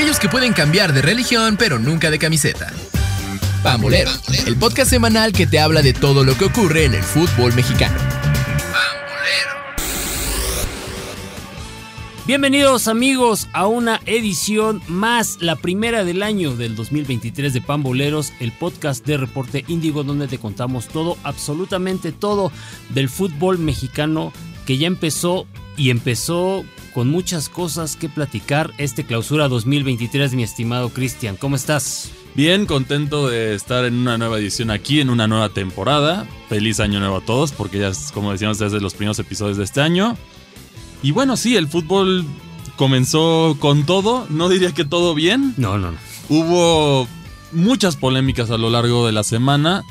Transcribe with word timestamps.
aquellos 0.00 0.18
que 0.18 0.30
pueden 0.30 0.54
cambiar 0.54 0.94
de 0.94 1.02
religión 1.02 1.58
pero 1.58 1.78
nunca 1.78 2.10
de 2.10 2.18
camiseta. 2.18 2.72
Pambolero, 3.62 4.10
el 4.46 4.56
podcast 4.56 4.88
semanal 4.88 5.32
que 5.32 5.46
te 5.46 5.60
habla 5.60 5.82
de 5.82 5.92
todo 5.92 6.24
lo 6.24 6.38
que 6.38 6.46
ocurre 6.46 6.86
en 6.86 6.94
el 6.94 7.02
fútbol 7.02 7.52
mexicano. 7.52 7.98
Bienvenidos 12.26 12.88
amigos 12.88 13.48
a 13.52 13.66
una 13.66 14.00
edición 14.06 14.80
más, 14.88 15.36
la 15.42 15.56
primera 15.56 16.02
del 16.02 16.22
año 16.22 16.56
del 16.56 16.76
2023 16.76 17.52
de 17.52 17.60
Pamboleros, 17.60 18.32
el 18.40 18.52
podcast 18.52 19.04
de 19.04 19.18
Reporte 19.18 19.66
Índigo 19.68 20.02
donde 20.02 20.28
te 20.28 20.38
contamos 20.38 20.88
todo, 20.88 21.18
absolutamente 21.24 22.10
todo 22.10 22.50
del 22.88 23.10
fútbol 23.10 23.58
mexicano 23.58 24.32
que 24.64 24.78
ya 24.78 24.86
empezó 24.86 25.46
y 25.76 25.90
empezó 25.90 26.64
con 26.92 27.08
muchas 27.08 27.48
cosas 27.48 27.96
que 27.96 28.08
platicar 28.08 28.72
este 28.78 29.04
clausura 29.04 29.48
2023, 29.48 30.34
mi 30.34 30.42
estimado 30.42 30.90
Cristian. 30.90 31.36
¿Cómo 31.36 31.56
estás? 31.56 32.10
Bien, 32.34 32.66
contento 32.66 33.28
de 33.28 33.54
estar 33.54 33.84
en 33.84 33.94
una 33.94 34.16
nueva 34.16 34.38
edición 34.38 34.70
aquí, 34.70 35.00
en 35.00 35.10
una 35.10 35.26
nueva 35.26 35.48
temporada. 35.48 36.26
Feliz 36.48 36.80
año 36.80 37.00
nuevo 37.00 37.16
a 37.16 37.20
todos, 37.20 37.52
porque 37.52 37.78
ya, 37.78 37.92
como 38.14 38.32
decíamos, 38.32 38.58
desde 38.58 38.80
los 38.80 38.94
primeros 38.94 39.18
episodios 39.18 39.56
de 39.56 39.64
este 39.64 39.80
año. 39.80 40.16
Y 41.02 41.10
bueno, 41.10 41.36
sí, 41.36 41.56
el 41.56 41.68
fútbol 41.68 42.24
comenzó 42.76 43.56
con 43.58 43.84
todo. 43.84 44.26
No 44.30 44.48
diría 44.48 44.72
que 44.72 44.84
todo 44.84 45.14
bien. 45.14 45.54
No, 45.56 45.78
no, 45.78 45.92
no. 45.92 45.98
Hubo 46.28 47.08
muchas 47.52 47.96
polémicas 47.96 48.50
a 48.50 48.58
lo 48.58 48.70
largo 48.70 49.06
de 49.06 49.12
la 49.12 49.24
semana 49.24 49.82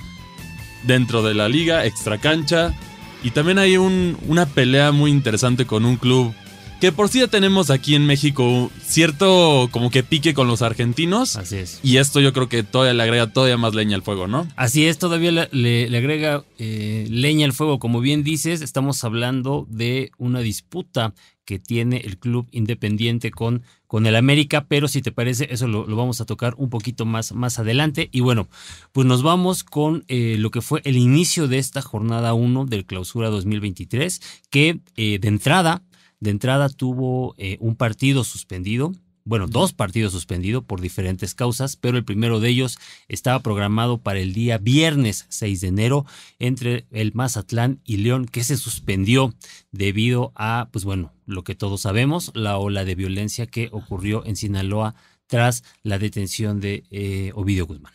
dentro 0.83 1.21
de 1.21 1.33
la 1.33 1.49
liga, 1.49 1.85
extra 1.85 2.19
cancha. 2.19 2.73
Y 3.21 3.31
también 3.31 3.59
hay 3.59 3.75
un, 3.75 4.17
una 4.27 4.45
pelea 4.45 4.91
muy 4.93 5.11
interesante 5.11 5.65
con 5.65 5.85
un 5.85 5.97
club 5.97 6.33
que 6.79 6.91
por 6.91 7.09
sí 7.09 7.19
ya 7.19 7.27
tenemos 7.27 7.69
aquí 7.69 7.95
en 7.95 8.05
México 8.05 8.71
cierto 8.85 9.67
como 9.71 9.89
que 9.89 10.03
pique 10.03 10.33
con 10.33 10.47
los 10.47 10.61
argentinos. 10.61 11.35
Así 11.35 11.57
es. 11.57 11.79
Y 11.83 11.97
esto 11.97 12.19
yo 12.21 12.31
creo 12.33 12.47
que 12.49 12.63
todavía 12.63 12.93
le 12.93 13.03
agrega 13.03 13.31
todavía 13.33 13.57
más 13.57 13.75
leña 13.75 13.95
al 13.95 14.01
fuego, 14.03 14.27
¿no? 14.27 14.47
Así 14.55 14.85
es, 14.85 14.97
todavía 14.97 15.31
le, 15.31 15.49
le- 15.51 15.89
le 15.89 15.97
agrega 15.97 16.43
eh, 16.57 17.05
leña 17.09 17.45
al 17.45 17.53
fuego. 17.53 17.79
Como 17.79 17.99
bien 17.99 18.23
dices, 18.23 18.61
estamos 18.61 19.03
hablando 19.03 19.67
de 19.69 20.11
una 20.17 20.39
disputa 20.39 21.13
que 21.45 21.57
tiene 21.59 21.97
el 22.05 22.19
club 22.19 22.47
independiente 22.51 23.31
con, 23.31 23.63
con 23.87 24.05
el 24.05 24.15
América, 24.15 24.65
pero 24.69 24.87
si 24.87 25.01
te 25.01 25.11
parece, 25.11 25.47
eso 25.51 25.67
lo, 25.67 25.87
lo 25.87 25.95
vamos 25.95 26.21
a 26.21 26.25
tocar 26.25 26.53
un 26.57 26.69
poquito 26.69 27.05
más, 27.05 27.33
más 27.33 27.57
adelante. 27.57 28.07
Y 28.11 28.19
bueno, 28.19 28.47
pues 28.91 29.07
nos 29.07 29.23
vamos 29.23 29.63
con 29.63 30.05
eh, 30.09 30.35
lo 30.37 30.51
que 30.51 30.61
fue 30.61 30.81
el 30.85 30.95
inicio 30.95 31.47
de 31.47 31.57
esta 31.57 31.81
jornada 31.81 32.35
1 32.35 32.65
del 32.65 32.85
clausura 32.85 33.29
2023, 33.29 34.21
que 34.51 34.79
eh, 34.95 35.17
de 35.19 35.27
entrada, 35.27 35.81
de 36.19 36.31
entrada 36.31 36.69
tuvo 36.69 37.35
eh, 37.37 37.57
un 37.59 37.75
partido 37.75 38.23
suspendido. 38.23 38.93
Bueno, 39.25 39.47
dos 39.47 39.73
partidos 39.73 40.11
suspendidos 40.13 40.63
por 40.63 40.81
diferentes 40.81 41.35
causas, 41.35 41.75
pero 41.75 41.97
el 41.97 42.03
primero 42.05 42.39
de 42.39 42.49
ellos 42.49 42.79
estaba 43.07 43.41
programado 43.41 43.99
para 43.99 44.19
el 44.19 44.33
día 44.33 44.57
viernes 44.57 45.27
6 45.29 45.61
de 45.61 45.67
enero 45.67 46.05
entre 46.39 46.87
el 46.89 47.13
Mazatlán 47.13 47.79
y 47.83 47.97
León, 47.97 48.25
que 48.25 48.43
se 48.43 48.57
suspendió 48.57 49.35
debido 49.71 50.31
a, 50.35 50.69
pues 50.71 50.83
bueno, 50.83 51.13
lo 51.27 51.43
que 51.43 51.53
todos 51.53 51.81
sabemos, 51.81 52.31
la 52.33 52.57
ola 52.57 52.85
de 52.85 52.95
violencia 52.95 53.45
que 53.45 53.69
ocurrió 53.71 54.25
en 54.25 54.35
Sinaloa 54.35 54.95
tras 55.27 55.63
la 55.83 55.99
detención 55.99 56.59
de 56.59 56.83
eh, 56.89 57.31
Ovidio 57.35 57.67
Guzmán. 57.67 57.93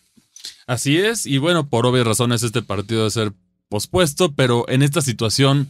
Así 0.66 0.98
es, 0.98 1.26
y 1.26 1.38
bueno, 1.38 1.68
por 1.68 1.84
obvias 1.84 2.06
razones 2.06 2.42
este 2.44 2.62
partido 2.62 3.00
debe 3.00 3.10
ser 3.10 3.32
pospuesto, 3.68 4.32
pero 4.32 4.68
en 4.68 4.82
esta 4.82 5.00
situación 5.02 5.68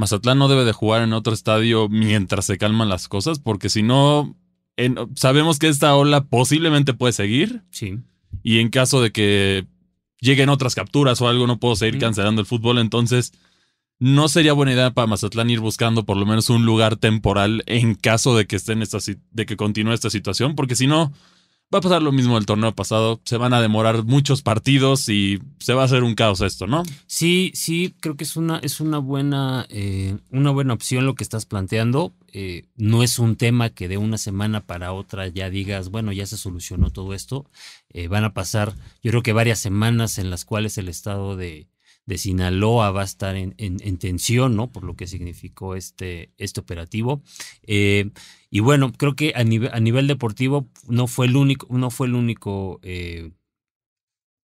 Mazatlán 0.00 0.38
no 0.38 0.48
debe 0.48 0.64
de 0.64 0.72
jugar 0.72 1.02
en 1.02 1.12
otro 1.12 1.32
estadio 1.32 1.88
mientras 1.88 2.46
se 2.46 2.58
calman 2.58 2.88
las 2.88 3.06
cosas, 3.06 3.38
porque 3.38 3.68
si 3.68 3.82
no, 3.82 4.34
en- 4.76 4.96
sabemos 5.14 5.58
que 5.58 5.68
esta 5.68 5.94
ola 5.94 6.24
posiblemente 6.24 6.94
puede 6.94 7.12
seguir, 7.12 7.62
Sí. 7.70 7.98
y 8.42 8.58
en 8.58 8.70
caso 8.70 9.00
de 9.02 9.12
que 9.12 9.66
lleguen 10.20 10.48
otras 10.48 10.74
capturas 10.74 11.20
o 11.20 11.28
algo, 11.28 11.46
no 11.46 11.58
puedo 11.60 11.76
seguir 11.76 11.96
Mm. 11.96 12.00
cancelando 12.00 12.40
el 12.40 12.46
fútbol, 12.46 12.78
entonces 12.78 13.32
no 13.98 14.28
sería 14.28 14.54
buena 14.54 14.72
idea 14.72 14.90
para 14.92 15.06
Mazatlán 15.06 15.50
ir 15.50 15.60
buscando 15.60 16.04
por 16.06 16.16
lo 16.16 16.24
menos 16.24 16.48
un 16.48 16.64
lugar 16.64 16.96
temporal 16.96 17.62
en 17.66 17.94
caso 17.94 18.34
de 18.34 18.46
que 18.46 18.56
esté 18.56 18.72
en 18.72 18.80
esta 18.82 18.98
de 19.32 19.44
que 19.46 19.56
continúe 19.56 19.92
esta 19.92 20.08
situación, 20.08 20.54
porque 20.56 20.74
si 20.76 20.86
no 20.86 21.12
va 21.72 21.78
a 21.78 21.82
pasar 21.82 22.02
lo 22.02 22.10
mismo 22.10 22.34
del 22.34 22.46
torneo 22.46 22.74
pasado, 22.74 23.20
se 23.24 23.36
van 23.36 23.54
a 23.54 23.60
demorar 23.60 24.04
muchos 24.04 24.42
partidos 24.42 25.08
y 25.08 25.40
se 25.58 25.72
va 25.72 25.82
a 25.82 25.84
hacer 25.84 26.02
un 26.02 26.16
caos 26.16 26.40
esto, 26.40 26.66
¿no? 26.66 26.82
Sí, 27.06 27.52
sí, 27.54 27.94
creo 28.00 28.16
que 28.16 28.24
es 28.24 28.36
una, 28.36 28.58
es 28.58 28.80
una 28.80 28.98
buena, 28.98 29.66
eh, 29.68 30.16
una 30.32 30.50
buena 30.50 30.74
opción 30.74 31.06
lo 31.06 31.14
que 31.14 31.22
estás 31.22 31.46
planteando. 31.46 32.12
Eh, 32.32 32.64
no 32.76 33.02
es 33.02 33.18
un 33.18 33.36
tema 33.36 33.70
que 33.70 33.88
de 33.88 33.98
una 33.98 34.18
semana 34.18 34.60
para 34.66 34.92
otra 34.92 35.28
ya 35.28 35.48
digas, 35.48 35.90
bueno, 35.90 36.12
ya 36.12 36.26
se 36.26 36.36
solucionó 36.36 36.90
todo 36.90 37.14
esto. 37.14 37.46
Eh, 37.90 38.08
van 38.08 38.24
a 38.24 38.34
pasar, 38.34 38.74
yo 39.02 39.10
creo 39.12 39.22
que 39.22 39.32
varias 39.32 39.60
semanas 39.60 40.18
en 40.18 40.30
las 40.30 40.44
cuales 40.44 40.76
el 40.76 40.88
estado 40.88 41.36
de, 41.36 41.68
de 42.10 42.18
Sinaloa 42.18 42.90
va 42.90 43.02
a 43.02 43.04
estar 43.04 43.36
en, 43.36 43.54
en- 43.58 43.78
en 43.82 43.96
tensión, 43.98 44.56
¿no? 44.56 44.72
Por 44.72 44.82
lo 44.84 44.96
que 44.96 45.06
significó 45.06 45.76
este, 45.76 46.32
este 46.38 46.60
operativo. 46.60 47.22
Eh, 47.62 48.10
y 48.50 48.60
bueno, 48.60 48.92
creo 48.92 49.14
que 49.14 49.32
a 49.36 49.44
nivel, 49.44 49.70
a 49.72 49.78
nivel 49.80 50.08
deportivo 50.08 50.68
no 50.88 51.06
fue 51.06 51.26
el 51.26 51.36
único, 51.36 51.66
no 51.70 51.90
fue 51.90 52.08
el 52.08 52.14
único, 52.14 52.80
eh, 52.82 53.30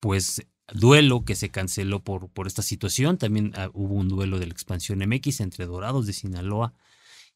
pues 0.01 0.47
duelo 0.73 1.25
que 1.25 1.35
se 1.35 1.51
canceló 1.51 2.03
por, 2.05 2.29
por 2.31 2.47
esta 2.47 2.63
situación. 2.63 3.19
También 3.19 3.53
ah, 3.57 3.71
hubo 3.75 3.95
un 3.95 4.09
duelo 4.09 4.39
de 4.39 4.47
la 4.47 4.53
expansión 4.53 5.01
MX 5.07 5.41
entre 5.41 5.67
Dorados 5.67 6.07
de 6.07 6.13
Sinaloa 6.13 6.75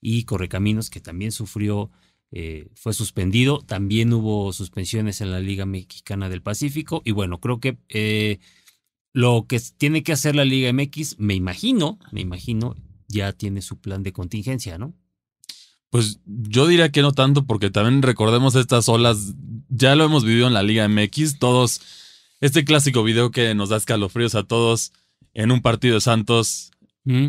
y 0.01 0.25
Correcaminos, 0.25 0.91
que 0.91 1.01
también 1.01 1.33
sufrió, 1.33 1.91
eh, 2.33 2.69
fue 2.75 2.93
suspendido. 2.95 3.59
También 3.61 4.13
hubo 4.13 4.53
suspensiones 4.53 5.21
en 5.21 5.31
la 5.33 5.41
Liga 5.41 5.67
Mexicana 5.67 6.29
del 6.29 6.43
Pacífico. 6.43 7.03
Y 7.05 7.13
bueno, 7.13 7.41
creo 7.41 7.61
que 7.61 7.79
eh, 7.89 8.39
lo 9.13 9.47
que 9.49 9.61
tiene 9.77 10.03
que 10.03 10.13
hacer 10.13 10.37
la 10.37 10.45
Liga 10.45 10.73
MX, 10.73 11.19
me 11.19 11.35
imagino, 11.35 11.99
me 12.13 12.21
imagino, 12.21 12.77
ya 13.09 13.33
tiene 13.33 13.61
su 13.63 13.79
plan 13.81 14.03
de 14.03 14.13
contingencia, 14.13 14.79
¿no? 14.79 14.95
Pues 15.91 16.21
yo 16.25 16.69
diría 16.69 16.93
que 16.93 17.03
no 17.03 17.13
tanto, 17.13 17.47
porque 17.47 17.71
también 17.71 18.03
recordemos 18.03 18.55
estas 18.55 18.89
olas, 18.89 19.35
ya 19.69 19.97
lo 19.97 20.05
hemos 20.05 20.25
vivido 20.25 20.47
en 20.47 20.55
la 20.55 20.63
Liga 20.63 20.89
MX, 20.89 21.39
todos, 21.41 21.81
este 22.41 22.65
clásico 22.65 23.03
video 23.03 23.33
que 23.33 23.55
nos 23.57 23.71
da 23.71 23.77
escalofríos 23.77 24.37
a 24.37 24.45
todos 24.45 24.93
en 25.35 25.51
un 25.51 25.61
partido 25.63 25.97
de 25.97 26.01
Santos, 26.01 26.71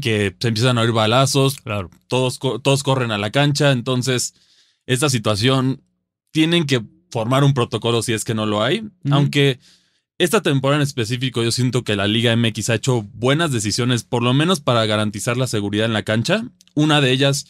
que 0.01 0.35
se 0.39 0.47
empiezan 0.49 0.77
a 0.77 0.81
oír 0.81 0.91
balazos, 0.91 1.55
Claro. 1.55 1.89
todos, 2.07 2.37
todos 2.37 2.83
corren 2.83 3.09
a 3.09 3.17
la 3.17 3.31
cancha, 3.31 3.71
entonces 3.71 4.35
esta 4.85 5.09
situación 5.09 5.81
tienen 6.29 6.65
que 6.67 6.83
formar 7.09 7.43
un 7.43 7.55
protocolo 7.55 8.03
si 8.03 8.13
es 8.13 8.23
que 8.23 8.35
no 8.35 8.45
lo 8.45 8.61
hay, 8.61 8.83
aunque 9.09 9.59
esta 10.23 10.41
temporada 10.41 10.81
en 10.81 10.83
específico 10.83 11.43
yo 11.43 11.51
siento 11.51 11.83
que 11.83 11.95
la 11.95 12.07
Liga 12.07 12.35
MX 12.35 12.69
ha 12.69 12.75
hecho 12.75 13.03
buenas 13.13 13.51
decisiones, 13.51 14.03
por 14.03 14.23
lo 14.23 14.33
menos 14.33 14.59
para 14.59 14.85
garantizar 14.85 15.37
la 15.37 15.47
seguridad 15.47 15.85
en 15.85 15.93
la 15.93 16.03
cancha, 16.03 16.43
una 16.75 17.01
de 17.01 17.11
ellas 17.11 17.47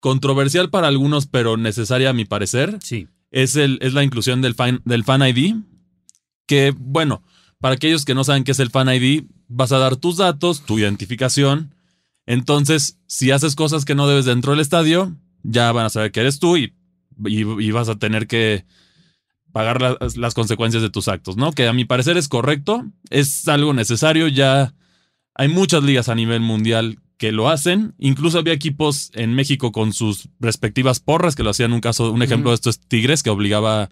controversial 0.00 0.70
para 0.70 0.88
algunos, 0.88 1.26
pero 1.26 1.56
necesaria 1.56 2.10
a 2.10 2.14
mi 2.14 2.24
parecer, 2.24 2.78
Sí. 2.82 3.06
es, 3.30 3.56
el, 3.56 3.78
es 3.82 3.92
la 3.92 4.02
inclusión 4.02 4.40
del 4.42 4.54
fan, 4.54 4.80
del 4.84 5.04
fan 5.04 5.22
ID, 5.22 5.56
que 6.46 6.74
bueno, 6.76 7.22
para 7.60 7.74
aquellos 7.74 8.04
que 8.04 8.14
no 8.14 8.24
saben 8.24 8.44
qué 8.44 8.52
es 8.52 8.60
el 8.60 8.70
fan 8.70 8.88
ID, 8.88 9.24
vas 9.48 9.72
a 9.72 9.78
dar 9.78 9.96
tus 9.96 10.16
datos, 10.16 10.64
tu 10.64 10.78
identificación, 10.78 11.74
entonces 12.26 12.98
si 13.06 13.30
haces 13.30 13.54
cosas 13.54 13.84
que 13.84 13.94
no 13.94 14.08
debes 14.08 14.24
dentro 14.24 14.52
del 14.52 14.60
estadio, 14.60 15.14
ya 15.42 15.70
van 15.72 15.86
a 15.86 15.90
saber 15.90 16.12
que 16.12 16.20
eres 16.20 16.38
tú 16.38 16.56
y, 16.56 16.72
y, 17.26 17.40
y 17.42 17.70
vas 17.70 17.88
a 17.88 17.98
tener 17.98 18.26
que 18.26 18.64
pagar 19.52 19.80
las, 19.80 20.16
las 20.16 20.34
consecuencias 20.34 20.82
de 20.82 20.90
tus 20.90 21.08
actos, 21.08 21.36
¿no? 21.36 21.52
Que 21.52 21.66
a 21.68 21.72
mi 21.72 21.84
parecer 21.84 22.16
es 22.16 22.28
correcto, 22.28 22.84
es 23.10 23.48
algo 23.48 23.72
necesario, 23.74 24.28
ya 24.28 24.74
hay 25.34 25.48
muchas 25.48 25.82
ligas 25.82 26.08
a 26.08 26.14
nivel 26.14 26.40
mundial 26.40 26.98
que 27.16 27.32
lo 27.32 27.48
hacen. 27.48 27.94
Incluso 27.98 28.38
había 28.38 28.52
equipos 28.54 29.10
en 29.14 29.34
México 29.34 29.72
con 29.72 29.92
sus 29.92 30.28
respectivas 30.38 31.00
porras 31.00 31.34
que 31.36 31.42
lo 31.42 31.50
hacían. 31.50 31.72
Un 31.72 31.80
caso, 31.80 32.10
un 32.12 32.22
ejemplo 32.22 32.50
de 32.50 32.54
esto 32.54 32.70
es 32.70 32.80
Tigres, 32.80 33.22
que 33.22 33.30
obligaba 33.30 33.90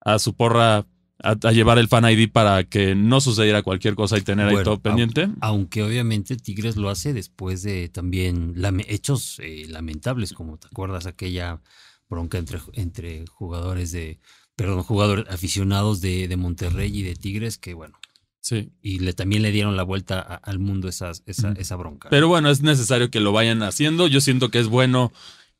a 0.00 0.18
su 0.18 0.34
porra 0.34 0.86
a, 1.22 1.36
a 1.42 1.52
llevar 1.52 1.78
el 1.78 1.86
fan 1.88 2.10
ID 2.10 2.30
para 2.32 2.64
que 2.64 2.94
no 2.94 3.20
sucediera 3.20 3.62
cualquier 3.62 3.94
cosa 3.94 4.16
y 4.18 4.22
tener 4.22 4.48
ahí 4.48 4.64
todo 4.64 4.80
pendiente. 4.80 5.28
Aunque 5.40 5.82
obviamente 5.82 6.36
Tigres 6.36 6.76
lo 6.76 6.88
hace 6.90 7.12
después 7.12 7.62
de 7.62 7.88
también 7.88 8.54
lame- 8.56 8.86
hechos 8.88 9.38
eh, 9.40 9.66
lamentables, 9.68 10.32
como 10.32 10.56
te 10.58 10.66
acuerdas 10.66 11.06
aquella 11.06 11.60
bronca 12.08 12.38
entre, 12.38 12.58
entre 12.72 13.24
jugadores 13.26 13.92
de, 13.92 14.18
perdón, 14.60 14.82
jugadores 14.82 15.24
aficionados 15.30 16.00
de, 16.02 16.28
de 16.28 16.36
Monterrey 16.36 16.90
y 16.94 17.02
de 17.02 17.14
Tigres, 17.14 17.56
que 17.56 17.72
bueno, 17.74 17.98
Sí. 18.42 18.70
y 18.82 18.98
le, 18.98 19.12
también 19.12 19.42
le 19.42 19.52
dieron 19.52 19.76
la 19.76 19.82
vuelta 19.82 20.18
a- 20.20 20.34
al 20.34 20.58
mundo 20.58 20.88
esas, 20.88 21.22
esa, 21.26 21.52
esa 21.52 21.76
bronca. 21.76 22.08
Pero 22.10 22.28
bueno, 22.28 22.50
es 22.50 22.60
necesario 22.62 23.10
que 23.10 23.20
lo 23.20 23.32
vayan 23.32 23.62
haciendo. 23.62 24.06
Yo 24.06 24.20
siento 24.20 24.50
que 24.50 24.58
es 24.58 24.66
bueno 24.68 25.12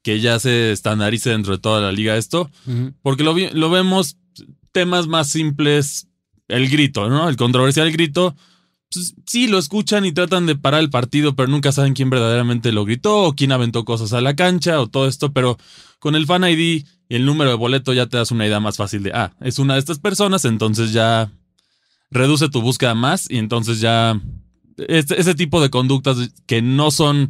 que 0.02 0.20
ya 0.20 0.38
se 0.38 0.72
estandarice 0.72 1.30
dentro 1.30 1.52
de 1.54 1.60
toda 1.62 1.80
la 1.80 1.92
liga 1.92 2.16
esto, 2.16 2.50
porque 3.02 3.22
lo, 3.24 3.34
lo 3.36 3.70
vemos 3.70 4.16
temas 4.72 5.06
más 5.06 5.28
simples, 5.28 6.08
el 6.48 6.68
grito, 6.68 7.08
¿no? 7.08 7.28
El 7.28 7.36
controversial 7.36 7.90
grito, 7.92 8.34
pues, 8.92 9.14
sí 9.26 9.46
lo 9.46 9.58
escuchan 9.58 10.04
y 10.04 10.12
tratan 10.12 10.46
de 10.46 10.56
parar 10.56 10.80
el 10.80 10.90
partido, 10.90 11.34
pero 11.36 11.48
nunca 11.48 11.70
saben 11.72 11.92
quién 11.94 12.10
verdaderamente 12.10 12.72
lo 12.72 12.84
gritó 12.84 13.24
o 13.24 13.32
quién 13.34 13.52
aventó 13.52 13.84
cosas 13.84 14.12
a 14.14 14.20
la 14.20 14.34
cancha 14.36 14.80
o 14.80 14.88
todo 14.88 15.06
esto, 15.06 15.32
pero 15.32 15.58
con 15.98 16.14
el 16.16 16.26
Fan 16.26 16.44
ID 16.44 16.84
y 17.10 17.16
el 17.16 17.26
número 17.26 17.50
de 17.50 17.56
boleto 17.56 17.92
ya 17.92 18.06
te 18.06 18.16
das 18.16 18.30
una 18.30 18.46
idea 18.46 18.60
más 18.60 18.76
fácil 18.76 19.02
de, 19.02 19.10
ah, 19.12 19.32
es 19.40 19.58
una 19.58 19.74
de 19.74 19.80
estas 19.80 19.98
personas, 19.98 20.44
entonces 20.46 20.92
ya 20.92 21.30
reduce 22.10 22.48
tu 22.48 22.62
búsqueda 22.62 22.94
más 22.94 23.28
y 23.28 23.38
entonces 23.38 23.80
ya 23.80 24.18
este, 24.88 25.20
ese 25.20 25.34
tipo 25.34 25.60
de 25.60 25.70
conductas 25.70 26.16
que 26.46 26.62
no 26.62 26.92
son 26.92 27.28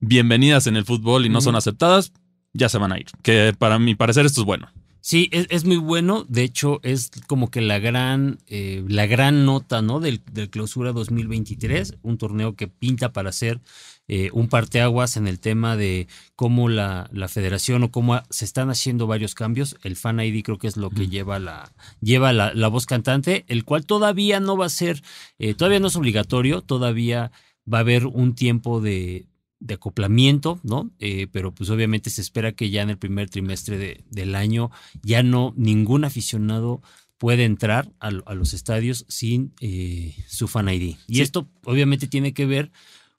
bienvenidas 0.00 0.66
en 0.66 0.76
el 0.76 0.86
fútbol 0.86 1.26
y 1.26 1.28
no 1.28 1.42
son 1.42 1.56
aceptadas, 1.56 2.12
ya 2.54 2.70
se 2.70 2.78
van 2.78 2.92
a 2.92 2.98
ir. 2.98 3.06
Que 3.22 3.54
para 3.56 3.78
mi 3.78 3.94
parecer 3.94 4.24
esto 4.24 4.40
es 4.40 4.46
bueno. 4.46 4.70
Sí, 5.00 5.28
es, 5.32 5.64
muy 5.64 5.76
bueno. 5.76 6.24
De 6.28 6.42
hecho, 6.42 6.80
es 6.82 7.10
como 7.26 7.50
que 7.50 7.60
la 7.60 7.78
gran, 7.78 8.38
eh, 8.46 8.84
la 8.88 9.06
gran 9.06 9.46
nota 9.46 9.80
¿no? 9.80 10.00
del, 10.00 10.20
clausura 10.50 10.92
2023, 10.92 11.98
un 12.02 12.18
torneo 12.18 12.56
que 12.56 12.68
pinta 12.68 13.12
para 13.12 13.32
ser 13.32 13.60
eh, 14.08 14.30
un 14.32 14.48
parteaguas 14.48 15.16
en 15.16 15.28
el 15.28 15.38
tema 15.38 15.76
de 15.76 16.08
cómo 16.34 16.68
la, 16.68 17.08
la, 17.12 17.28
federación 17.28 17.82
o 17.82 17.90
cómo 17.90 18.20
se 18.30 18.44
están 18.44 18.70
haciendo 18.70 19.06
varios 19.06 19.34
cambios. 19.34 19.76
El 19.82 19.96
Fan 19.96 20.20
ID 20.20 20.42
creo 20.42 20.58
que 20.58 20.66
es 20.66 20.76
lo 20.76 20.90
que 20.90 21.08
lleva, 21.08 21.38
la, 21.38 21.72
lleva 22.00 22.32
la, 22.32 22.52
la, 22.54 22.68
voz 22.68 22.86
cantante, 22.86 23.44
el 23.48 23.64
cual 23.64 23.86
todavía 23.86 24.40
no 24.40 24.56
va 24.56 24.66
a 24.66 24.70
ser, 24.70 25.02
eh, 25.38 25.54
todavía 25.54 25.80
no 25.80 25.88
es 25.88 25.96
obligatorio, 25.96 26.62
todavía 26.62 27.30
va 27.72 27.78
a 27.78 27.80
haber 27.82 28.06
un 28.06 28.34
tiempo 28.34 28.80
de, 28.80 29.26
de 29.60 29.74
acoplamiento, 29.74 30.60
¿no? 30.62 30.90
Eh, 30.98 31.26
pero 31.32 31.52
pues 31.52 31.70
obviamente 31.70 32.10
se 32.10 32.20
espera 32.20 32.52
que 32.52 32.70
ya 32.70 32.82
en 32.82 32.90
el 32.90 32.98
primer 32.98 33.28
trimestre 33.28 34.04
del 34.08 34.34
año 34.34 34.70
ya 35.02 35.22
no 35.22 35.52
ningún 35.56 36.04
aficionado 36.04 36.80
puede 37.18 37.44
entrar 37.44 37.90
a, 37.98 38.10
los 38.10 38.54
estadios 38.54 39.04
sin 39.08 39.52
eh, 39.60 40.14
su 40.28 40.46
fan 40.46 40.68
ID. 40.68 40.94
Y 41.08 41.20
esto 41.20 41.48
obviamente 41.64 42.06
tiene 42.06 42.32
que 42.32 42.46
ver 42.46 42.70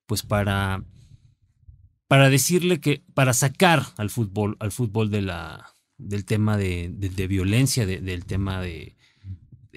pues 0.09 0.23
para, 0.23 0.83
para 2.07 2.31
decirle 2.31 2.79
que, 2.79 3.03
para 3.13 3.35
sacar 3.35 3.85
al 3.97 4.09
fútbol, 4.09 4.57
al 4.59 4.71
fútbol 4.71 5.11
de 5.11 5.21
la, 5.21 5.71
del 5.99 6.25
tema 6.25 6.57
de, 6.57 6.89
de, 6.91 7.27
violencia, 7.27 7.85
del 7.85 8.25
tema 8.25 8.59
de, 8.59 8.95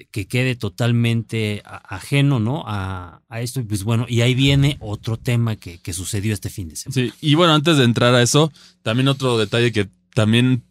que 0.09 0.27
quede 0.27 0.55
totalmente 0.55 1.61
ajeno, 1.65 2.39
¿no? 2.39 2.63
A, 2.65 3.21
esto. 3.35 3.59
Y 3.59 3.63
pues 3.63 3.83
bueno, 3.83 4.07
y 4.09 4.21
ahí 4.21 4.33
viene 4.33 4.77
otro 4.79 5.17
tema 5.17 5.55
que, 5.55 5.93
sucedió 5.93 6.33
este 6.33 6.49
fin 6.49 6.67
de 6.67 6.77
semana. 6.77 6.95
Sí, 6.95 7.13
y 7.21 7.35
bueno, 7.35 7.53
antes 7.53 7.77
de 7.77 7.83
entrar 7.83 8.15
a 8.15 8.23
eso, 8.23 8.51
también 8.81 9.09
otro 9.09 9.37
detalle 9.37 9.71
que 9.71 9.87
también 10.15 10.63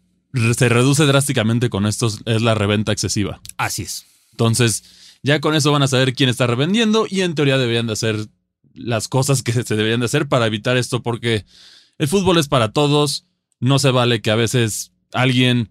se 0.57 0.67
reduce 0.67 1.05
drásticamente 1.05 1.69
con 1.69 1.85
esto 1.85 2.11
es 2.25 2.41
la 2.41 2.53
reventa 2.53 2.91
excesiva. 2.91 3.39
Así 3.55 3.83
es. 3.83 4.05
Entonces, 4.31 4.83
ya 5.23 5.39
con 5.39 5.55
eso 5.55 5.71
van 5.71 5.83
a 5.83 5.87
saber 5.87 6.13
quién 6.15 6.27
está 6.27 6.47
revendiendo 6.47 7.07
y 7.09 7.21
en 7.21 7.33
teoría 7.33 7.57
deberían 7.57 7.87
de 7.87 7.93
hacer 7.93 8.27
las 8.73 9.07
cosas 9.07 9.43
que 9.43 9.51
se 9.51 9.75
deberían 9.75 9.99
de 9.99 10.07
hacer 10.07 10.27
para 10.27 10.47
evitar 10.47 10.77
esto 10.77 11.01
porque 11.01 11.45
el 11.97 12.07
fútbol 12.07 12.37
es 12.37 12.47
para 12.47 12.71
todos. 12.71 13.25
No 13.59 13.79
se 13.79 13.91
vale 13.91 14.21
que 14.21 14.31
a 14.31 14.35
veces 14.35 14.91
alguien 15.13 15.69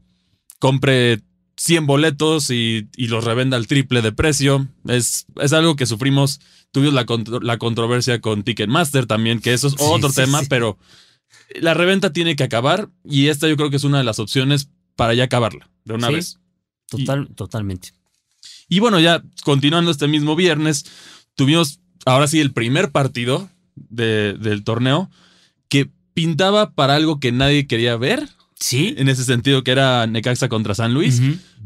compre 0.59 1.21
100 1.57 1.87
boletos 1.87 2.51
y, 2.51 2.89
los 2.97 3.25
revenda 3.25 3.57
al 3.57 3.67
triple 3.67 4.03
de 4.03 4.13
precio. 4.13 4.69
Es, 4.87 5.27
es 5.41 5.53
algo 5.53 5.77
que 5.77 5.87
sufrimos. 5.87 6.41
Tuvimos 6.71 6.95
la, 6.95 7.07
la, 7.43 7.59
controversia 7.59 8.21
con 8.21 8.45
Ticketmaster 8.45 9.07
también, 9.07 9.41
que 9.41 9.53
eso 9.53 9.69
es 9.69 9.75
otro 9.79 10.11
tema, 10.11 10.41
pero 10.49 10.79
la 11.61 11.75
reventa 11.75 12.13
tiene 12.13 12.35
que 12.35 12.45
acabar 12.45 12.89
y 13.05 13.29
esta 13.29 13.49
yo 13.49 13.57
creo 13.57 13.69
que 13.69 13.77
es 13.77 13.85
una 13.85 13.99
de 13.99 14.05
las 14.05 14.19
opciones 14.19 14.71
para 14.97 15.13
ya 15.13 15.25
acabarla 15.25 15.69
de 15.85 15.95
una 15.95 16.09
vez. 16.09 16.39
Total, 16.89 17.29
totalmente. 17.35 17.91
Y 18.69 18.81
bueno, 18.81 19.01
ya 19.01 19.23
continuando 19.45 19.91
este 19.91 20.09
mismo 20.09 20.35
viernes, 20.35 20.87
tuvimos 21.35 21.81
ahora 22.05 22.27
sí 22.27 22.41
el 22.41 22.53
primer 22.53 22.91
partido 22.91 23.49
del 23.75 24.65
torneo 24.65 25.11
que 25.69 25.91
pintaba 26.15 26.73
para 26.73 26.95
algo 26.95 27.21
que 27.21 27.33
nadie 27.33 27.67
quería 27.67 27.97
ver. 27.97 28.29
Sí. 28.59 28.95
En 28.97 29.09
ese 29.09 29.25
sentido, 29.25 29.65
que 29.65 29.73
era 29.73 30.07
Necaxa 30.07 30.49
contra 30.49 30.75
San 30.75 30.95
Luis. 30.95 31.21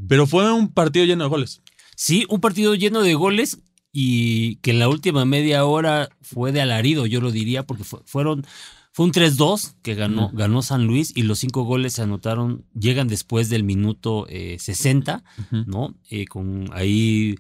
Pero 0.09 0.27
fue 0.27 0.53
un 0.53 0.73
partido 0.73 1.05
lleno 1.05 1.25
de 1.25 1.31
goles. 1.31 1.63
Sí, 1.95 2.27
un 2.29 2.41
partido 2.41 2.75
lleno 2.75 3.03
de 3.03 3.15
goles 3.15 3.59
y 3.93 4.57
que 4.57 4.73
en 4.73 4.79
la 4.79 4.89
última 4.89 5.25
media 5.25 5.65
hora 5.65 6.11
fue 6.21 6.53
de 6.53 6.61
alarido, 6.61 7.07
yo 7.07 7.21
lo 7.21 7.31
diría, 7.33 7.65
porque 7.65 7.85
fueron. 7.85 8.47
Fue 8.93 9.05
un 9.05 9.13
3-2 9.13 9.75
que 9.83 9.95
ganó, 9.95 10.31
ganó 10.33 10.63
San 10.63 10.87
Luis 10.87 11.13
y 11.15 11.23
los 11.23 11.41
cinco 11.41 11.65
goles 11.65 11.93
se 11.93 12.03
anotaron, 12.03 12.65
llegan 12.73 13.09
después 13.09 13.51
del 13.51 13.63
minuto 13.63 14.27
60, 14.31 15.23
eh, 15.53 15.65
¿no? 15.67 15.95
Eh, 16.09 16.25
con 16.27 16.71
ahí 16.73 17.37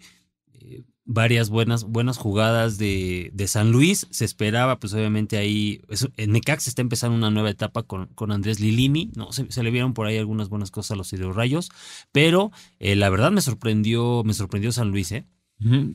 varias 1.06 1.48
buenas, 1.48 1.84
buenas 1.84 2.18
jugadas 2.18 2.78
de, 2.78 3.30
de, 3.32 3.46
San 3.48 3.70
Luis. 3.70 4.06
Se 4.10 4.24
esperaba, 4.24 4.78
pues 4.78 4.92
obviamente 4.92 5.38
ahí. 5.38 5.80
en 6.16 6.32
Necax 6.32 6.66
está 6.68 6.82
empezando 6.82 7.16
una 7.16 7.30
nueva 7.30 7.50
etapa 7.50 7.84
con, 7.84 8.06
con 8.14 8.32
Andrés 8.32 8.60
Lilimi. 8.60 9.10
¿no? 9.14 9.30
Se, 9.32 9.62
le 9.62 9.70
vieron 9.70 9.94
por 9.94 10.06
ahí 10.06 10.18
algunas 10.18 10.48
buenas 10.48 10.70
cosas 10.70 10.92
a 10.92 10.96
los 10.96 11.34
rayos 11.34 11.70
Pero 12.12 12.50
eh, 12.78 12.96
la 12.96 13.08
verdad 13.08 13.30
me 13.30 13.40
sorprendió, 13.40 14.22
me 14.24 14.34
sorprendió 14.34 14.72
San 14.72 14.90
Luis, 14.90 15.12
¿eh? 15.12 15.26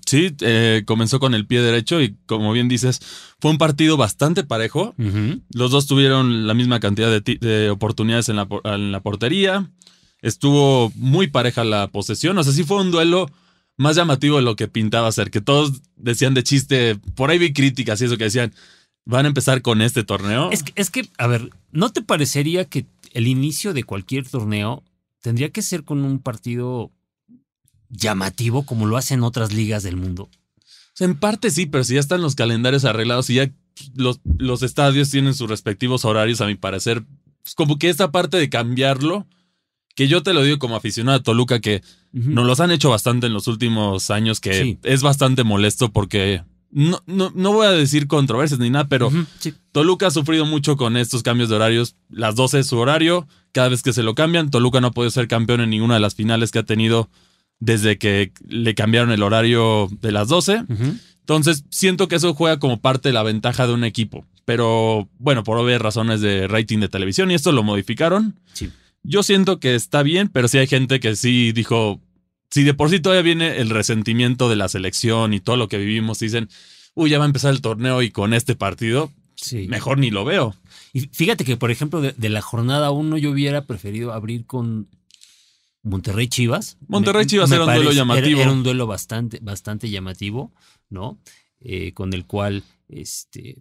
Sí, 0.07 0.35
eh, 0.41 0.81
comenzó 0.87 1.19
con 1.19 1.35
el 1.35 1.45
pie 1.45 1.61
derecho 1.61 2.01
y 2.01 2.15
como 2.25 2.51
bien 2.51 2.67
dices, 2.67 2.99
fue 3.39 3.51
un 3.51 3.59
partido 3.59 3.95
bastante 3.95 4.43
parejo. 4.43 4.95
Los 5.53 5.69
dos 5.69 5.85
tuvieron 5.85 6.47
la 6.47 6.55
misma 6.55 6.79
cantidad 6.79 7.11
de, 7.11 7.37
de 7.39 7.69
oportunidades 7.69 8.27
en 8.29 8.37
la, 8.37 8.47
en 8.63 8.91
la 8.91 9.01
portería. 9.01 9.69
Estuvo 10.23 10.91
muy 10.95 11.27
pareja 11.27 11.63
la 11.63 11.89
posesión. 11.89 12.37
O 12.39 12.43
sea, 12.43 12.53
sí 12.53 12.63
fue 12.63 12.81
un 12.81 12.89
duelo 12.89 13.29
más 13.81 13.95
llamativo 13.95 14.37
de 14.37 14.43
lo 14.43 14.55
que 14.55 14.67
pintaba 14.67 15.11
ser, 15.11 15.31
que 15.31 15.41
todos 15.41 15.81
decían 15.95 16.33
de 16.33 16.43
chiste, 16.43 16.95
por 17.15 17.29
ahí 17.29 17.37
vi 17.37 17.53
críticas 17.53 18.01
y 18.01 18.05
eso 18.05 18.17
que 18.17 18.25
decían, 18.25 18.53
van 19.05 19.25
a 19.25 19.29
empezar 19.29 19.61
con 19.61 19.81
este 19.81 20.03
torneo. 20.03 20.51
Es 20.51 20.63
que, 20.63 20.73
es 20.75 20.89
que, 20.89 21.09
a 21.17 21.27
ver, 21.27 21.49
¿no 21.71 21.91
te 21.91 22.01
parecería 22.01 22.65
que 22.65 22.85
el 23.13 23.27
inicio 23.27 23.73
de 23.73 23.83
cualquier 23.83 24.27
torneo 24.27 24.83
tendría 25.21 25.49
que 25.49 25.61
ser 25.61 25.83
con 25.83 26.05
un 26.05 26.19
partido 26.19 26.91
llamativo 27.89 28.65
como 28.65 28.85
lo 28.85 28.95
hacen 28.97 29.23
otras 29.23 29.51
ligas 29.53 29.83
del 29.83 29.97
mundo? 29.97 30.29
en 30.99 31.17
parte 31.17 31.49
sí, 31.49 31.65
pero 31.65 31.83
si 31.83 31.95
ya 31.95 31.99
están 31.99 32.21
los 32.21 32.35
calendarios 32.35 32.85
arreglados 32.85 33.29
y 33.31 33.35
ya 33.35 33.51
los, 33.95 34.19
los 34.37 34.61
estadios 34.61 35.09
tienen 35.09 35.33
sus 35.33 35.49
respectivos 35.49 36.05
horarios, 36.05 36.41
a 36.41 36.45
mi 36.45 36.53
parecer, 36.53 37.03
pues 37.41 37.55
como 37.55 37.79
que 37.79 37.89
esta 37.89 38.11
parte 38.11 38.37
de 38.37 38.49
cambiarlo 38.49 39.25
que 39.95 40.07
yo 40.07 40.23
te 40.23 40.33
lo 40.33 40.43
digo 40.43 40.59
como 40.59 40.75
aficionado 40.75 41.19
a 41.19 41.23
Toluca, 41.23 41.59
que 41.59 41.81
nos 42.11 42.45
los 42.45 42.59
han 42.59 42.71
hecho 42.71 42.89
bastante 42.89 43.27
en 43.27 43.33
los 43.33 43.47
últimos 43.47 44.11
años, 44.11 44.39
que 44.39 44.77
es 44.83 45.01
bastante 45.01 45.43
molesto 45.43 45.91
porque 45.91 46.43
no, 46.71 47.01
no, 47.05 47.31
no, 47.35 47.51
voy 47.51 47.67
a 47.67 47.71
decir 47.71 48.07
controversias 48.07 48.59
ni 48.59 48.69
nada, 48.69 48.87
pero 48.87 49.11
Toluca 49.71 50.07
ha 50.07 50.11
sufrido 50.11 50.45
mucho 50.45 50.77
con 50.77 50.95
estos 50.95 51.21
cambios 51.23 51.49
de 51.49 51.55
horarios. 51.55 51.95
Las 52.09 52.35
12 52.35 52.59
es 52.59 52.67
su 52.67 52.77
horario, 52.77 53.27
cada 53.51 53.69
vez 53.69 53.83
que 53.83 53.93
se 53.93 54.03
lo 54.03 54.15
cambian, 54.15 54.49
Toluca 54.49 54.79
no 54.79 54.87
ha 54.87 54.91
podido 54.91 55.11
ser 55.11 55.27
campeón 55.27 55.61
en 55.61 55.69
ninguna 55.69 55.95
de 55.95 55.99
las 55.99 56.15
finales 56.15 56.51
que 56.51 56.59
ha 56.59 56.63
tenido 56.63 57.09
desde 57.59 57.97
que 57.97 58.31
le 58.47 58.73
cambiaron 58.73 59.11
el 59.11 59.21
horario 59.21 59.89
de 60.01 60.11
las 60.11 60.29
12. 60.29 60.63
Entonces, 61.19 61.65
siento 61.69 62.07
que 62.07 62.15
eso 62.15 62.33
juega 62.33 62.59
como 62.59 62.81
parte 62.81 63.09
de 63.09 63.13
la 63.13 63.23
ventaja 63.23 63.67
de 63.67 63.73
un 63.73 63.83
equipo. 63.83 64.25
Pero 64.45 65.07
bueno, 65.19 65.43
por 65.43 65.57
obvias 65.57 65.81
razones 65.81 66.19
de 66.21 66.47
rating 66.47 66.79
de 66.79 66.89
televisión 66.89 67.29
y 67.31 67.35
esto 67.35 67.51
lo 67.51 67.63
modificaron. 67.63 68.39
Sí. 68.53 68.71
Yo 69.03 69.23
siento 69.23 69.59
que 69.59 69.75
está 69.75 70.03
bien, 70.03 70.27
pero 70.27 70.47
sí 70.47 70.57
hay 70.57 70.67
gente 70.67 70.99
que 70.99 71.15
sí 71.15 71.51
dijo, 71.51 72.01
si 72.49 72.63
de 72.63 72.73
por 72.73 72.89
sí 72.89 72.99
todavía 72.99 73.23
viene 73.23 73.57
el 73.57 73.69
resentimiento 73.69 74.49
de 74.49 74.55
la 74.55 74.69
selección 74.69 75.33
y 75.33 75.39
todo 75.39 75.57
lo 75.57 75.67
que 75.67 75.77
vivimos, 75.77 76.19
dicen, 76.19 76.49
uy, 76.93 77.09
ya 77.09 77.17
va 77.17 77.25
a 77.25 77.27
empezar 77.27 77.53
el 77.53 77.61
torneo 77.61 78.01
y 78.01 78.11
con 78.11 78.33
este 78.33 78.55
partido, 78.55 79.11
mejor 79.67 79.97
ni 79.97 80.11
lo 80.11 80.25
veo. 80.25 80.55
Y 80.93 81.01
fíjate 81.01 81.45
que, 81.45 81.57
por 81.57 81.71
ejemplo, 81.71 82.01
de, 82.01 82.29
la 82.29 82.41
jornada 82.41 82.91
1 82.91 83.17
yo 83.17 83.31
hubiera 83.31 83.65
preferido 83.65 84.13
abrir 84.13 84.45
con 84.45 84.89
Monterrey 85.83 86.27
Chivas. 86.27 86.77
Monterrey 86.87 87.25
Chivas 87.25 87.51
era 87.51 87.65
un 87.65 87.73
duelo 87.73 87.91
llamativo. 87.91 88.41
Era, 88.41 88.51
un 88.51 88.63
duelo 88.63 88.87
bastante, 88.87 89.39
bastante 89.41 89.89
llamativo, 89.89 90.53
¿no? 90.89 91.19
Eh, 91.59 91.93
con 91.93 92.13
el 92.13 92.25
cual, 92.25 92.63
este, 92.87 93.57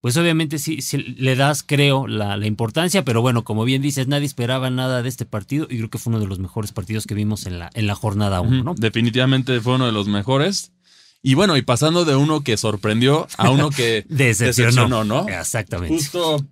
pues 0.00 0.16
obviamente 0.16 0.58
sí, 0.58 0.78
le 1.16 1.34
das, 1.34 1.64
creo, 1.64 2.06
la, 2.06 2.36
importancia, 2.46 3.04
pero 3.04 3.20
bueno, 3.20 3.42
como 3.42 3.64
bien 3.64 3.82
dices, 3.82 4.06
nadie 4.06 4.26
esperaba 4.26 4.70
nada 4.70 5.02
de 5.02 5.08
este 5.08 5.26
partido 5.26 5.66
y 5.68 5.78
creo 5.78 5.90
que 5.90 5.98
fue 5.98 6.12
uno 6.12 6.20
de 6.20 6.26
los 6.26 6.38
mejores 6.38 6.72
partidos 6.72 7.06
que 7.06 7.14
vimos 7.14 7.46
en 7.46 7.58
la, 7.58 7.70
en 7.74 7.86
la 7.86 7.96
jornada 7.96 8.40
1, 8.40 8.62
¿no? 8.62 8.74
Definitivamente 8.74 9.60
fue 9.60 9.74
uno 9.74 9.86
de 9.86 9.92
los 9.92 10.06
mejores. 10.06 10.72
Y 11.20 11.34
bueno, 11.34 11.56
y 11.56 11.62
pasando 11.62 12.04
de 12.04 12.14
uno 12.14 12.44
que 12.44 12.56
sorprendió 12.56 13.26
a 13.38 13.50
uno 13.50 13.70
que 13.70 14.04
decepcionó, 14.08 15.02
¿no? 15.02 15.28
Exactamente. 15.28 15.94
Justo 15.94 16.46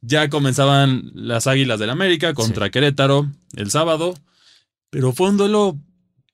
ya 0.00 0.28
comenzaban 0.28 1.12
las 1.14 1.46
Águilas 1.46 1.78
del 1.78 1.90
América 1.90 2.34
contra 2.34 2.70
Querétaro 2.70 3.30
el 3.54 3.70
sábado, 3.70 4.14
pero 4.90 5.12
fue 5.12 5.28
un 5.28 5.36
duelo 5.36 5.78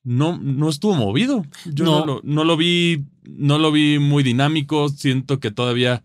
no, 0.04 0.38
no 0.40 0.70
estuvo 0.70 0.94
movido. 0.94 1.44
Yo 1.66 1.84
no. 1.84 2.06
lo, 2.06 2.20
no 2.22 2.44
lo 2.44 2.56
vi, 2.56 3.04
no 3.24 3.58
lo 3.58 3.72
vi 3.72 3.98
muy 3.98 4.22
dinámico. 4.22 4.88
Siento 4.88 5.40
que 5.40 5.50
todavía 5.50 6.02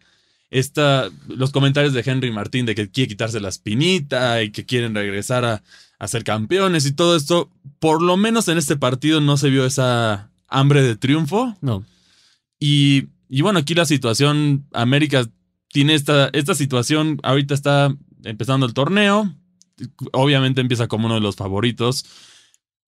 esta, 0.52 1.10
los 1.28 1.52
comentarios 1.52 1.94
de 1.94 2.04
Henry 2.06 2.30
Martín 2.30 2.66
de 2.66 2.76
que 2.76 2.92
quiere 2.92 3.08
quitarse 3.08 3.40
la 3.40 3.50
espinita 3.50 4.44
y 4.44 4.52
que 4.52 4.66
quieren 4.66 4.94
regresar 4.94 5.46
a, 5.46 5.64
ser 6.08 6.24
campeones 6.24 6.88
y 6.88 6.94
todo 6.94 7.16
esto, 7.16 7.52
por 7.78 8.02
lo 8.02 8.18
menos 8.18 8.48
en 8.48 8.58
este 8.58 8.76
partido 8.76 9.22
no 9.22 9.38
se 9.38 9.52
vio 9.52 9.68
esa 9.68 10.32
hambre 10.48 10.82
de 10.82 10.96
triunfo. 10.96 11.56
No. 11.62 11.86
Y, 12.60 13.10
y 13.30 13.42
bueno, 13.42 13.60
aquí 13.60 13.76
la 13.76 13.86
situación, 13.86 14.66
América 14.74 15.28
tiene 15.68 15.94
esta, 15.94 16.32
esta 16.34 16.56
situación, 16.56 17.20
ahorita 17.22 17.54
está 17.54 17.96
empezando 18.24 18.66
el 18.66 18.74
torneo, 18.74 19.32
obviamente 20.12 20.60
empieza 20.60 20.88
como 20.88 21.06
uno 21.06 21.16
de 21.16 21.22
los 21.22 21.36
favoritos, 21.36 22.04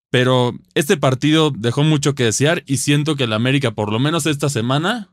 pero 0.10 0.58
este 0.74 0.98
partido 0.98 1.51
dejó 1.51 1.84
mucho 1.84 2.15
que 2.15 2.24
desear 2.24 2.63
y 2.65 2.77
siento 2.77 3.15
que 3.15 3.25
el 3.25 3.34
América, 3.34 3.72
por 3.72 3.91
lo 3.91 4.00
menos 4.00 4.25
esta 4.25 4.50
semana, 4.50 5.12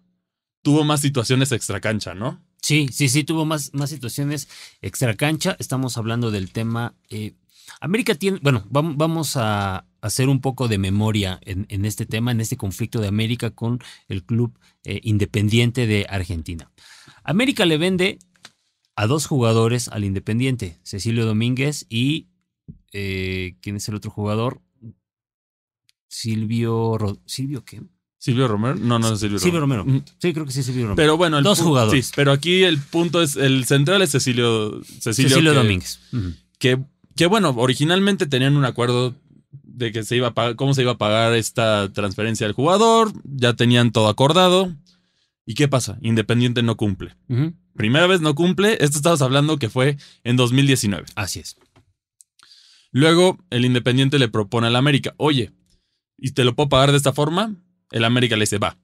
tuvo 0.62 0.84
más 0.84 1.00
situaciones 1.00 1.52
extracancha, 1.52 2.14
¿no? 2.14 2.42
Sí, 2.62 2.88
sí, 2.92 3.08
sí, 3.08 3.24
tuvo 3.24 3.44
más, 3.44 3.72
más 3.72 3.90
situaciones 3.90 4.48
extracancha. 4.82 5.56
Estamos 5.58 5.96
hablando 5.96 6.30
del 6.30 6.52
tema. 6.52 6.94
eh, 7.08 7.32
América 7.80 8.14
tiene. 8.14 8.38
Bueno, 8.42 8.66
vam- 8.70 8.94
vamos 8.96 9.36
a 9.36 9.86
hacer 10.02 10.28
un 10.28 10.40
poco 10.40 10.68
de 10.68 10.78
memoria 10.78 11.38
en, 11.42 11.84
este 11.84 12.04
tema, 12.06 12.32
en 12.32 12.40
este 12.40 12.56
conflicto 12.56 13.00
de 13.00 13.08
América 13.08 13.50
con 13.50 13.80
el 14.08 14.24
club 14.24 14.58
eh, 14.84 15.00
independiente 15.04 15.86
de 15.86 16.06
Argentina. 16.08 16.70
América 17.24 17.64
le 17.64 17.78
vende 17.78 18.18
a 18.96 19.06
dos 19.06 19.26
jugadores 19.26 19.88
al 19.88 20.04
Independiente, 20.04 20.78
Cecilio 20.82 21.24
Domínguez 21.26 21.86
y. 21.88 22.28
eh, 22.92 23.56
¿Quién 23.62 23.76
es 23.76 23.88
el 23.88 23.94
otro 23.94 24.10
jugador? 24.10 24.60
Silvio. 26.08 26.98
¿Silvio 27.24 27.64
qué? 27.64 27.80
Silvio 28.22 28.46
Romero, 28.48 28.74
no, 28.76 28.98
no 28.98 29.14
es 29.14 29.18
Silvio, 29.20 29.38
Silvio 29.38 29.60
Romero. 29.60 29.82
Romero. 29.84 30.02
Mm, 30.06 30.10
Sí, 30.18 30.32
creo 30.34 30.44
que 30.44 30.52
sí, 30.52 30.62
Silvio 30.62 30.82
Romero. 30.82 30.96
Pero 30.96 31.16
bueno, 31.16 31.38
el 31.38 31.44
Dos 31.44 31.60
jugadores. 31.60 32.06
Sí, 32.08 32.12
pero 32.14 32.32
aquí 32.32 32.64
el 32.64 32.78
punto 32.78 33.22
es, 33.22 33.34
el 33.36 33.64
central 33.64 34.02
es 34.02 34.10
Cecilio, 34.10 34.82
Cecilio, 35.00 35.30
Cecilio 35.30 35.52
que- 35.52 35.58
Domínguez. 35.58 36.00
Que, 36.58 36.78
que 37.16 37.26
bueno, 37.26 37.48
originalmente 37.56 38.26
tenían 38.26 38.56
un 38.58 38.66
acuerdo 38.66 39.14
de 39.64 39.90
que 39.90 40.02
se 40.04 40.16
iba 40.16 40.28
a 40.28 40.34
pagar, 40.34 40.56
cómo 40.56 40.74
se 40.74 40.82
iba 40.82 40.92
a 40.92 40.98
pagar 40.98 41.32
esta 41.32 41.90
transferencia 41.94 42.46
del 42.46 42.52
jugador, 42.54 43.10
ya 43.24 43.54
tenían 43.54 43.90
todo 43.90 44.08
acordado. 44.08 44.70
¿Y 45.46 45.54
qué 45.54 45.66
pasa? 45.68 45.98
Independiente 46.02 46.62
no 46.62 46.76
cumple. 46.76 47.16
Primera 47.74 48.06
vez 48.06 48.20
no 48.20 48.34
cumple, 48.34 48.74
esto 48.84 48.98
estabas 48.98 49.22
hablando 49.22 49.58
que 49.58 49.70
fue 49.70 49.96
en 50.24 50.36
2019. 50.36 51.06
Así 51.14 51.40
es. 51.40 51.56
Luego 52.92 53.38
el 53.50 53.64
Independiente 53.64 54.18
le 54.18 54.28
propone 54.28 54.66
al 54.66 54.76
América, 54.76 55.14
oye, 55.16 55.52
¿y 56.18 56.32
te 56.32 56.44
lo 56.44 56.54
puedo 56.54 56.68
pagar 56.68 56.90
de 56.90 56.96
esta 56.98 57.12
forma? 57.12 57.54
El 57.90 58.04
América 58.04 58.36
le 58.36 58.42
dice, 58.42 58.58
va. 58.58 58.76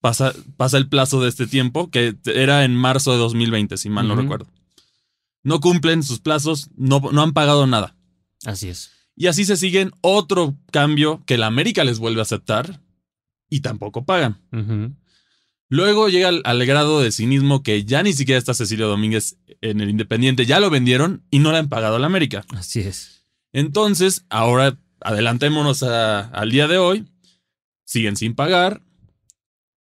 Pasa, 0.00 0.32
pasa 0.56 0.78
el 0.78 0.88
plazo 0.88 1.20
de 1.22 1.28
este 1.28 1.46
tiempo, 1.46 1.90
que 1.90 2.16
era 2.24 2.64
en 2.64 2.74
marzo 2.74 3.12
de 3.12 3.18
2020, 3.18 3.76
si 3.76 3.90
mal 3.90 4.08
no 4.08 4.14
recuerdo. 4.16 4.46
No 5.42 5.60
cumplen 5.60 6.02
sus 6.02 6.20
plazos, 6.20 6.70
no, 6.76 7.00
no 7.12 7.22
han 7.22 7.32
pagado 7.32 7.66
nada. 7.66 7.96
Así 8.46 8.68
es. 8.68 8.90
Y 9.14 9.26
así 9.26 9.44
se 9.44 9.58
siguen 9.58 9.92
otro 10.00 10.56
cambio 10.72 11.22
que 11.26 11.34
el 11.34 11.42
América 11.42 11.84
les 11.84 11.98
vuelve 11.98 12.20
a 12.20 12.22
aceptar 12.22 12.80
y 13.50 13.60
tampoco 13.60 14.04
pagan. 14.06 14.40
Luego 15.68 16.08
llega 16.08 16.28
al, 16.28 16.40
al 16.44 16.64
grado 16.64 17.00
de 17.00 17.12
cinismo 17.12 17.62
que 17.62 17.84
ya 17.84 18.02
ni 18.02 18.12
siquiera 18.14 18.38
está 18.38 18.54
Cecilio 18.54 18.88
Domínguez 18.88 19.36
en 19.60 19.80
el 19.82 19.90
Independiente, 19.90 20.46
ya 20.46 20.60
lo 20.60 20.70
vendieron 20.70 21.22
y 21.30 21.38
no 21.40 21.52
le 21.52 21.58
han 21.58 21.68
pagado 21.68 21.96
al 21.96 22.04
América. 22.04 22.44
Así 22.56 22.80
es. 22.80 23.26
Entonces, 23.52 24.24
ahora 24.30 24.78
adelantémonos 25.02 25.82
a- 25.82 26.20
al 26.28 26.50
día 26.50 26.66
de 26.68 26.78
hoy. 26.78 27.06
Siguen 27.90 28.14
sin 28.16 28.34
pagar. 28.34 28.82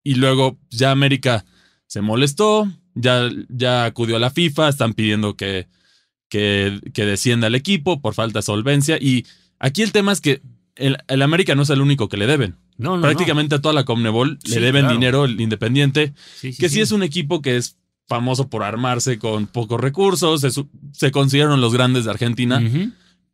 Y 0.05 0.15
luego 0.15 0.57
ya 0.71 0.93
América 0.93 1.45
se 1.89 2.03
molestó, 2.03 2.71
ya, 2.95 3.29
ya 3.49 3.85
acudió 3.85 4.15
a 4.15 4.21
la 4.21 4.31
FIFA, 4.31 4.69
están 4.69 4.95
pidiendo 4.95 5.35
que, 5.37 5.67
que, 6.29 6.81
que 6.95 7.05
descienda 7.05 7.49
el 7.49 7.57
equipo 7.57 8.01
por 8.01 8.15
falta 8.15 8.39
de 8.39 8.43
solvencia. 8.45 8.97
Y 9.01 9.27
aquí 9.59 9.83
el 9.83 9.91
tema 9.91 10.13
es 10.13 10.21
que 10.21 10.41
el, 10.77 10.99
el 11.09 11.23
América 11.23 11.57
no 11.57 11.63
es 11.63 11.71
el 11.71 11.81
único 11.81 12.09
que 12.09 12.17
le 12.17 12.29
deben. 12.29 12.55
No, 12.79 12.91
no, 12.91 12.97
no. 12.99 13.03
Prácticamente 13.03 13.57
a 13.57 13.61
toda 13.61 13.75
la 13.75 13.85
Comnebol 13.85 14.39
Sí, 14.45 14.53
le 14.55 14.61
deben 14.61 14.83
claro. 14.83 14.95
dinero 14.95 15.25
el 15.25 15.41
Independiente, 15.41 16.15
Sí, 16.37 16.53
sí, 16.53 16.59
que 16.61 16.69
sí. 16.69 16.81
es 16.81 16.93
un 16.93 17.03
equipo 17.03 17.43
que 17.43 17.57
es 17.57 17.77
famoso 18.07 18.49
por 18.49 18.63
armarse 18.63 19.19
con 19.19 19.49
pocos 19.49 19.81
recursos, 19.81 20.43
se, 20.43 20.51
se 20.93 21.11
consideran 21.11 21.61
los 21.61 21.73
grandes 21.73 22.05
de 22.05 22.11
Argentina. 22.13 22.63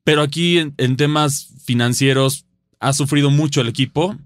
Pero 0.05 0.23
aquí 0.23 0.57
en, 0.59 0.73
en 0.79 0.97
temas 0.97 1.49
financieros 1.67 2.47
ha 2.81 2.95
sufrido 2.95 3.31
mucho 3.31 3.61
el 3.61 3.69
equipo 3.69 4.17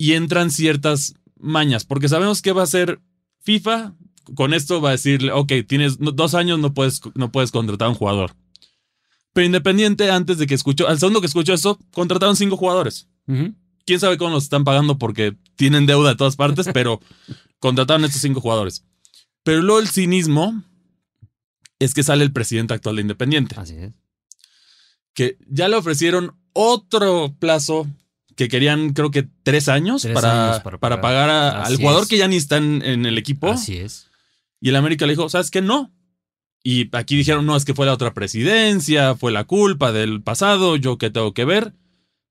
y 0.00 0.14
entran 0.14 0.50
ciertas 0.50 1.12
mañas, 1.38 1.84
porque 1.84 2.08
sabemos 2.08 2.40
que 2.40 2.52
va 2.52 2.62
a 2.62 2.66
ser 2.66 3.02
FIFA. 3.42 3.94
Con 4.34 4.54
esto 4.54 4.80
va 4.80 4.88
a 4.88 4.92
decirle, 4.92 5.30
ok, 5.30 5.52
tienes 5.68 5.98
dos 5.98 6.34
años, 6.34 6.58
no 6.58 6.72
puedes, 6.72 7.02
no 7.14 7.30
puedes 7.30 7.50
contratar 7.50 7.86
a 7.86 7.90
un 7.90 7.96
jugador. 7.96 8.34
Pero 9.34 9.44
Independiente, 9.44 10.10
antes 10.10 10.38
de 10.38 10.46
que 10.46 10.54
escuchó, 10.54 10.88
al 10.88 10.98
segundo 10.98 11.20
que 11.20 11.26
escuchó 11.26 11.52
eso, 11.52 11.78
contrataron 11.92 12.34
cinco 12.34 12.56
jugadores. 12.56 13.08
Quién 13.84 14.00
sabe 14.00 14.16
cómo 14.16 14.30
los 14.30 14.44
están 14.44 14.64
pagando 14.64 14.96
porque 14.98 15.36
tienen 15.56 15.84
deuda 15.84 16.08
de 16.10 16.16
todas 16.16 16.36
partes, 16.36 16.66
pero 16.72 16.98
contrataron 17.58 18.04
a 18.04 18.06
estos 18.06 18.22
cinco 18.22 18.40
jugadores. 18.40 18.86
Pero 19.42 19.60
luego 19.60 19.80
el 19.80 19.88
cinismo 19.88 20.64
es 21.78 21.92
que 21.92 22.02
sale 22.02 22.24
el 22.24 22.32
presidente 22.32 22.72
actual 22.72 22.96
de 22.96 23.02
Independiente 23.02 23.54
Así 23.58 23.74
es. 23.74 23.92
que 25.12 25.36
ya 25.46 25.68
le 25.68 25.76
ofrecieron 25.76 26.40
otro 26.54 27.36
plazo 27.38 27.86
que 28.36 28.48
querían, 28.48 28.92
creo 28.92 29.10
que 29.10 29.28
tres 29.42 29.68
años, 29.68 30.02
Tres 30.02 30.14
para, 30.14 30.50
años 30.52 30.62
para 30.62 30.78
para, 30.78 31.00
pagar. 31.00 31.30
a- 31.30 31.64
al 31.64 31.76
jugador 31.76 32.02
es. 32.02 32.08
que 32.08 32.18
ya 32.18 32.28
ni 32.28 32.36
está 32.36 32.56
en, 32.56 32.82
en 32.82 33.06
el 33.06 33.18
equipo. 33.18 33.50
Así 33.50 33.76
es. 33.76 34.06
Y 34.60 34.68
el 34.70 34.76
América 34.76 35.06
le 35.06 35.12
dijo, 35.12 35.28
¿sabes 35.28 35.50
qué? 35.50 35.60
No. 35.62 35.92
Y 36.62 36.94
aquí 36.94 37.16
dijeron, 37.16 37.46
no, 37.46 37.56
es 37.56 37.64
que 37.64 37.74
fue 37.74 37.86
la 37.86 37.94
otra 37.94 38.12
presidencia, 38.12 39.14
fue 39.14 39.32
la 39.32 39.44
culpa 39.44 39.92
del 39.92 40.22
pasado, 40.22 40.76
yo 40.76 40.98
qué 40.98 41.08
tengo 41.10 41.32
que 41.32 41.44
ver. 41.46 41.72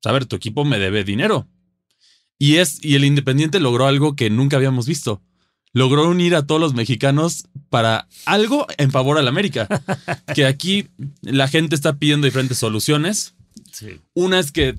Pues, 0.02 0.10
a 0.10 0.12
ver, 0.12 0.26
tu 0.26 0.36
equipo 0.36 0.66
me 0.66 0.78
debe 0.80 1.04
dinero. 1.04 1.48
Y, 2.38 2.58
es, 2.58 2.78
y 2.84 2.96
el 2.96 3.04
Independiente 3.06 3.60
logró 3.60 3.88
algo 3.88 4.16
que 4.16 4.30
nunca 4.30 4.58
habíamos 4.58 4.88
visto. 4.88 5.22
Logró 5.74 6.08
unir 6.10 6.36
a 6.36 6.46
todos 6.48 6.62
los 6.62 6.74
mexicanos 6.74 7.48
para 7.70 8.08
algo 8.26 8.66
en 8.78 8.92
favor 8.92 9.18
al 9.18 9.28
América. 9.28 9.68
que 10.36 10.46
aquí 10.46 10.88
la 11.22 11.48
gente 11.48 11.76
está 11.76 11.94
pidiendo 11.98 12.26
diferentes 12.26 12.58
soluciones. 12.60 13.34
Sí. 13.72 14.00
Una 14.14 14.40
es 14.40 14.52
que, 14.52 14.78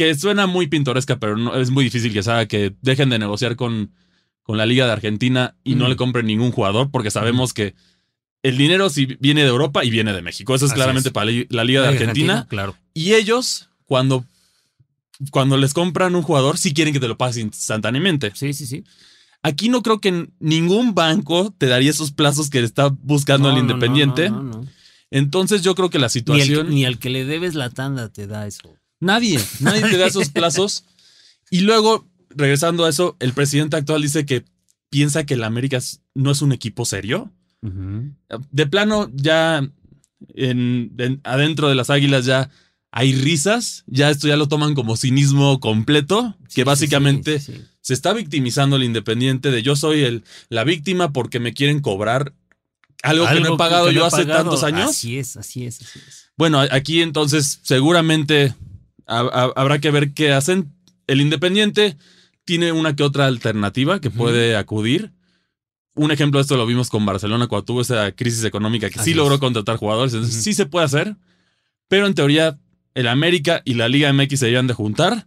que 0.00 0.14
suena 0.14 0.46
muy 0.46 0.66
pintoresca, 0.66 1.18
pero 1.18 1.36
no, 1.36 1.54
es 1.56 1.68
muy 1.68 1.84
difícil 1.84 2.10
que 2.14 2.22
se 2.22 2.30
haga 2.30 2.46
que 2.46 2.74
dejen 2.80 3.10
de 3.10 3.18
negociar 3.18 3.54
con, 3.54 3.92
con 4.42 4.56
la 4.56 4.64
Liga 4.64 4.86
de 4.86 4.92
Argentina 4.92 5.56
y 5.62 5.74
no 5.74 5.88
le 5.88 5.96
compren 5.96 6.24
ningún 6.24 6.52
jugador, 6.52 6.90
porque 6.90 7.10
sabemos 7.10 7.52
que 7.52 7.74
el 8.42 8.56
dinero 8.56 8.88
sí 8.88 9.18
viene 9.20 9.42
de 9.42 9.48
Europa 9.48 9.84
y 9.84 9.90
viene 9.90 10.14
de 10.14 10.22
México. 10.22 10.54
Eso 10.54 10.64
es 10.64 10.70
Así 10.70 10.78
claramente 10.78 11.10
es. 11.10 11.12
para 11.12 11.30
la, 11.50 11.64
Liga 11.64 11.82
de 11.82 11.88
Argentina. 11.88 12.46
Claro. 12.48 12.74
Y 12.94 13.12
ellos, 13.12 13.68
cuando, 13.84 14.24
cuando 15.30 15.58
les 15.58 15.74
compran 15.74 16.14
un 16.14 16.22
jugador, 16.22 16.56
sí 16.56 16.72
quieren 16.72 16.94
que 16.94 17.00
te 17.00 17.06
lo 17.08 17.18
pagues 17.18 17.36
instantáneamente. 17.36 18.32
Sí, 18.34 18.54
sí, 18.54 18.64
sí. 18.64 18.82
Aquí 19.42 19.68
no 19.68 19.82
creo 19.82 20.00
que 20.00 20.28
ningún 20.38 20.94
banco 20.94 21.54
te 21.58 21.66
daría 21.66 21.90
esos 21.90 22.10
plazos 22.10 22.48
que 22.48 22.60
está 22.60 22.88
buscando 23.02 23.50
No, 23.50 23.54
el 23.58 23.60
Independiente. 23.64 24.30
no, 24.30 24.42
no, 24.44 24.60
no. 24.62 24.66
Entonces 25.10 25.60
yo 25.60 25.74
creo 25.74 25.90
que 25.90 25.98
la 25.98 26.06
Ni, 26.06 26.10
situación... 26.10 26.70
ni 26.70 26.86
al 26.86 26.98
que 26.98 27.10
le 27.10 27.26
debes 27.26 27.54
la 27.54 27.68
tanda 27.68 28.08
te 28.08 28.26
da 28.26 28.46
eso. 28.46 28.79
Nadie, 29.00 29.40
nadie 29.60 29.82
te 29.82 29.96
da 29.96 30.06
esos 30.06 30.28
plazos. 30.30 30.84
Y 31.50 31.60
luego, 31.60 32.06
regresando 32.30 32.84
a 32.84 32.90
eso, 32.90 33.16
el 33.18 33.32
presidente 33.32 33.76
actual 33.76 34.02
dice 34.02 34.24
que 34.26 34.44
piensa 34.90 35.24
que 35.24 35.34
el 35.34 35.44
América 35.44 35.80
no 36.14 36.30
es 36.30 36.42
un 36.42 36.52
equipo 36.52 36.84
serio. 36.84 37.32
De 37.62 38.66
plano, 38.66 39.10
ya 39.14 39.58
en, 40.34 40.92
en- 40.98 41.20
adentro 41.24 41.68
de 41.68 41.74
las 41.74 41.90
águilas 41.90 42.24
ya 42.24 42.50
hay 42.92 43.14
risas. 43.14 43.84
Ya 43.86 44.10
esto 44.10 44.28
ya 44.28 44.36
lo 44.36 44.48
toman 44.48 44.74
como 44.74 44.96
cinismo 44.96 45.60
completo. 45.60 46.36
Sí, 46.48 46.56
que 46.56 46.64
básicamente 46.64 47.38
sí, 47.40 47.52
sí. 47.54 47.60
se 47.80 47.94
está 47.94 48.12
victimizando 48.12 48.76
el 48.76 48.84
independiente 48.84 49.50
de 49.50 49.62
yo 49.62 49.76
soy 49.76 50.02
el, 50.04 50.24
la 50.48 50.64
víctima 50.64 51.12
porque 51.12 51.38
me 51.40 51.52
quieren 51.54 51.80
cobrar 51.80 52.32
algo, 53.02 53.26
que 53.28 53.40
no 53.40 53.54
he 53.54 53.56
pagado 53.56 53.90
yo 53.90 54.04
he 54.04 54.06
hace 54.06 54.22
pagado. 54.24 54.44
tantos 54.44 54.62
años. 54.64 54.90
Así 54.90 55.18
es, 55.18 55.36
así 55.36 55.64
es, 55.66 55.80
así 55.82 55.98
es. 56.06 56.26
Bueno, 56.36 56.60
aquí 56.60 57.02
entonces 57.02 57.60
seguramente 57.62 58.54
ha- 59.10 59.30
ha- 59.32 59.52
habrá 59.56 59.78
que 59.80 59.90
ver 59.90 60.12
qué 60.14 60.32
hacen. 60.32 60.72
El 61.06 61.20
Independiente 61.20 61.96
tiene 62.44 62.72
una 62.72 62.96
que 62.96 63.02
otra 63.02 63.26
alternativa 63.26 64.00
que 64.00 64.10
puede 64.10 64.56
acudir. 64.56 65.12
Un 65.94 66.10
ejemplo 66.12 66.38
de 66.38 66.42
esto 66.42 66.56
lo 66.56 66.66
vimos 66.66 66.88
con 66.88 67.04
Barcelona 67.04 67.46
cuando 67.48 67.64
tuvo 67.64 67.80
esa 67.82 68.12
crisis 68.12 68.44
económica 68.44 68.88
que 68.88 69.00
Así 69.00 69.10
sí 69.10 69.16
logró 69.16 69.34
es. 69.34 69.40
contratar 69.40 69.76
jugadores. 69.76 70.14
Entonces 70.14 70.42
sí 70.42 70.54
se 70.54 70.66
puede 70.66 70.86
hacer, 70.86 71.16
pero 71.88 72.06
en 72.06 72.14
teoría 72.14 72.58
el 72.94 73.08
América 73.08 73.60
y 73.64 73.74
la 73.74 73.88
Liga 73.88 74.12
MX 74.12 74.38
se 74.38 74.46
deberían 74.46 74.66
de 74.66 74.74
juntar 74.74 75.26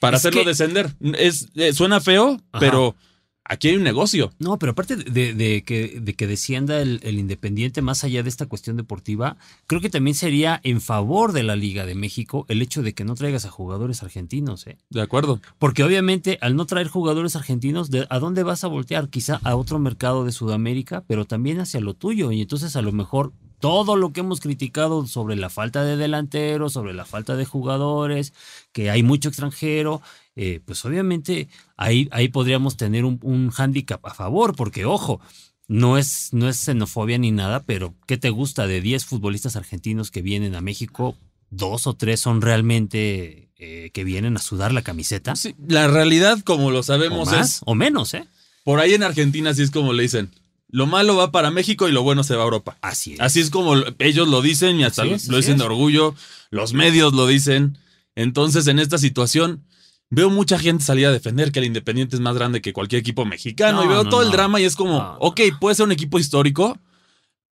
para 0.00 0.16
Es 0.16 0.22
hacerlo 0.22 0.40
que- 0.42 0.48
descender. 0.48 0.90
Es, 1.18 1.48
eh, 1.54 1.72
suena 1.72 2.00
feo, 2.00 2.40
Ajá. 2.52 2.58
pero 2.60 2.96
aquí 3.44 3.68
hay 3.68 3.76
un 3.76 3.82
negocio. 3.82 4.32
No, 4.38 4.58
pero 4.58 4.72
aparte 4.72 4.96
de, 4.96 5.34
de 5.34 5.62
que, 5.64 5.98
de 6.00 6.14
que 6.14 6.26
descienda 6.26 6.80
el, 6.80 7.00
el 7.02 7.18
Independiente, 7.18 7.82
más 7.82 8.04
allá 8.04 8.22
de 8.22 8.28
esta 8.28 8.46
cuestión 8.46 8.76
deportiva, 8.76 9.36
creo 9.66 9.80
que 9.80 9.90
también 9.90 10.14
sería 10.14 10.60
en 10.62 10.80
favor 10.80 11.32
de 11.32 11.42
la 11.42 11.56
Liga 11.56 11.86
de 11.86 11.94
México 11.94 12.46
el 12.48 12.62
hecho 12.62 12.82
de 12.82 12.94
que 12.94 13.04
no 13.04 13.14
traigas 13.14 13.44
a 13.44 13.50
jugadores 13.50 14.02
argentinos, 14.02 14.66
¿eh? 14.66 14.78
De 14.90 15.02
acuerdo. 15.02 15.40
Porque 15.58 15.82
obviamente 15.84 16.38
al 16.40 16.56
no 16.56 16.66
traer 16.66 16.88
jugadores 16.88 17.36
argentinos, 17.36 17.90
¿de- 17.90 18.06
¿a 18.10 18.18
dónde 18.18 18.42
vas 18.42 18.64
a 18.64 18.68
voltear? 18.68 19.08
Quizá 19.08 19.40
a 19.44 19.56
otro 19.56 19.78
mercado 19.78 20.24
de 20.24 20.32
Sudamérica, 20.32 21.04
pero 21.06 21.24
también 21.24 21.60
hacia 21.60 21.80
lo 21.80 21.94
tuyo. 21.94 22.32
Y 22.32 22.40
entonces 22.42 22.76
a 22.76 22.82
lo 22.82 22.92
mejor 22.92 23.32
todo 23.60 23.94
lo 23.96 24.12
que 24.12 24.20
hemos 24.20 24.40
criticado 24.40 25.06
sobre 25.06 25.36
la 25.36 25.50
falta 25.50 25.84
de 25.84 25.96
delanteros, 25.96 26.72
sobre 26.72 26.94
la 26.94 27.04
falta 27.04 27.36
de 27.36 27.44
jugadores, 27.44 28.32
que 28.72 28.90
hay 28.90 29.02
mucho 29.02 29.28
extranjero, 29.28 30.02
eh, 30.34 30.60
pues 30.64 30.84
obviamente 30.84 31.48
ahí, 31.76 32.08
ahí 32.10 32.28
podríamos 32.28 32.76
tener 32.76 33.04
un, 33.04 33.20
un 33.22 33.50
hándicap 33.50 34.04
a 34.06 34.14
favor, 34.14 34.56
porque 34.56 34.86
ojo, 34.86 35.20
no 35.68 35.98
es, 35.98 36.30
no 36.32 36.48
es 36.48 36.56
xenofobia 36.56 37.16
ni 37.18 37.30
nada, 37.30 37.62
pero 37.62 37.94
¿qué 38.06 38.16
te 38.16 38.30
gusta 38.30 38.66
de 38.66 38.80
10 38.80 39.04
futbolistas 39.04 39.54
argentinos 39.54 40.10
que 40.10 40.20
vienen 40.20 40.56
a 40.56 40.60
México? 40.60 41.16
Dos 41.50 41.86
o 41.86 41.94
tres 41.94 42.18
son 42.18 42.40
realmente 42.40 43.50
eh, 43.56 43.90
que 43.92 44.02
vienen 44.02 44.36
a 44.36 44.40
sudar 44.40 44.72
la 44.72 44.82
camiseta. 44.82 45.36
Sí, 45.36 45.54
la 45.68 45.86
realidad, 45.86 46.40
como 46.40 46.72
lo 46.72 46.80
o 46.80 46.82
sabemos, 46.82 47.30
más 47.30 47.56
es. 47.56 47.60
o 47.66 47.74
menos, 47.74 48.14
¿eh? 48.14 48.26
Por 48.64 48.80
ahí 48.80 48.94
en 48.94 49.02
Argentina, 49.02 49.50
así 49.50 49.62
es 49.62 49.70
como 49.70 49.92
le 49.92 50.02
dicen. 50.02 50.30
Lo 50.72 50.86
malo 50.86 51.16
va 51.16 51.30
para 51.32 51.50
México 51.50 51.88
y 51.88 51.92
lo 51.92 52.02
bueno 52.02 52.22
se 52.24 52.34
va 52.36 52.42
a 52.42 52.44
Europa. 52.44 52.78
Así 52.80 53.14
es. 53.14 53.20
Así 53.20 53.40
es 53.40 53.50
como 53.50 53.74
ellos 53.98 54.28
lo 54.28 54.40
dicen 54.42 54.78
y 54.80 54.84
hasta 54.84 55.04
lo- 55.04 55.14
es, 55.14 55.28
lo 55.28 55.36
así 55.38 55.46
dicen 55.46 55.58
de 55.58 55.64
orgullo. 55.64 56.14
Los 56.50 56.72
medios 56.72 57.12
lo 57.12 57.26
dicen. 57.26 57.78
Entonces, 58.14 58.66
en 58.66 58.78
esta 58.78 58.98
situación, 58.98 59.64
veo 60.10 60.30
mucha 60.30 60.58
gente 60.58 60.84
salir 60.84 61.06
a 61.06 61.12
defender 61.12 61.52
que 61.52 61.58
el 61.60 61.66
Independiente 61.66 62.16
es 62.16 62.20
más 62.20 62.34
grande 62.34 62.60
que 62.60 62.72
cualquier 62.72 63.00
equipo 63.00 63.24
mexicano. 63.24 63.78
No, 63.78 63.84
y 63.84 63.88
veo 63.88 64.04
no, 64.04 64.10
todo 64.10 64.22
el 64.22 64.30
drama 64.30 64.60
y 64.60 64.64
es 64.64 64.76
como, 64.76 64.98
ok, 65.20 65.40
puede 65.60 65.74
ser 65.76 65.86
un 65.86 65.92
equipo 65.92 66.18
histórico, 66.18 66.78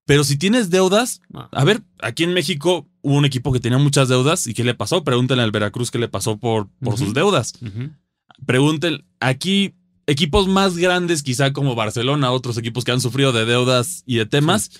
pero 0.05 0.25
si 0.25 0.37
tienes 0.39 0.71
deudas, 0.71 1.21
a 1.53 1.65
ver, 1.65 1.83
aquí 2.01 2.25
en 2.25 2.33
México 2.35 2.89
hubo 3.03 3.15
un 3.15 3.25
equipo 3.25 3.53
que 3.53 3.61
tenía 3.61 3.79
muchas 3.79 4.09
deudas 4.09 4.47
y 4.47 4.55
¿qué 4.55 4.65
le 4.65 4.75
pasó? 4.75 5.05
Pregúntenle 5.05 5.43
al 5.45 5.51
Veracruz 5.53 5.91
qué 5.91 5.99
le 5.99 6.09
pasó 6.09 6.39
por, 6.39 6.69
por 6.83 6.97
sus 6.99 7.15
deudas. 7.15 7.53
Ujú. 7.63 7.91
Pregunten, 8.47 9.05
aquí 9.21 9.75
equipos 10.09 10.49
más 10.49 10.77
grandes, 10.77 11.23
quizá 11.23 11.53
como 11.53 11.75
Barcelona, 11.77 12.33
otros 12.33 12.57
equipos 12.59 12.83
que 12.85 12.91
han 12.93 13.01
sufrido 13.01 13.31
de 13.33 13.45
deudas 13.45 14.03
y 14.07 14.17
de 14.17 14.27
temas, 14.27 14.71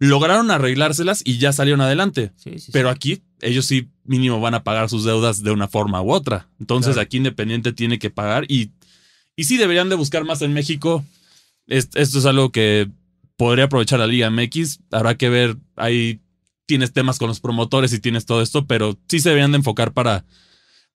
lograron 0.00 0.50
arreglárselas 0.50 1.22
y 1.24 1.38
ya 1.38 1.52
salieron 1.52 1.80
adelante. 1.80 2.32
Sí, 2.36 2.58
sí. 2.58 2.72
Pero 2.72 2.88
aquí 2.90 3.22
ellos 3.40 3.66
sí 3.66 3.88
mínimo 4.04 4.40
van 4.40 4.54
a 4.54 4.64
pagar 4.64 4.88
sus 4.88 5.04
deudas 5.04 5.42
de 5.44 5.50
una 5.52 5.68
forma 5.68 6.02
u 6.02 6.10
otra. 6.12 6.48
Entonces 6.58 6.94
Claro. 6.94 7.04
aquí 7.06 7.18
Independiente 7.18 7.72
tiene 7.72 7.98
que 8.00 8.10
pagar 8.10 8.44
y, 8.48 8.72
y 9.36 9.44
sí 9.44 9.56
deberían 9.58 9.88
de 9.88 9.94
buscar 9.94 10.24
más 10.24 10.42
en 10.42 10.52
México. 10.52 11.04
Es- 11.68 11.90
Esto 11.94 12.18
es 12.18 12.24
algo 12.26 12.50
que 12.50 12.88
podría 13.36 13.66
aprovechar 13.66 13.98
la 14.00 14.06
Liga 14.08 14.28
MX. 14.30 14.80
Habrá 14.90 15.16
que 15.16 15.28
ver, 15.28 15.56
ahí 15.76 16.20
tienes 16.66 16.92
temas 16.92 17.18
con 17.18 17.28
los 17.28 17.40
promotores 17.40 17.92
y 17.92 18.00
tienes 18.00 18.24
todo 18.24 18.40
esto, 18.42 18.66
pero 18.66 18.98
sí 19.08 19.20
se 19.20 19.28
deberían 19.28 19.52
de 19.52 19.58
enfocar 19.58 19.92
para, 19.92 20.24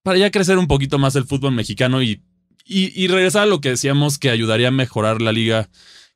para 0.02 0.18
ya 0.18 0.32
crecer 0.32 0.58
un 0.58 0.68
poquito 0.68 0.98
más 0.98 1.16
el 1.16 1.26
fútbol 1.26 1.52
mexicano 1.54 2.02
y, 2.02 2.22
y, 2.68 3.08
regresar 3.08 3.44
a 3.44 3.48
lo 3.48 3.62
que 3.62 3.70
decíamos 3.70 4.18
que 4.18 4.30
ayudaría 4.30 4.68
a 4.70 4.72
mejorar 4.72 5.22
la 5.22 5.32
liga, 5.32 5.70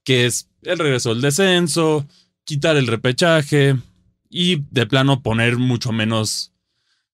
que 0.04 0.26
es 0.26 0.48
el 0.64 0.78
regreso 0.80 1.10
del 1.10 1.22
descenso, 1.22 2.06
quitar 2.44 2.78
el 2.78 2.88
repechaje 2.88 3.76
y 4.30 4.58
de 4.72 4.86
plano 4.86 5.22
poner 5.22 5.58
mucho 5.58 5.92
menos, 5.92 6.52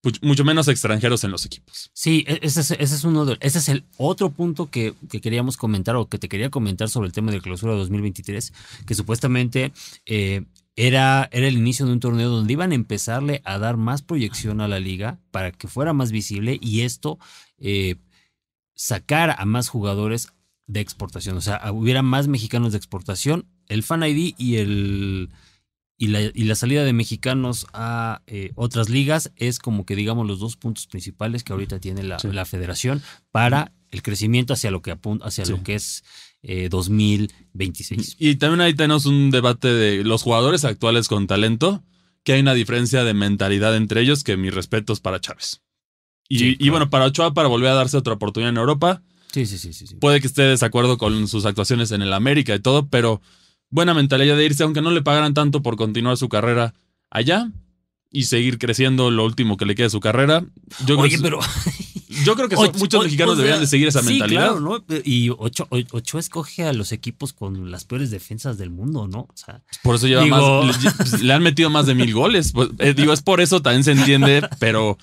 much- 0.04 0.20
mucho 0.22 0.44
menos 0.46 0.68
extranjeros 0.68 1.24
en 1.24 1.32
los 1.32 1.46
equipos. 1.46 1.90
Sí, 1.94 2.24
e- 2.28 2.40
ese 2.42 2.62
es, 2.62 2.72
ese 2.72 2.96
es 2.96 3.04
uno 3.04 3.26
de, 3.26 3.38
ese 3.42 3.60
es 3.60 3.70
el 3.70 3.84
otro 3.98 4.30
punto 4.32 4.70
que, 4.70 4.94
que 5.10 5.22
queríamos 5.22 5.58
comentar 5.58 5.96
o 5.96 6.08
que 6.08 6.18
te 6.18 6.30
quería 6.30 6.50
comentar 6.50 6.90
sobre 6.90 7.08
el 7.08 7.14
tema 7.14 7.32
de 7.32 7.42
clausura 7.42 7.74
2023, 7.74 8.54
que 8.86 8.96
supuestamente 8.96 9.72
eh, 10.06 10.44
era, 10.76 11.28
era 11.32 11.48
el 11.48 11.58
inicio 11.58 11.86
de 11.86 11.92
un 11.94 12.00
torneo 12.00 12.30
donde 12.30 12.54
iban 12.54 12.72
a 12.72 12.76
empezarle 12.76 13.42
a 13.46 13.58
dar 13.58 13.78
más 13.78 14.02
proyección 14.04 14.62
a 14.62 14.68
la 14.68 14.80
liga 14.80 15.20
para 15.32 15.52
que 15.52 15.68
fuera 15.68 15.92
más 15.94 16.12
visible 16.12 16.60
y 16.62 16.82
esto 16.82 17.18
eh, 17.60 17.96
sacar 18.78 19.36
a 19.38 19.46
más 19.46 19.68
jugadores 19.70 20.30
de 20.68 20.80
exportación, 20.82 21.36
o 21.38 21.42
sea, 21.42 21.72
hubiera 21.74 22.02
más 22.04 22.28
mexicanos 22.28 22.72
de 22.74 22.78
exportación, 22.78 23.48
el 23.68 23.84
Fan 23.84 24.04
ID 24.04 24.36
y 24.38 24.56
el 24.58 25.30
y 26.00 26.10
la, 26.10 26.22
y 26.22 26.44
la 26.44 26.54
salida 26.54 26.84
de 26.86 26.94
mexicanos 26.94 27.66
a 27.74 28.22
eh, 28.28 28.52
otras 28.54 28.88
ligas 28.88 29.32
es 29.36 29.58
como 29.58 29.84
que 29.84 29.96
digamos 29.96 30.28
los 30.28 30.38
dos 30.40 30.56
puntos 30.56 30.86
principales 30.86 31.44
que 31.44 31.54
ahorita 31.54 31.80
tiene 31.80 32.04
la, 32.04 32.20
Sí. 32.20 32.28
la 32.32 32.46
federación 32.46 33.02
para 33.32 33.74
el 33.90 34.04
crecimiento 34.04 34.54
hacia 34.54 34.70
lo 34.70 34.84
que 34.84 34.94
apun- 34.96 35.22
hacia 35.24 35.46
Sí. 35.46 35.52
lo 35.54 35.64
que 35.64 35.74
es 35.74 36.04
eh, 36.44 36.70
2026. 36.70 38.16
Y 38.20 38.36
también 38.36 38.62
ahí 38.62 38.76
tenemos 38.76 39.06
un 39.08 39.32
debate 39.32 39.70
de 39.70 40.04
los 40.04 40.22
jugadores 40.22 40.66
actuales 40.66 41.08
con 41.08 41.26
talento, 41.26 41.84
que 42.24 42.34
hay 42.34 42.42
una 42.42 42.54
diferencia 42.54 43.04
de 43.04 43.14
mentalidad 43.16 43.76
entre 43.76 44.02
ellos, 44.02 44.24
que 44.24 44.38
mis 44.38 44.54
respetos 44.54 45.00
para 45.00 45.20
Chávez. 45.20 45.62
Y, 46.30 46.40
Sí, 46.40 46.58
y 46.60 46.70
bueno, 46.70 46.90
para 46.90 47.06
Ochoa, 47.06 47.34
para 47.34 47.48
volver 47.48 47.70
a 47.70 47.76
darse 47.76 47.98
otra 47.98 48.14
oportunidad 48.14 48.50
en 48.50 48.58
Europa, 48.58 49.02
Sí, 49.32 49.46
sí, 49.46 49.58
sí, 49.58 49.74
sí. 49.74 49.88
sí. 49.88 49.96
puede 49.96 50.20
que 50.22 50.28
esté 50.28 50.42
de 50.44 50.50
desacuerdo 50.50 50.98
con 50.98 51.28
sus 51.28 51.46
actuaciones 51.46 51.92
en 51.92 52.02
el 52.02 52.14
América 52.14 52.56
y 52.56 52.60
todo, 52.60 52.88
pero 52.88 53.22
buena 53.70 53.94
mentalidad 53.94 54.36
de 54.38 54.46
irse, 54.46 54.64
aunque 54.64 54.82
no 54.82 54.92
le 54.92 55.02
pagaran 55.02 55.34
tanto 55.34 55.62
por 55.62 55.76
continuar 55.78 56.18
su 56.18 56.30
carrera 56.30 56.74
allá 57.10 57.52
y 58.12 58.24
seguir 58.24 58.58
creciendo 58.58 59.12
lo 59.12 59.26
último 59.26 59.58
que 59.58 59.66
le 59.66 59.76
quede 59.76 59.88
de 59.88 59.90
su 59.92 60.00
carrera. 60.00 60.44
Yo 60.86 60.96
creo, 60.96 61.00
Oye, 61.00 61.16
que, 61.18 61.22
pero 61.22 61.40
yo 62.26 62.36
creo 62.36 62.48
que 62.50 62.56
son- 62.56 62.70
Ocho- 62.70 62.80
muchos 62.80 63.04
mexicanos 63.04 63.34
o 63.34 63.36
sea, 63.36 63.44
deberían 63.44 63.62
de 63.62 63.68
seguir 63.68 63.88
esa 63.90 64.02
sí, 64.02 64.10
mentalidad. 64.12 64.56
claro, 64.56 64.60
¿no? 64.62 64.84
Y 65.04 65.30
Ocho, 65.38 65.68
Ochoa 65.70 66.20
escoge 66.22 66.64
a 66.64 66.72
los 66.74 66.92
equipos 66.94 67.34
con 67.34 67.70
las 67.70 67.84
peores 67.84 68.10
defensas 68.10 68.58
del 68.58 68.70
mundo, 68.70 69.08
¿no? 69.08 69.20
O 69.20 69.34
sea, 69.36 69.62
Por 69.84 69.96
eso 69.96 70.08
lleva 70.08 70.24
Digo- 70.24 70.64
más. 70.64 71.12
Le, 71.22 71.28
le 71.28 71.34
han 71.34 71.44
metido 71.44 71.70
más 71.70 71.86
de 71.86 71.96
mil 71.96 72.14
goles. 72.14 72.54
Pues, 72.54 72.70
eh, 72.80 72.94
digo, 72.96 73.12
es 73.14 73.22
por 73.22 73.42
eso 73.42 73.62
también 73.62 73.84
se 73.84 73.92
entiende, 73.92 74.48
pero, 74.60 74.98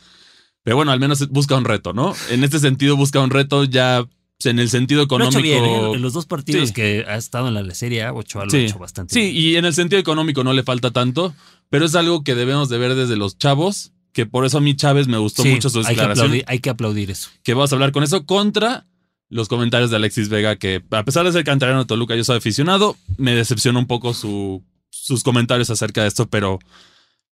pero 0.64 0.74
bueno, 0.76 0.90
al 0.90 0.98
menos 0.98 1.28
busca 1.28 1.54
un 1.56 1.64
reto, 1.64 1.92
¿no? 1.92 2.14
En 2.30 2.42
este 2.42 2.58
sentido, 2.58 2.96
busca 2.96 3.20
un 3.20 3.30
reto 3.30 3.62
ya 3.64 4.04
en 4.44 4.58
el 4.58 4.68
sentido 4.68 4.98
lo 4.98 5.02
ha 5.02 5.06
económico. 5.06 5.38
hecho 5.38 5.42
bien, 5.42 5.64
¿eh? 5.64 5.92
En 5.94 6.02
los 6.02 6.12
dos 6.12 6.26
partidos 6.26 6.68
Sí. 6.68 6.74
que 6.74 7.04
ha 7.08 7.16
estado 7.16 7.48
en 7.48 7.54
la 7.54 7.74
Serie 7.74 8.02
A, 8.02 8.12
Ochoa 8.12 8.44
lo 8.44 8.50
Sí. 8.50 8.56
ha 8.56 8.60
hecho 8.64 8.78
bastante 8.78 9.14
Sí, 9.14 9.20
bien. 9.20 9.36
y 9.36 9.56
en 9.56 9.64
el 9.64 9.72
sentido 9.72 10.00
económico 10.00 10.42
no 10.44 10.52
le 10.52 10.62
falta 10.64 10.90
tanto, 10.90 11.32
pero 11.70 11.86
es 11.86 11.94
algo 11.94 12.24
que 12.24 12.34
debemos 12.34 12.68
de 12.68 12.76
ver 12.78 12.94
desde 12.94 13.16
los 13.16 13.38
chavos, 13.38 13.92
que 14.12 14.26
por 14.26 14.44
eso 14.44 14.58
a 14.58 14.60
mí 14.60 14.76
Chávez 14.76 15.06
me 15.08 15.16
gustó 15.18 15.44
mucho 15.44 15.70
su 15.70 15.78
hay 15.78 15.84
que, 15.84 15.90
declaración, 15.92 16.26
aplaudir, 16.26 16.44
hay 16.46 16.58
que 16.58 16.70
aplaudir 16.70 17.10
eso. 17.10 17.30
que 17.42 17.54
vamos 17.54 17.72
a 17.72 17.76
hablar 17.76 17.92
con 17.92 18.02
eso, 18.02 18.26
contra 18.26 18.86
los 19.30 19.48
comentarios 19.48 19.90
de 19.90 19.96
Alexis 19.96 20.28
Vega, 20.28 20.56
que 20.56 20.82
a 20.90 21.04
pesar 21.04 21.24
de 21.24 21.32
ser 21.32 21.44
canterano 21.44 21.80
de 21.80 21.84
Toluca, 21.86 22.14
yo 22.14 22.24
soy 22.24 22.36
aficionado, 22.36 22.96
me 23.16 23.34
decepcionó 23.34 23.78
un 23.78 23.86
poco 23.86 24.12
su, 24.14 24.62
sus 24.90 25.22
comentarios 25.24 25.70
acerca 25.70 26.02
de 26.02 26.08
esto, 26.08 26.28
pero, 26.28 26.58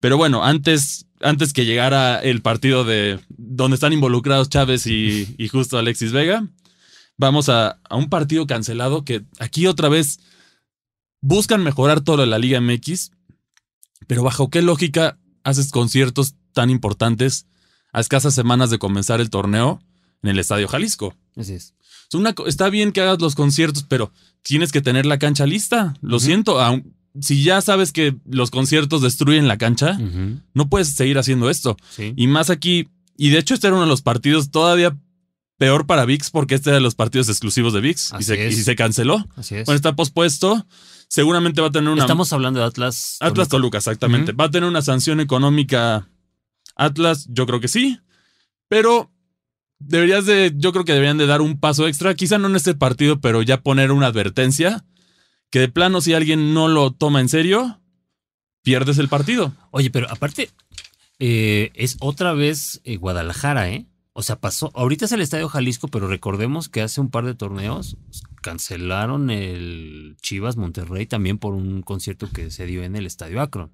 pero 0.01 0.17
bueno, 0.17 0.43
antes, 0.43 1.05
antes 1.21 1.53
que 1.53 1.63
llegara 1.65 2.19
el 2.19 2.41
partido 2.41 2.83
de 2.83 3.19
donde 3.29 3.75
están 3.75 3.93
involucrados 3.93 4.49
Chávez 4.49 4.85
y, 4.87 5.33
y 5.37 5.47
justo 5.47 5.77
Alexis 5.77 6.11
Vega, 6.11 6.45
vamos 7.17 7.47
a, 7.47 7.79
a 7.89 7.95
un 7.95 8.09
partido 8.09 8.45
cancelado 8.47 9.05
que 9.05 9.23
aquí 9.39 9.65
otra 9.67 9.87
vez 9.87 10.19
buscan 11.21 11.63
mejorar 11.63 12.01
todo 12.01 12.25
la 12.25 12.39
Liga 12.39 12.59
MX, 12.59 13.11
pero 14.07 14.23
bajo 14.23 14.49
qué 14.49 14.61
lógica 14.61 15.17
haces 15.43 15.71
conciertos 15.71 16.35
tan 16.53 16.69
importantes 16.69 17.45
a 17.93 17.99
escasas 17.99 18.33
semanas 18.33 18.69
de 18.69 18.79
comenzar 18.79 19.21
el 19.21 19.29
torneo 19.29 19.81
en 20.23 20.29
el 20.31 20.39
Estadio 20.39 20.67
Jalisco? 20.67 21.15
Así 21.35 21.53
es. 21.53 21.73
Es 22.09 22.15
una 22.15 22.33
está 22.47 22.69
bien 22.69 22.91
que 22.91 23.01
hagas 23.01 23.21
los 23.21 23.35
conciertos, 23.35 23.83
pero 23.87 24.11
tienes 24.41 24.71
que 24.71 24.81
tener 24.81 25.05
la 25.05 25.19
cancha 25.19 25.45
lista. 25.45 25.93
Lo 26.01 26.19
siento, 26.19 26.59
aun- 26.59 26.93
si 27.19 27.43
ya 27.43 27.61
sabes 27.61 27.91
que 27.91 28.15
los 28.25 28.51
conciertos 28.51 29.01
destruyen 29.01 29.47
la 29.47 29.57
cancha, 29.57 29.97
no 30.53 30.69
puedes 30.69 30.89
seguir 30.89 31.17
haciendo 31.17 31.49
esto. 31.49 31.77
sí. 31.89 32.13
Y 32.15 32.27
más 32.27 32.49
aquí, 32.49 32.87
y 33.17 33.29
de 33.29 33.39
hecho 33.39 33.53
este 33.53 33.67
era 33.67 33.75
uno 33.75 33.83
de 33.85 33.89
los 33.89 34.01
partidos 34.01 34.51
todavía 34.51 34.97
peor 35.57 35.85
para 35.85 36.05
VIX 36.05 36.31
porque 36.31 36.55
este 36.55 36.69
era 36.71 36.77
de 36.77 36.81
los 36.81 36.95
partidos 36.95 37.29
exclusivos 37.29 37.73
de 37.73 37.81
VIX 37.81 38.13
y 38.19 38.23
se, 38.23 38.47
y 38.47 38.53
se 38.53 38.75
canceló. 38.75 39.23
Así 39.35 39.55
es. 39.55 39.65
Bueno, 39.65 39.75
está 39.75 39.95
pospuesto. 39.95 40.65
Seguramente 41.07 41.61
va 41.61 41.67
a 41.67 41.71
tener 41.71 41.89
una... 41.91 42.01
Estamos 42.01 42.31
hablando 42.33 42.61
de 42.61 42.65
Atlas. 42.65 43.17
Atlas 43.19 43.49
Toluca, 43.49 43.77
exactamente. 43.77 44.31
¿Va 44.31 44.45
a 44.45 44.49
tener 44.49 44.67
una 44.67 44.81
sanción 44.81 45.19
económica 45.19 46.07
Atlas? 46.75 47.27
Yo 47.29 47.45
creo 47.45 47.59
que 47.59 47.67
sí. 47.67 47.99
Pero 48.69 49.11
deberías 49.77 50.25
de, 50.25 50.53
yo 50.55 50.71
creo 50.71 50.85
que 50.85 50.93
deberían 50.93 51.17
de 51.17 51.27
dar 51.27 51.41
un 51.41 51.59
paso 51.59 51.87
extra, 51.87 52.15
quizá 52.15 52.37
no 52.37 52.47
en 52.47 52.55
este 52.55 52.73
partido, 52.73 53.19
pero 53.19 53.41
ya 53.41 53.61
poner 53.61 53.91
una 53.91 54.07
advertencia 54.07 54.85
que 55.51 55.59
de 55.59 55.67
plano 55.67 56.01
si 56.01 56.13
alguien 56.13 56.53
no 56.55 56.67
lo 56.67 56.91
toma 56.91 57.21
en 57.21 57.29
serio, 57.29 57.79
pierdes 58.63 58.97
el 58.97 59.09
partido. 59.09 59.53
Oye, 59.69 59.91
pero 59.91 60.09
aparte, 60.09 60.49
eh, 61.19 61.71
es 61.75 61.97
otra 61.99 62.33
vez 62.33 62.81
eh, 62.83 62.97
Guadalajara, 62.97 63.69
¿eh? 63.69 63.85
O 64.13 64.23
sea, 64.23 64.39
pasó, 64.39 64.71
ahorita 64.73 65.05
es 65.05 65.11
el 65.13 65.21
Estadio 65.21 65.47
Jalisco, 65.47 65.87
pero 65.87 66.07
recordemos 66.07 66.67
que 66.67 66.81
hace 66.81 66.99
un 66.99 67.09
par 67.09 67.25
de 67.25 67.33
torneos 67.35 67.97
cancelaron 68.41 69.29
el 69.29 70.17
Chivas 70.21 70.57
Monterrey 70.57 71.05
también 71.05 71.37
por 71.37 71.53
un 71.53 71.81
concierto 71.81 72.29
que 72.29 72.51
se 72.51 72.65
dio 72.65 72.83
en 72.83 72.95
el 72.95 73.05
Estadio 73.05 73.39
Akron. 73.41 73.71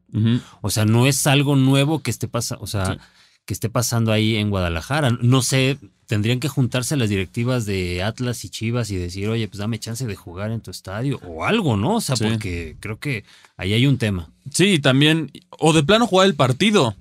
O 0.62 0.70
sea, 0.70 0.86
no 0.86 1.08
es 1.08 1.26
algo 1.26 1.56
nuevo 1.56 2.04
que 2.04 2.12
esté 2.12 2.28
pasando, 2.28 2.64
o 2.64 2.68
sea, 2.68 2.94
Sí. 2.94 3.00
Que 3.48 3.54
esté 3.56 3.70
pasando 3.70 4.12
ahí 4.12 4.36
en 4.36 4.52
Guadalajara. 4.52 5.10
No 5.22 5.42
sé, 5.42 5.80
tendrían 6.06 6.40
que 6.40 6.50
juntarse 6.50 6.96
las 6.98 7.10
directivas 7.10 7.66
de 7.66 8.04
Atlas 8.04 8.44
y 8.46 8.50
Chivas 8.50 8.92
y 8.92 8.98
decir, 8.98 9.28
oye, 9.30 9.48
pues 9.48 9.58
dame 9.58 9.80
chance 9.80 10.06
de 10.06 10.16
jugar 10.16 10.52
en 10.52 10.60
tu 10.62 10.70
estadio 10.70 11.20
o 11.26 11.46
algo, 11.46 11.78
¿no? 11.78 11.96
O 11.96 12.02
sea, 12.02 12.16
Sí. 12.18 12.26
porque 12.30 12.76
creo 12.80 13.00
que 13.00 13.24
ahí 13.56 13.74
hay 13.74 13.88
un 13.88 13.98
tema. 13.98 14.30
Sí, 14.52 14.78
también, 14.80 15.32
o 15.58 15.74
de 15.74 15.82
plano 15.82 16.06
jugar 16.06 16.28
el 16.28 16.36
partido. 16.36 16.96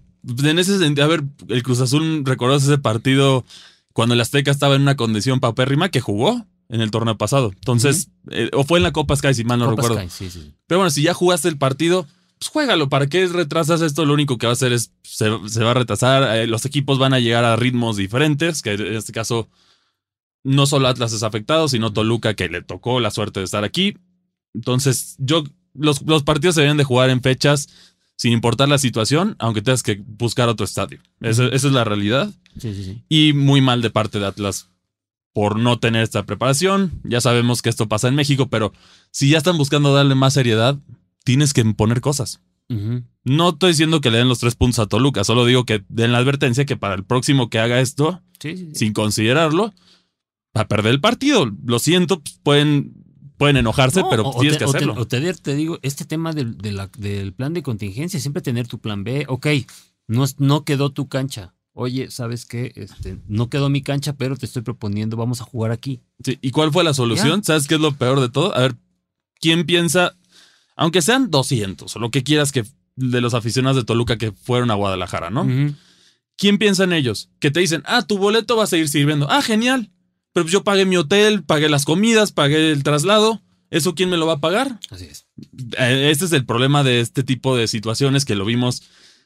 En 0.45 0.59
ese 0.59 0.79
sentido, 0.79 1.05
a 1.05 1.09
ver, 1.09 1.25
el 1.49 1.63
Cruz 1.63 1.81
Azul, 1.81 2.23
¿recuerdas 2.25 2.63
ese 2.65 2.79
partido 2.79 3.45
cuando 3.93 4.15
el 4.15 4.21
Azteca 4.21 4.51
estaba 4.53 4.77
en 4.77 4.83
una 4.83 4.97
condición 4.97 5.41
paupérrima 5.41 5.89
que 5.89 6.01
jugó 6.01 6.47
en 6.69 6.81
el 6.81 6.91
torneo 6.93 7.19
pasado? 7.19 7.51
Entonces, 7.55 8.09
eh, 8.31 8.51
o 8.53 8.63
fue 8.65 8.79
en 8.79 8.85
la 8.85 8.93
Copa 8.93 9.17
Sky, 9.17 9.35
si 9.35 9.45
mal 9.45 9.59
no 9.59 9.71
Copa 9.71 9.83
recuerdo. 9.83 10.09
Sky, 10.11 10.25
sí, 10.31 10.31
sí. 10.31 10.53
Pero 10.69 10.79
bueno, 10.79 10.91
si 10.91 11.03
ya 11.03 11.13
jugaste 11.13 11.49
el 11.49 11.59
partido, 11.59 12.07
pues 12.38 12.49
juégalo. 12.51 12.88
¿Para 12.88 13.07
qué 13.07 13.27
retrasas 13.27 13.81
esto? 13.81 14.05
Lo 14.05 14.14
único 14.14 14.38
que 14.38 14.46
va 14.46 14.53
a 14.53 14.55
hacer 14.55 14.72
es 14.72 14.92
se, 15.03 15.31
se 15.49 15.64
va 15.64 15.70
a 15.72 15.75
retrasar. 15.75 16.37
eh, 16.37 16.46
los 16.46 16.64
equipos 16.64 16.99
van 16.99 17.14
a 17.14 17.20
llegar 17.20 17.44
a 17.44 17.57
ritmos 17.57 17.96
diferentes, 17.96 18.62
que 18.62 18.72
en 18.72 18.94
este 18.94 19.12
caso 19.12 19.49
no 20.44 20.66
solo 20.66 20.88
Atlas 20.88 21.12
es 21.12 21.22
afectado, 21.22 21.68
sino 21.68 21.92
Toluca, 21.92 22.35
que 22.35 22.49
le 22.49 22.62
tocó 22.62 23.01
la 23.01 23.11
suerte 23.11 23.40
de 23.40 23.44
estar 23.44 23.64
aquí. 23.64 23.96
Entonces, 24.55 25.16
yo, 25.18 25.44
los, 25.75 26.03
los 26.03 26.22
partidos 26.22 26.55
se 26.55 26.61
deben 26.62 26.77
de 26.77 26.85
jugar 26.85 27.11
en 27.11 27.20
fechas 27.22 27.68
sin 28.16 28.33
importar 28.33 28.68
la 28.68 28.79
situación, 28.79 29.37
aunque 29.38 29.61
tengas 29.61 29.83
que 29.83 30.03
buscar 30.07 30.49
otro 30.49 30.64
estadio. 30.64 31.01
Esa, 31.20 31.46
esa 31.49 31.66
es 31.66 31.72
la 31.72 31.85
realidad. 31.85 32.31
Sí, 32.59 32.75
sí, 32.75 32.85
sí. 32.85 33.03
Y 33.09 33.33
muy 33.33 33.61
mal 33.61 33.83
de 33.83 33.90
parte 33.90 34.18
de 34.18 34.27
Atlas 34.27 34.68
por 35.35 35.59
no 35.59 35.79
tener 35.79 36.03
esta 36.03 36.22
preparación. 36.25 36.92
Ya 37.05 37.20
sabemos 37.20 37.61
que 37.61 37.68
esto 37.68 37.88
pasa 37.88 38.09
en 38.09 38.14
México, 38.14 38.49
pero 38.49 38.72
si 39.11 39.29
ya 39.29 39.38
están 39.38 39.59
buscando 39.59 39.92
darle 39.92 40.14
más 40.14 40.33
seriedad, 40.33 40.79
tienes 41.27 41.53
que 41.53 41.65
poner 41.65 42.01
cosas. 42.01 42.41
No 43.25 43.49
estoy 43.51 43.71
diciendo 43.71 44.01
que 44.01 44.11
le 44.11 44.19
den 44.19 44.29
los 44.29 44.39
tres 44.39 44.55
puntos 44.55 44.79
a 44.79 44.87
Toluca, 44.87 45.25
solo 45.25 45.45
digo 45.45 45.65
que 45.65 45.85
den 45.89 46.12
la 46.12 46.19
advertencia 46.19 46.65
que 46.65 46.77
para 46.77 46.95
el 46.95 47.05
próximo 47.05 47.51
que 47.51 47.59
haga 47.59 47.81
esto, 47.81 48.23
Sí, 48.41 48.57
sí, 48.57 48.67
sí. 48.71 48.75
sin 48.75 48.93
considerarlo, 48.93 49.73
va 50.57 50.62
a 50.62 50.69
perder 50.69 50.93
el 50.95 51.01
partido. 51.01 51.51
Lo 51.65 51.79
siento, 51.79 52.21
pues, 52.21 52.41
pueden, 52.43 52.93
pueden 53.37 53.57
enojarse, 53.57 54.01
No, 54.01 54.11
pero 54.11 54.31
tienes 54.41 54.55
te- 54.55 54.59
que 54.59 54.65
o 54.65 54.71
te- 54.73 54.77
hacerlo. 54.79 54.95
O 54.99 55.07
te, 55.07 55.35
te 55.35 55.55
digo, 55.55 55.79
este 55.83 56.05
tema 56.05 56.33
del, 56.33 56.57
de 56.59 56.73
la- 56.73 56.91
del 56.99 57.33
plan 57.33 57.53
de 57.55 57.62
contingencia, 57.62 58.19
siempre 58.21 58.43
tener 58.43 58.67
tu 58.69 58.79
plan 58.81 59.05
B. 59.05 59.27
Ok, 59.29 59.47
no, 60.09 60.25
no 60.39 60.65
quedó 60.65 60.91
tu 60.91 61.09
cancha. 61.09 61.55
Oye, 61.73 62.11
¿sabes 62.11 62.47
qué? 62.47 62.73
Este, 62.75 63.19
no 63.29 63.49
quedó 63.51 63.69
mi 63.69 63.83
cancha, 63.83 64.15
pero 64.15 64.37
te 64.37 64.47
estoy 64.47 64.62
proponiendo, 64.62 65.17
vamos 65.17 65.41
a 65.41 65.45
jugar 65.45 65.71
aquí. 65.73 66.01
Sí, 66.25 66.39
¿Y 66.41 66.51
cuál 66.51 66.73
fue 66.73 66.83
la 66.85 66.95
solución? 66.95 67.45
¿Sabes 67.45 67.67
qué 67.69 67.75
es 67.75 67.81
lo 67.81 67.93
peor 67.93 68.21
de 68.21 68.29
todo? 68.31 68.55
A 68.57 68.61
ver, 68.61 68.77
¿quién 69.41 69.67
piensa, 69.67 70.17
aunque 70.77 71.03
sean 71.03 71.31
200 71.31 71.97
o 71.97 71.99
lo 71.99 72.11
que 72.11 72.23
quieras 72.23 72.53
que 72.53 72.65
de 72.95 73.21
los 73.21 73.35
aficionados 73.35 73.77
de 73.77 73.85
Toluca 73.85 74.17
que 74.17 74.33
fueron 74.33 74.71
a 74.71 74.75
Guadalajara, 74.75 75.31
¿no? 75.31 75.47
¿Quién 76.37 76.59
piensa 76.59 76.85
en 76.85 76.93
ellos? 76.93 77.31
Que 77.41 77.51
te 77.51 77.61
dicen, 77.61 77.83
ah, 77.87 78.03
tu 78.07 78.19
boleto 78.19 78.57
va 78.57 78.65
a 78.65 78.69
seguir 78.69 78.89
sirviendo. 78.89 79.27
Ah, 79.31 79.43
genial. 79.43 79.91
Pero 80.33 80.45
pues 80.45 80.53
yo 80.53 80.65
pagué 80.65 80.85
mi 80.85 80.97
hotel, 80.99 81.43
pagué 81.45 81.69
las 81.71 81.85
comidas, 81.87 82.33
pagué 82.33 82.71
el 82.71 82.83
traslado. 82.83 83.43
¿Eso 83.71 83.95
quién 83.95 84.11
me 84.11 84.19
lo 84.19 84.27
va 84.27 84.35
a 84.35 84.41
pagar? 84.41 84.79
Así 84.91 85.07
es. 85.07 85.27
Eh, 85.79 86.09
Este 86.11 86.27
es 86.27 86.33
el 86.33 86.45
problema 86.45 86.85
de 86.85 87.01
este 87.01 87.23
tipo 87.23 87.57
de 87.57 87.67
situaciones 87.69 88.25
que 88.25 88.35
lo 88.35 88.45
vimos 88.45 88.83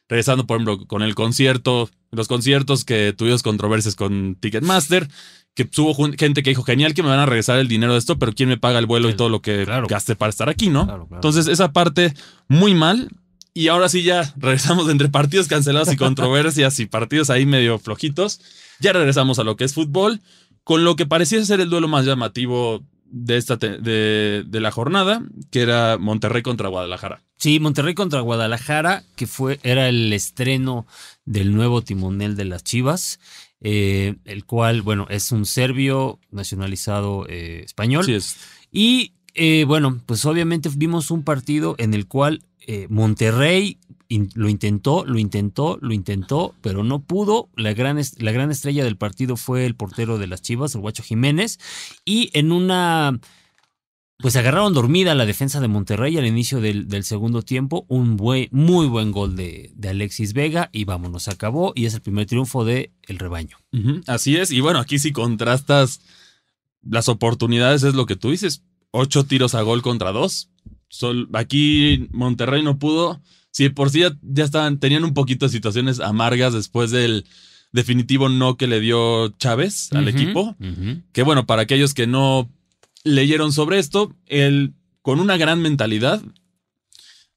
regresando, 0.09 0.47
por 0.47 0.57
ejemplo, 0.57 0.87
con 0.87 1.03
el 1.03 1.15
concierto, 1.15 1.91
los 2.11 2.27
conciertos 2.29 2.85
que 2.85 3.13
tuvimos 3.17 3.43
controversias 3.43 3.95
con 3.97 4.37
Ticketmaster, 4.37 5.09
que 5.55 5.69
jun- 5.71 6.17
gente 6.19 6.43
que 6.43 6.51
dijo, 6.51 6.63
genial 6.63 6.95
que 6.95 7.03
me 7.03 7.09
van 7.09 7.19
a 7.19 7.27
regresar 7.27 7.59
el 7.59 7.69
dinero 7.69 7.93
de 7.93 7.99
esto, 7.99 8.19
pero 8.19 8.33
¿quién 8.33 8.49
me 8.49 8.57
paga 8.57 8.79
el 8.79 8.87
vuelo 8.87 9.09
y 9.11 9.15
todo 9.15 9.29
lo 9.29 9.43
que 9.43 9.65
claro. 9.65 9.87
gasté 9.89 10.17
para 10.17 10.31
estar 10.31 10.49
aquí, 10.49 10.69
no? 10.71 10.85
Claro, 10.87 11.07
claro. 11.07 11.17
Entonces, 11.17 11.47
esa 11.49 11.73
parte 11.73 12.15
muy 12.49 12.75
mal. 12.75 13.11
Y 13.53 13.67
ahora 13.67 13.89
sí 13.89 14.05
ya 14.05 14.33
regresamos 14.37 14.89
entre 14.89 15.09
partidos 15.09 15.49
cancelados 15.49 15.93
y 15.93 15.97
controversias 15.97 16.79
y 16.79 16.87
partidos 16.87 17.31
ahí 17.31 17.47
medio 17.47 17.79
flojitos. 17.81 18.41
Ya 18.79 18.93
regresamos 18.93 19.39
a 19.41 19.45
lo 19.45 19.57
que 19.57 19.65
es 19.65 19.75
fútbol, 19.75 20.21
con 20.63 20.85
lo 20.85 20.95
que 20.95 21.05
parecía 21.05 21.45
ser 21.45 21.61
el 21.61 21.69
duelo 21.69 21.89
más 21.89 22.07
llamativo 22.07 22.85
de, 23.07 23.37
esta 23.37 23.57
de, 23.57 24.45
de 24.47 24.61
la 24.61 24.71
jornada, 24.71 25.23
que 25.51 25.63
era 25.63 25.99
Monterrey 25.99 26.43
contra 26.43 26.69
Guadalajara. 26.69 27.23
Sí, 27.39 27.59
Monterrey 27.59 27.95
contra 27.95 28.21
Guadalajara, 28.21 29.03
que 29.17 29.27
fue, 29.27 29.59
era 29.65 29.89
el 29.89 30.13
estreno 30.13 30.87
del 31.25 31.53
nuevo 31.53 31.83
timonel 31.83 32.37
de 32.37 32.45
las 32.45 32.63
Chivas, 32.63 33.19
eh, 33.61 34.16
el 34.25 34.44
cual, 34.44 34.83
bueno, 34.83 35.07
es 35.11 35.33
un 35.33 35.46
serbio 35.46 36.18
nacionalizado 36.31 37.27
eh, 37.29 37.62
español. 37.64 38.05
Sí, 38.05 38.14
es. 38.14 38.37
Y 38.73 39.12
eh, 39.35 39.64
bueno, 39.66 40.01
pues 40.07 40.25
obviamente 40.25 40.70
vimos 40.77 41.11
un 41.11 41.23
partido 41.23 41.75
en 41.79 41.94
el 41.94 42.07
cual 42.07 42.42
Monterrey 42.88 43.79
in- 44.09 44.31
lo 44.35 44.49
intentó, 44.49 45.05
lo 45.05 45.18
intentó, 45.18 45.77
lo 45.81 45.92
intentó, 45.92 46.55
pero 46.61 46.85
no 46.85 47.01
pudo. 47.01 47.49
La 47.57 47.73
gran, 47.75 48.01
la 48.18 48.31
gran 48.33 48.51
estrella 48.53 48.85
del 48.85 48.96
partido 48.96 49.37
fue 49.37 49.66
el 49.66 49.75
portero 49.75 50.18
de 50.18 50.29
las 50.29 50.40
Chivas, 50.40 50.75
el 50.75 50.81
Guacho 50.81 51.03
Jiménez. 51.03 51.59
Y 52.05 52.31
en 52.33 52.53
una... 52.53 53.18
Pues 54.23 54.37
agarraron 54.37 54.75
dormida 54.75 55.15
la 55.15 55.25
defensa 55.27 55.61
de 55.61 55.69
Monterrey 55.69 56.17
al 56.19 56.27
inicio 56.27 56.61
del, 56.61 56.89
del 56.89 57.05
segundo 57.05 57.43
tiempo. 57.43 57.85
Un 57.89 58.17
buen, 58.17 58.49
muy 58.51 58.87
buen 58.87 59.13
gol 59.13 59.37
de, 59.37 59.73
de 59.75 59.89
Alexis 59.89 60.33
Vega 60.35 60.69
y 60.73 60.85
vámonos, 60.85 61.29
acabó. 61.29 61.73
Y 61.75 61.87
es 61.87 61.95
el 61.95 62.01
primer 62.03 62.27
triunfo 62.27 62.65
del 62.65 62.91
el 63.07 63.19
rebaño. 63.19 63.57
Así 64.07 64.37
es. 64.37 64.51
Y 64.51 64.61
bueno, 64.61 64.79
aquí 64.79 64.99
si 64.99 65.13
contrastas 65.13 66.01
las 66.83 67.09
oportunidades, 67.09 67.83
es 67.83 67.95
lo 67.95 68.07
que 68.07 68.17
tú 68.17 68.31
dices. 68.31 68.63
Ocho 68.91 69.25
tiros 69.25 69.55
a 69.55 69.63
gol 69.63 69.83
contra 69.83 70.13
dos. 70.13 70.51
Sol- 70.89 71.29
aquí 71.35 72.09
Monterrey 72.11 72.63
no 72.63 72.79
pudo. 72.79 73.21
Si 73.53 73.65
de 73.65 73.71
por 73.71 73.91
sí 73.91 74.01
ya, 74.01 74.17
ya 74.23 74.45
estaban, 74.45 74.79
tenían 74.81 75.05
un 75.05 75.15
poquito 75.15 75.47
de 75.47 75.53
situaciones 75.53 76.01
amargas 76.01 76.53
después 76.53 76.91
del 76.91 77.25
definitivo 77.73 78.29
no 78.29 78.57
que 78.57 78.67
le 78.67 78.81
dio 78.81 79.29
Chávez 79.39 79.93
al 79.93 80.09
equipo. 80.09 80.57
Que 81.13 81.23
bueno, 81.23 81.47
para 81.47 81.63
aquellos 81.63 81.95
que 81.95 82.07
no 82.07 82.51
leyeron 83.05 83.53
sobre 83.53 83.79
esto, 83.79 84.15
él 84.27 84.75
con 85.03 85.21
una 85.21 85.37
gran 85.37 85.61
mentalidad 85.61 86.23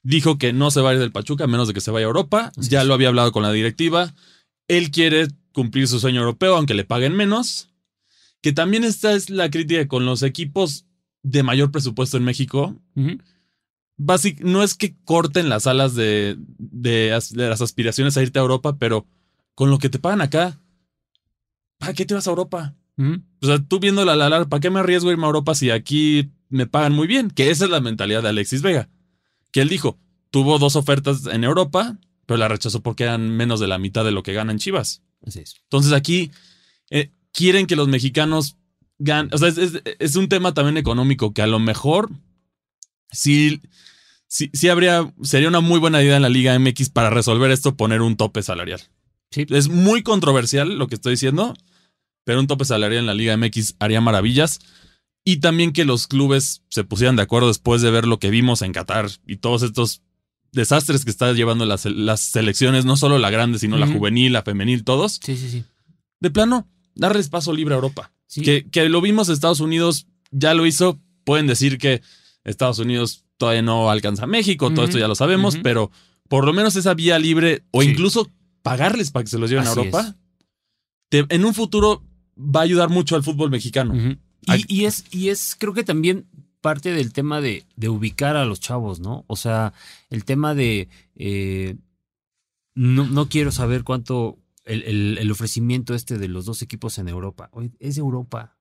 dijo 0.02 0.38
que 0.38 0.52
no 0.52 0.70
se 0.70 0.80
va 0.80 0.90
a 0.90 0.94
ir 0.94 1.00
del 1.00 1.12
Pachuca 1.12 1.44
a 1.44 1.48
menos 1.48 1.66
de 1.66 1.74
que 1.74 1.80
se 1.80 1.90
vaya 1.90 2.06
a 2.06 2.08
Europa. 2.08 2.52
Ya 2.56 2.84
lo 2.84 2.94
había 2.94 3.08
hablado 3.08 3.32
con 3.32 3.42
la 3.42 3.52
directiva. 3.52 4.14
Él 4.68 4.90
quiere 4.90 5.28
cumplir 5.52 5.88
su 5.88 5.98
sueño 5.98 6.20
europeo, 6.20 6.56
aunque 6.56 6.74
le 6.74 6.84
paguen 6.84 7.16
menos. 7.16 7.68
Que 8.42 8.52
también 8.52 8.84
esta 8.84 9.14
es 9.14 9.30
la 9.30 9.50
crítica 9.50 9.88
con 9.88 10.04
los 10.04 10.22
equipos 10.22 10.86
de 11.22 11.42
mayor 11.42 11.70
presupuesto 11.72 12.18
en 12.18 12.24
México. 12.24 12.78
Basic, 13.96 14.40
no 14.40 14.62
es 14.62 14.74
que 14.74 14.94
corten 15.04 15.48
las 15.48 15.66
alas 15.66 15.94
de, 15.94 16.36
de 16.58 17.18
de 17.30 17.48
las 17.48 17.60
aspiraciones 17.62 18.16
a 18.16 18.22
irte 18.22 18.38
a 18.38 18.42
Europa, 18.42 18.76
pero 18.78 19.06
con 19.54 19.70
lo 19.70 19.78
que 19.78 19.88
te 19.88 19.98
pagan 19.98 20.20
acá, 20.20 20.60
¿para 21.78 21.94
qué 21.94 22.04
te 22.04 22.12
vas 22.12 22.26
a 22.26 22.30
Europa? 22.30 22.74
O 22.96 23.46
sea, 23.46 23.58
tú 23.58 23.80
viendo 23.80 24.04
la 24.04 24.14
la, 24.16 24.44
¿para 24.46 24.60
qué 24.60 24.70
me 24.70 24.80
arriesgo 24.80 25.08
a 25.08 25.12
irme 25.12 25.24
a 25.24 25.26
Europa 25.26 25.54
si 25.54 25.70
aquí 25.70 26.30
me 26.48 26.66
pagan 26.66 26.92
muy 26.92 27.06
bien? 27.06 27.30
Que 27.30 27.50
esa 27.50 27.64
es 27.64 27.70
la 27.70 27.80
mentalidad 27.80 28.22
de 28.22 28.28
Alexis 28.28 28.62
Vega. 28.62 28.88
Que 29.50 29.60
él 29.60 29.68
dijo, 29.68 29.98
tuvo 30.30 30.58
dos 30.58 30.76
ofertas 30.76 31.26
en 31.26 31.44
Europa, 31.44 31.98
pero 32.26 32.38
la 32.38 32.48
rechazó 32.48 32.82
porque 32.82 33.04
eran 33.04 33.30
menos 33.30 33.60
de 33.60 33.66
la 33.68 33.78
mitad 33.78 34.04
de 34.04 34.12
lo 34.12 34.22
que 34.22 34.32
ganan 34.32 34.58
Chivas. 34.58 35.02
Así 35.26 35.40
es. 35.40 35.56
Entonces 35.64 35.92
aquí 35.92 36.30
eh, 36.90 37.10
quieren 37.32 37.66
que 37.66 37.76
los 37.76 37.88
mexicanos 37.88 38.56
ganen. 38.98 39.32
O 39.34 39.38
sea, 39.38 39.48
es, 39.48 39.58
es- 39.58 39.82
es 39.98 40.16
un 40.16 40.28
tema 40.28 40.54
también 40.54 40.76
económico 40.76 41.32
que 41.34 41.42
a 41.42 41.46
lo 41.46 41.58
mejor 41.58 42.10
sí, 43.10 43.60
sí, 44.26 44.50
sí 44.52 44.68
habría, 44.68 45.12
sería 45.22 45.48
una 45.48 45.60
muy 45.60 45.78
buena 45.80 46.02
idea 46.02 46.16
en 46.16 46.22
la 46.22 46.28
Liga 46.28 46.58
MX 46.58 46.90
para 46.90 47.10
resolver 47.10 47.50
esto, 47.50 47.76
poner 47.76 48.02
un 48.02 48.16
tope 48.16 48.42
salarial. 48.42 48.80
Sí. 49.30 49.46
Es 49.50 49.68
muy 49.68 50.02
controversial 50.02 50.78
lo 50.78 50.86
que 50.86 50.94
estoy 50.94 51.12
diciendo, 51.12 51.54
pero 52.24 52.40
un 52.40 52.46
tope 52.46 52.64
salarial 52.64 53.00
en 53.00 53.06
la 53.06 53.14
Liga 53.14 53.36
MX 53.36 53.74
haría 53.78 54.00
maravillas. 54.00 54.60
Y 55.26 55.38
también 55.38 55.72
que 55.72 55.84
los 55.86 56.06
clubes 56.06 56.62
se 56.68 56.84
pusieran 56.84 57.16
de 57.16 57.22
acuerdo 57.22 57.48
después 57.48 57.80
de 57.80 57.90
ver 57.90 58.06
lo 58.06 58.18
que 58.18 58.28
vimos 58.30 58.60
en 58.62 58.72
Qatar 58.72 59.08
y 59.26 59.36
todos 59.36 59.62
estos 59.62 60.02
desastres 60.52 61.04
que 61.04 61.10
están 61.10 61.34
llevando 61.34 61.64
las, 61.64 61.86
las 61.86 62.20
selecciones, 62.20 62.84
no 62.84 62.96
solo 62.96 63.18
la 63.18 63.30
grande, 63.30 63.58
sino 63.58 63.76
la 63.78 63.86
juvenil, 63.86 64.32
la 64.34 64.42
femenil, 64.42 64.84
todos. 64.84 65.20
Sí, 65.24 65.36
sí, 65.36 65.48
sí. 65.50 65.64
De 66.20 66.30
plano, 66.30 66.68
darles 66.94 67.28
paso 67.30 67.52
libre 67.54 67.74
a 67.74 67.76
Europa. 67.76 68.12
Sí. 68.26 68.42
Que, 68.42 68.66
que 68.70 68.88
lo 68.88 69.00
vimos 69.00 69.28
Estados 69.28 69.60
Unidos, 69.60 70.06
ya 70.30 70.52
lo 70.54 70.66
hizo. 70.66 71.00
Pueden 71.24 71.46
decir 71.46 71.78
que 71.78 72.02
Estados 72.44 72.78
Unidos 72.78 73.24
todavía 73.38 73.62
no 73.62 73.90
alcanza 73.90 74.24
a 74.24 74.26
México, 74.28 74.70
todo 74.72 74.84
esto 74.84 74.98
ya 74.98 75.08
lo 75.08 75.14
sabemos, 75.14 75.56
pero 75.62 75.90
por 76.28 76.44
lo 76.44 76.52
menos 76.52 76.76
esa 76.76 76.92
vía 76.94 77.18
libre 77.18 77.64
o 77.70 77.82
Sí. 77.82 77.88
incluso 77.88 78.30
pagarles 78.62 79.10
para 79.10 79.24
que 79.24 79.30
se 79.30 79.38
los 79.38 79.48
lleven 79.50 79.66
Así 79.66 79.78
a 79.78 79.82
Europa, 79.82 80.16
te- 81.08 81.26
en 81.30 81.44
un 81.44 81.54
futuro 81.54 82.02
va 82.38 82.60
a 82.60 82.64
ayudar 82.64 82.88
mucho 82.88 83.16
al 83.16 83.22
fútbol 83.22 83.50
mexicano. 83.50 83.94
Y, 84.42 84.64
y 84.68 84.84
es, 84.84 85.04
y 85.10 85.28
es, 85.30 85.56
creo 85.58 85.72
que 85.72 85.84
también 85.84 86.26
parte 86.60 86.92
del 86.92 87.12
tema 87.12 87.40
de, 87.40 87.64
de 87.76 87.88
ubicar 87.88 88.36
a 88.36 88.44
los 88.44 88.60
chavos, 88.60 89.00
¿no? 89.00 89.24
O 89.26 89.36
sea, 89.36 89.72
el 90.10 90.24
tema 90.24 90.54
de 90.54 90.88
eh, 91.16 91.76
no, 92.74 93.06
no 93.06 93.28
quiero 93.28 93.52
saber 93.52 93.84
cuánto 93.84 94.38
el, 94.64 94.82
el- 94.84 95.18
el 95.18 95.30
ofrecimiento 95.30 95.94
este 95.94 96.18
de 96.18 96.28
los 96.28 96.44
dos 96.46 96.62
equipos 96.62 96.98
en 96.98 97.08
Europa. 97.08 97.48
Oye, 97.52 97.72
es 97.80 97.98
Europa. 97.98 98.56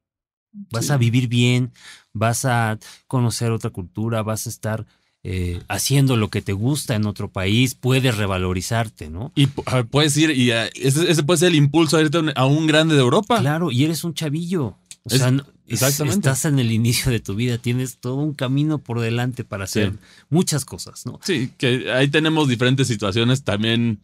Vas 0.72 0.88
Sí. 0.88 0.92
a 0.92 0.98
vivir 0.98 1.28
bien, 1.30 1.72
vas 2.14 2.46
a 2.46 2.78
conocer 3.08 3.52
otra 3.52 3.72
cultura, 3.72 4.22
vas 4.22 4.46
a 4.46 4.50
estar 4.50 4.86
eh, 5.24 5.62
haciendo 5.70 6.18
lo 6.18 6.30
que 6.30 6.42
te 6.42 6.52
gusta 6.54 6.96
en 6.96 7.06
otro 7.06 7.30
país, 7.30 7.76
puedes 7.76 8.18
revalorizarte, 8.18 9.10
¿no? 9.10 9.32
Y 9.36 9.48
a 9.66 9.76
ver, 9.76 9.86
puedes 9.86 10.18
ir, 10.18 10.32
y 10.32 10.52
eh, 10.52 10.70
ese, 10.76 11.10
ese 11.10 11.24
puede 11.24 11.38
ser 11.40 11.48
el 11.50 11.56
impulso 11.56 11.98
a 11.98 12.02
irte 12.02 12.18
a 12.18 12.22
un- 12.46 12.64
a 12.64 12.68
grande 12.68 12.96
de 12.96 13.02
Europa. 13.02 13.40
Claro, 13.40 13.72
y 13.72 13.84
eres 13.86 14.04
un 14.04 14.14
chavillo. 14.14 14.76
O 15.06 15.10
Es- 15.14 15.20
sea, 15.20 15.34
exactamente. 15.68 16.20
estás 16.30 16.46
en 16.46 16.60
el 16.60 16.72
inicio 16.72 17.12
de 17.12 17.20
tu 17.20 17.36
vida, 17.36 17.58
tienes 17.58 17.98
todo 17.98 18.16
un 18.16 18.34
camino 18.34 18.78
por 18.80 19.00
delante 19.00 19.44
para 19.44 19.64
hacer 19.66 19.92
Sí. 19.92 19.98
muchas 20.30 20.66
cosas, 20.66 21.06
¿no? 21.06 21.20
Sí, 21.24 21.52
que 21.58 21.92
ahí 21.92 22.08
tenemos 22.10 22.48
diferentes 22.48 22.88
situaciones. 22.88 23.44
También, 23.44 24.00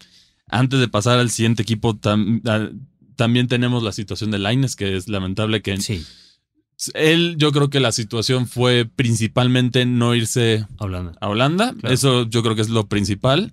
antes 0.48 0.80
de 0.80 0.88
pasar 0.88 1.20
al 1.20 1.30
siguiente 1.32 1.64
equipo, 1.64 1.96
tam- 1.96 2.42
a- 2.48 2.72
también 3.16 3.48
tenemos 3.50 3.84
la 3.84 3.92
situación 3.92 4.32
de 4.32 4.40
Laines, 4.40 4.76
que 4.78 4.96
es 4.96 5.10
lamentable 5.10 5.62
que 5.62 5.76
Sí. 5.82 6.06
Él, 6.94 7.36
yo 7.38 7.52
creo 7.52 7.70
que 7.70 7.80
la 7.80 7.92
situación 7.92 8.48
fue 8.48 8.86
principalmente 8.86 9.86
no 9.86 10.16
irse 10.16 10.66
a 10.78 10.86
Holanda. 11.28 11.74
Claro. 11.80 11.94
Eso 11.94 12.30
yo 12.30 12.42
creo 12.42 12.56
que 12.56 12.62
es 12.62 12.70
lo 12.70 12.88
principal. 12.88 13.52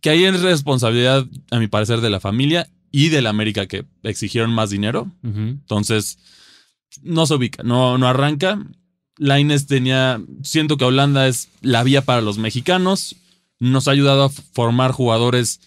Que 0.00 0.10
ahí 0.10 0.24
es 0.24 0.40
responsabilidad, 0.42 1.26
a 1.50 1.58
mi 1.58 1.68
parecer, 1.68 2.00
de 2.00 2.10
la 2.10 2.20
familia 2.20 2.68
y 2.90 3.08
de 3.08 3.22
la 3.22 3.30
América 3.30 3.66
que 3.66 3.86
exigieron 4.02 4.50
más 4.50 4.70
dinero. 4.70 5.10
Entonces, 5.22 6.18
no 7.02 7.26
se 7.26 7.34
ubica, 7.34 7.62
no, 7.62 7.98
no 7.98 8.06
arranca. 8.08 8.58
Laines 9.18 9.66
tenía, 9.66 10.20
siento 10.42 10.76
que 10.76 10.84
Holanda 10.84 11.26
es 11.26 11.48
la 11.62 11.82
vía 11.82 12.02
para 12.02 12.20
los 12.20 12.38
mexicanos. 12.38 13.16
Nos 13.58 13.88
ha 13.88 13.92
ayudado 13.92 14.24
a 14.24 14.28
formar 14.28 14.92
jugadores 14.92 15.60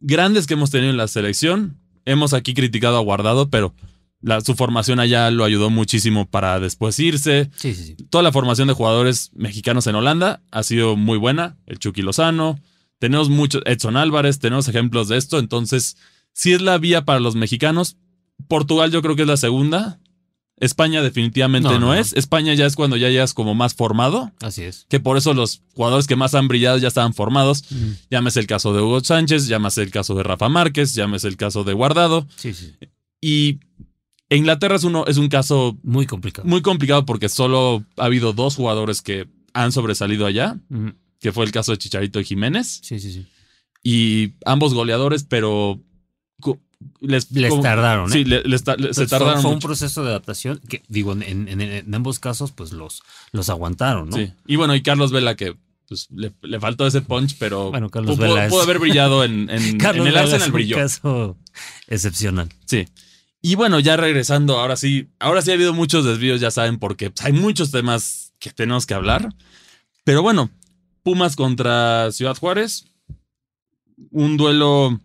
grandes 0.00 0.46
que 0.46 0.54
hemos 0.54 0.70
tenido 0.70 0.90
en 0.90 0.96
la 0.96 1.08
selección. 1.08 1.76
Hemos 2.04 2.32
aquí 2.32 2.54
criticado 2.54 2.96
a 2.96 3.00
Guardado, 3.02 3.50
pero 3.50 3.74
la- 4.20 4.40
su 4.40 4.54
formación 4.54 5.00
allá 5.00 5.30
lo 5.30 5.44
ayudó 5.44 5.70
muchísimo 5.70 6.26
para 6.28 6.58
después 6.60 6.98
irse. 6.98 7.50
Sí, 7.56 7.74
sí, 7.74 7.84
sí. 7.84 7.96
Toda 8.10 8.22
la 8.24 8.32
formación 8.32 8.68
de 8.68 8.74
jugadores 8.74 9.30
mexicanos 9.34 9.86
en 9.86 9.94
Holanda 9.96 10.42
ha 10.50 10.62
sido 10.62 10.96
muy 10.96 11.18
buena. 11.18 11.56
El 11.66 11.78
Chucky 11.78 12.02
Lozano, 12.02 12.58
tenemos 12.98 13.28
muchos, 13.30 13.62
Edson 13.64 13.96
Álvarez, 13.96 14.38
tenemos 14.38 14.66
ejemplos 14.68 15.08
de 15.08 15.16
esto. 15.18 15.38
Entonces, 15.38 15.96
si 16.32 16.52
es 16.52 16.60
la 16.62 16.78
vía 16.78 17.04
para 17.04 17.20
los 17.20 17.36
mexicanos, 17.36 17.96
Portugal 18.48 18.90
yo 18.90 19.02
creo 19.02 19.16
que 19.16 19.22
es 19.22 19.28
la 19.28 19.36
segunda. 19.36 20.00
España 20.60 21.02
definitivamente 21.02 21.68
No, 21.68 21.74
no, 21.74 21.80
no, 21.80 21.86
no. 21.88 21.94
es. 21.94 22.12
España 22.14 22.52
ya 22.54 22.66
es 22.66 22.74
cuando 22.74 22.96
ya 22.96 23.08
llegas 23.10 23.32
como 23.32 23.54
más 23.54 23.74
formado, 23.74 24.32
Así 24.40 24.64
es. 24.64 24.86
que 24.88 24.98
por 24.98 25.16
eso 25.16 25.32
los 25.32 25.62
jugadores 25.74 26.08
que 26.08 26.16
más 26.16 26.34
han 26.34 26.48
brillado 26.48 26.78
ya 26.78 26.88
estaban 26.88 27.14
formados. 27.14 27.62
Ujú. 27.70 27.94
Llámese 28.10 28.40
el 28.40 28.48
caso 28.48 28.72
de 28.72 28.82
Hugo 28.82 28.98
Sánchez, 29.04 29.46
llámese 29.46 29.82
el 29.84 29.92
caso 29.92 30.16
de 30.16 30.24
Rafa 30.24 30.48
Márquez, 30.48 30.94
llámese 30.94 31.28
el 31.28 31.36
caso 31.36 31.62
de 31.62 31.74
Guardado. 31.74 32.26
Sí, 32.34 32.52
sí. 32.54 32.72
sí. 32.80 32.88
Inglaterra 34.36 34.76
es, 34.76 34.84
uno, 34.84 35.06
es 35.06 35.16
un 35.16 35.28
caso 35.28 35.76
Muy 35.82 36.06
complicado. 36.06 36.46
muy 36.46 36.60
complicado 36.62 37.06
porque 37.06 37.28
solo 37.28 37.84
ha 37.96 38.04
habido 38.04 38.32
dos 38.32 38.56
jugadores 38.56 39.00
que 39.02 39.26
han 39.54 39.72
sobresalido 39.72 40.26
allá, 40.26 40.56
que 41.20 41.32
fue 41.32 41.44
el 41.46 41.50
caso 41.52 41.72
de 41.72 41.78
Chicharito 41.78 42.20
y 42.20 42.24
Jiménez, 42.24 42.80
Sí, 42.82 43.00
sí, 43.00 43.12
sí. 43.12 43.26
y 43.82 44.34
ambos 44.44 44.74
goleadores, 44.74 45.24
pero 45.24 45.80
les, 47.00 47.30
Les 47.32 47.50
como- 47.50 47.62
tardaron, 47.62 48.08
¿eh? 48.10 48.12
Sí, 48.12 48.24
le- 48.24 48.42
les 48.44 48.60
se 48.60 48.76
fue- 48.94 49.06
tardaron 49.08 49.42
Fue, 49.42 49.50
un 49.50 49.58
proceso 49.58 50.04
de 50.04 50.10
adaptación 50.10 50.60
que, 50.68 50.82
digo, 50.88 51.12
en, 51.12 51.22
en- 51.48 51.60
en 51.60 51.94
ambos 51.94 52.20
casos, 52.20 52.52
pues 52.52 52.72
los, 52.72 53.02
los 53.32 53.48
aguantaron, 53.50 54.10
¿no? 54.10 54.16
Sí. 54.16 54.30
Y 54.46 54.54
bueno, 54.56 54.74
y 54.76 54.82
Carlos 54.82 55.10
Vela 55.10 55.34
que 55.34 55.56
pues, 55.88 56.06
le, 56.14 56.32
le 56.42 56.60
faltó 56.60 56.86
ese 56.86 57.00
punch, 57.00 57.36
pero 57.38 57.70
Bueno, 57.70 57.88
Carlos 57.90 58.14
pudo, 58.16 58.28
Vela 58.28 58.44
es- 58.44 58.50
pudo 58.52 58.62
haber 58.62 58.78
brillado 58.78 59.24
en, 59.24 59.48
en- 59.50 59.78
Carlos 59.78 60.02
en 60.06 60.08
el 60.08 60.12
Vela 60.12 60.20
Arsenal 60.20 60.40
es 60.42 60.46
un 60.48 60.52
brilló. 60.52 60.76
caso 60.76 61.36
excepcional. 61.88 62.48
Sí. 62.66 62.86
Y 63.48 63.54
bueno, 63.54 63.80
ya 63.80 63.96
regresando, 63.96 64.58
ahora 64.58 64.76
sí, 64.76 65.08
ahora 65.18 65.40
sí 65.40 65.50
ha 65.50 65.54
habido 65.54 65.72
muchos 65.72 66.04
desvíos, 66.04 66.38
ya 66.38 66.50
saben, 66.50 66.78
porque 66.78 67.10
pues, 67.10 67.24
hay 67.24 67.32
muchos 67.32 67.70
temas 67.70 68.34
que 68.38 68.50
tenemos 68.50 68.84
que 68.84 68.92
hablar. 68.92 69.34
Pero 70.04 70.20
bueno, 70.20 70.50
Pumas 71.02 71.34
contra 71.34 72.12
Ciudad 72.12 72.36
Juárez. 72.36 72.84
Un 74.10 74.36
duelo 74.36 75.00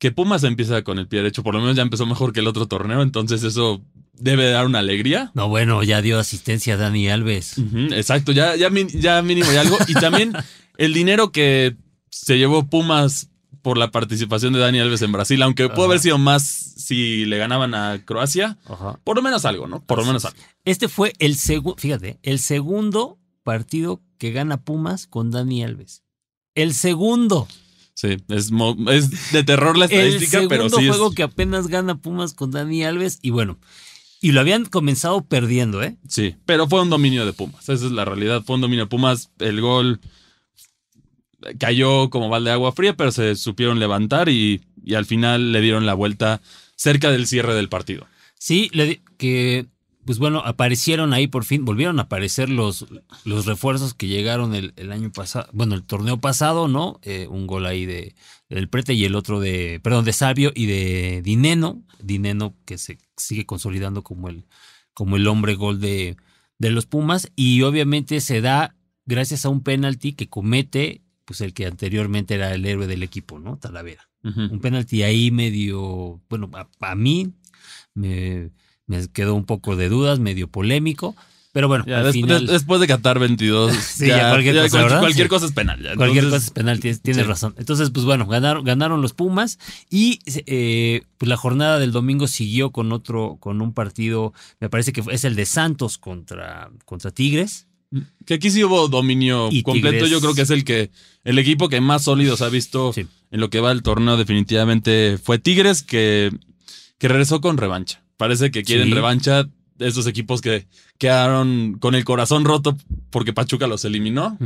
que 0.00 0.10
Pumas 0.10 0.42
empieza 0.42 0.82
con 0.82 0.98
el 0.98 1.06
pie 1.06 1.20
derecho, 1.20 1.44
por 1.44 1.54
lo 1.54 1.60
menos 1.60 1.76
ya 1.76 1.82
empezó 1.82 2.04
mejor 2.04 2.32
que 2.32 2.40
el 2.40 2.48
otro 2.48 2.66
torneo, 2.66 3.00
entonces 3.00 3.44
eso 3.44 3.80
debe 4.12 4.50
dar 4.50 4.66
una 4.66 4.80
alegría. 4.80 5.30
No, 5.34 5.48
bueno, 5.48 5.84
ya 5.84 6.02
dio 6.02 6.18
asistencia 6.18 6.74
a 6.74 6.78
Dani 6.78 7.08
Alves. 7.08 7.54
Exacto, 7.92 8.32
ya, 8.32 8.56
ya 8.56 8.70
mínimo 9.22 9.50
hay 9.50 9.56
algo. 9.58 9.78
Y 9.86 9.94
también 9.94 10.32
el 10.78 10.94
dinero 10.94 11.30
que 11.30 11.76
se 12.10 12.38
llevó 12.38 12.66
Pumas 12.66 13.30
por 13.64 13.78
la 13.78 13.90
participación 13.90 14.52
de 14.52 14.58
Dani 14.60 14.78
Alves 14.78 15.00
en 15.00 15.10
Brasil, 15.10 15.42
aunque 15.42 15.70
pudo 15.70 15.86
haber 15.86 15.98
sido 15.98 16.18
más 16.18 16.44
si 16.44 17.24
le 17.24 17.38
ganaban 17.38 17.74
a 17.74 18.04
Croacia, 18.04 18.58
Ajá. 18.66 19.00
por 19.04 19.16
lo 19.16 19.22
menos 19.22 19.46
algo, 19.46 19.66
¿no? 19.66 19.82
Por 19.82 20.00
lo 20.00 20.04
menos 20.04 20.26
algo. 20.26 20.38
Este 20.66 20.86
fue 20.86 21.14
el 21.18 21.34
segundo, 21.34 21.78
fíjate, 21.78 22.18
el 22.22 22.40
segundo 22.40 23.18
partido 23.42 24.02
que 24.18 24.32
gana 24.32 24.58
Pumas 24.58 25.06
con 25.06 25.30
Dani 25.30 25.64
Alves. 25.64 26.02
El 26.54 26.74
segundo. 26.74 27.48
Sí, 27.94 28.18
es, 28.28 28.50
es 28.90 29.32
de 29.32 29.44
terror 29.44 29.78
la 29.78 29.86
El 29.86 29.92
estadística, 29.92 30.42
pero 30.46 30.68
sí 30.68 30.86
juego 30.86 31.08
es, 31.08 31.14
que 31.14 31.22
apenas 31.22 31.68
gana 31.68 31.96
Pumas 31.96 32.34
con 32.34 32.50
Dani 32.50 32.84
Alves. 32.84 33.18
Y 33.22 33.30
bueno, 33.30 33.58
y 34.20 34.32
lo 34.32 34.40
habían 34.40 34.66
comenzado 34.66 35.24
perdiendo, 35.24 35.82
¿eh? 35.82 35.96
sí, 36.06 36.36
pero 36.44 36.68
fue 36.68 36.82
un 36.82 36.90
dominio 36.90 37.24
de 37.24 37.32
Pumas. 37.32 37.62
Esa 37.62 37.86
es 37.86 37.92
la 37.92 38.04
realidad, 38.04 38.42
fue 38.44 38.56
un 38.56 38.60
dominio 38.60 38.84
de 38.84 38.90
Pumas. 38.90 39.30
El 39.38 39.62
gol 39.62 40.00
cayó 41.58 42.10
como 42.10 42.28
balde 42.28 42.50
de 42.50 42.54
agua 42.54 42.72
fría, 42.72 42.96
pero 42.96 43.12
se 43.12 43.36
supieron 43.36 43.78
levantar 43.78 44.28
y, 44.28 44.62
y 44.84 44.94
al 44.94 45.06
final 45.06 45.52
le 45.52 45.60
dieron 45.60 45.86
la 45.86 45.94
vuelta 45.94 46.40
cerca 46.76 47.10
del 47.10 47.26
cierre 47.26 47.54
del 47.54 47.68
partido. 47.68 48.06
Sí, 48.38 48.70
le 48.72 49.00
que, 49.16 49.66
pues 50.04 50.18
bueno, 50.18 50.42
aparecieron 50.44 51.12
ahí 51.12 51.26
por 51.26 51.44
fin, 51.44 51.64
volvieron 51.64 51.98
a 51.98 52.02
aparecer 52.02 52.50
los, 52.50 52.86
los 53.24 53.46
refuerzos 53.46 53.94
que 53.94 54.08
llegaron 54.08 54.54
el, 54.54 54.72
el 54.76 54.92
año 54.92 55.10
pasado, 55.12 55.48
bueno, 55.52 55.74
el 55.74 55.84
torneo 55.84 56.20
pasado, 56.20 56.68
¿no? 56.68 57.00
Eh, 57.02 57.26
un 57.30 57.46
gol 57.46 57.66
ahí 57.66 57.86
de 57.86 58.14
del 58.48 58.68
Prete 58.68 58.94
y 58.94 59.04
el 59.04 59.14
otro 59.14 59.40
de, 59.40 59.80
perdón, 59.82 60.04
de 60.04 60.12
Sabio 60.12 60.52
y 60.54 60.66
de 60.66 61.22
Dineno, 61.22 61.82
Dineno 61.98 62.54
que 62.64 62.78
se 62.78 62.98
sigue 63.16 63.46
consolidando 63.46 64.02
como 64.02 64.28
el, 64.28 64.44
como 64.92 65.16
el 65.16 65.26
hombre 65.26 65.54
gol 65.54 65.80
de, 65.80 66.16
de 66.58 66.70
los 66.70 66.86
Pumas 66.86 67.32
y 67.34 67.62
obviamente 67.62 68.20
se 68.20 68.40
da 68.40 68.76
gracias 69.06 69.44
a 69.44 69.48
un 69.48 69.62
penalti 69.62 70.12
que 70.12 70.28
comete, 70.28 71.02
pues 71.24 71.40
el 71.40 71.54
que 71.54 71.66
anteriormente 71.66 72.34
era 72.34 72.54
el 72.54 72.64
héroe 72.66 72.86
del 72.86 73.02
equipo, 73.02 73.38
¿no? 73.38 73.56
Talavera 73.58 74.08
un 74.22 74.58
penalti 74.60 75.02
ahí 75.02 75.30
medio, 75.30 76.18
bueno, 76.30 76.50
a, 76.54 76.66
a 76.80 76.94
mí 76.94 77.32
me, 77.94 78.50
me 78.86 79.06
quedó 79.08 79.34
un 79.34 79.44
poco 79.44 79.76
de 79.76 79.90
dudas, 79.90 80.18
medio 80.18 80.48
polémico, 80.48 81.14
pero 81.52 81.68
bueno, 81.68 81.84
Ya, 81.86 81.98
al 81.98 82.04
des- 82.04 82.14
final 82.14 82.40
des- 82.46 82.50
después 82.50 82.80
de 82.80 82.86
Qatar 82.86 83.18
22, 83.18 83.72
Sí, 83.94 84.06
ya 84.08 84.30
cualquier 84.30 84.56
cosa, 84.62 84.98
cualquier 84.98 85.26
Sí. 85.26 85.28
cosa 85.28 85.46
es 85.46 85.52
penal. 85.52 85.80
ya. 85.82 85.94
cualquier 85.94 86.24
cosa 86.24 86.36
es 86.38 86.50
penal, 86.50 86.80
tienes, 86.80 87.02
tienes 87.02 87.22
sí. 87.22 87.28
razón. 87.28 87.54
Entonces, 87.58 87.90
pues 87.90 88.04
bueno, 88.06 88.26
ganaron, 88.26 88.64
ganaron 88.64 89.02
los 89.02 89.12
Pumas 89.12 89.58
y 89.90 90.20
eh, 90.46 91.02
pues 91.18 91.28
la 91.28 91.36
jornada 91.36 91.78
del 91.78 91.92
domingo 91.92 92.26
siguió 92.26 92.70
con 92.72 92.90
otro, 92.92 93.36
con 93.40 93.60
un 93.60 93.72
partido, 93.74 94.32
me 94.58 94.70
parece 94.70 94.92
que 94.92 95.02
es 95.12 95.24
el 95.24 95.36
de 95.36 95.44
Santos 95.46 95.98
contra, 95.98 96.70
contra 96.86 97.10
Tigres. 97.10 97.66
Que 98.26 98.34
aquí 98.34 98.50
sí 98.50 98.64
hubo 98.64 98.88
dominio 98.88 99.48
Y 99.50 99.62
completo. 99.62 100.04
Tigres- 100.04 100.10
Yo 100.10 100.20
creo 100.20 100.34
que 100.34 100.42
es 100.42 100.50
el 100.50 100.64
que 100.64 100.90
el 101.24 101.38
equipo 101.38 101.68
que 101.68 101.80
más 101.80 102.04
sólidos 102.04 102.42
ha 102.42 102.48
visto 102.48 102.92
Sí. 102.92 103.06
en 103.30 103.40
lo 103.40 103.50
que 103.50 103.60
va 103.60 103.72
el 103.72 103.82
torneo. 103.82 104.16
Definitivamente 104.16 105.18
fue 105.22 105.38
Tigres 105.38 105.82
que, 105.82 106.30
que 106.98 107.08
regresó 107.08 107.40
con 107.40 107.56
revancha. 107.56 108.02
Parece 108.16 108.50
que 108.50 108.62
quieren 108.62 108.88
Sí. 108.88 108.94
revancha 108.94 109.48
esos 109.78 110.06
equipos 110.06 110.40
que 110.40 110.66
quedaron 110.98 111.78
con 111.80 111.94
el 111.94 112.04
corazón 112.04 112.44
roto 112.44 112.76
porque 113.10 113.32
Pachuca 113.32 113.66
los 113.66 113.84
eliminó. 113.84 114.38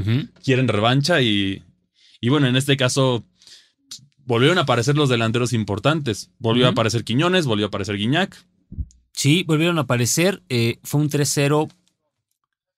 Quieren 0.42 0.68
revancha 0.68 1.20
y, 1.22 1.62
y 2.20 2.28
bueno, 2.30 2.46
en 2.48 2.56
este 2.56 2.76
caso 2.76 3.24
volvieron 4.24 4.58
a 4.58 4.62
aparecer 4.62 4.96
los 4.96 5.08
delanteros 5.08 5.52
importantes. 5.52 6.30
Volvió 6.38 6.66
a 6.66 6.70
aparecer 6.70 7.04
Quiñones, 7.04 7.46
volvió 7.46 7.66
a 7.66 7.68
aparecer 7.68 7.96
Guiñac. 7.96 8.36
Sí, 9.12 9.42
volvieron 9.46 9.78
a 9.78 9.82
aparecer. 9.82 10.42
eh, 10.48 10.78
fue 10.82 11.00
un 11.00 11.08
3-0 11.10 11.68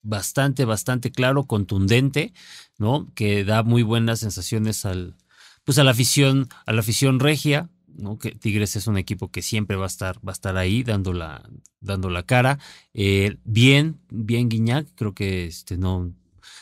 bastante, 0.03 0.65
bastante 0.65 1.11
claro, 1.11 1.45
contundente, 1.45 2.33
¿no? 2.79 3.07
Que 3.15 3.45
da 3.45 3.63
muy 3.63 3.83
buenas 3.83 4.21
sensaciones 4.21 4.85
al, 4.85 5.17
pues 5.65 5.79
a 5.79 5.85
la 5.85 5.91
afición, 5.93 6.49
a 6.67 6.73
la 6.73 6.81
afición 6.81 7.21
regia, 7.21 7.69
¿no? 7.87 8.19
Que 8.19 8.31
Tigres 8.33 8.77
es 8.77 8.87
un 8.87 8.97
equipo 8.97 9.31
que 9.31 9.43
siempre 9.43 9.77
va 9.77 9.85
a 9.85 9.89
estar, 9.89 10.17
va 10.27 10.33
a 10.33 10.39
estar 10.39 10.57
ahí 10.57 10.83
dando 10.83 11.13
la, 11.13 11.49
dando 11.81 12.09
la 12.11 12.23
cara. 12.23 12.59
Eh, 12.95 13.37
bien, 13.45 13.99
bien 14.11 14.49
Guiñac, 14.49 14.87
creo 14.95 15.15
que 15.15 15.47
este 15.47 15.77
no. 15.77 16.13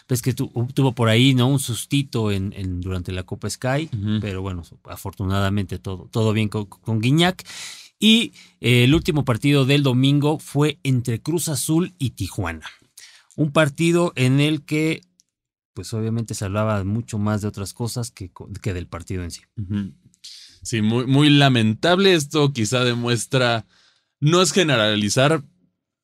Ves 0.08 0.22
que 0.22 0.32
tu- 0.32 0.50
tuvo 0.74 0.94
por 0.94 1.08
ahí, 1.10 1.34
¿no? 1.34 1.48
Un 1.48 1.60
sustito 1.60 2.32
en, 2.32 2.52
en- 2.56 2.80
durante 2.80 3.12
la 3.12 3.24
Copa 3.24 3.48
Sky, 3.50 3.90
pero 4.20 4.40
bueno, 4.42 4.62
afortunadamente 4.84 5.78
todo, 5.78 6.08
todo 6.10 6.32
bien 6.32 6.48
con, 6.48 6.64
con 6.66 7.00
Guiñac. 7.00 7.44
Y 8.00 8.32
eh, 8.60 8.84
el 8.84 8.94
último 8.94 9.24
partido 9.24 9.64
del 9.64 9.82
domingo 9.82 10.38
fue 10.38 10.78
entre 10.82 11.20
Cruz 11.20 11.48
Azul 11.48 11.94
y 11.98 12.10
Tijuana. 12.10 12.66
Un 13.38 13.52
partido 13.52 14.12
en 14.16 14.40
el 14.40 14.64
que, 14.64 15.02
pues 15.72 15.94
obviamente 15.94 16.34
se 16.34 16.44
hablaba 16.44 16.82
mucho 16.82 17.18
más 17.18 17.40
de 17.40 17.46
otras 17.46 17.72
cosas 17.72 18.10
que, 18.10 18.32
que 18.60 18.74
del 18.74 18.88
partido 18.88 19.22
en 19.22 19.30
sí. 19.30 19.42
Sí, 20.64 20.82
muy, 20.82 21.06
muy 21.06 21.30
lamentable. 21.30 22.14
Esto 22.14 22.52
quizá 22.52 22.82
demuestra, 22.82 23.64
no 24.18 24.42
es 24.42 24.50
generalizar, 24.50 25.44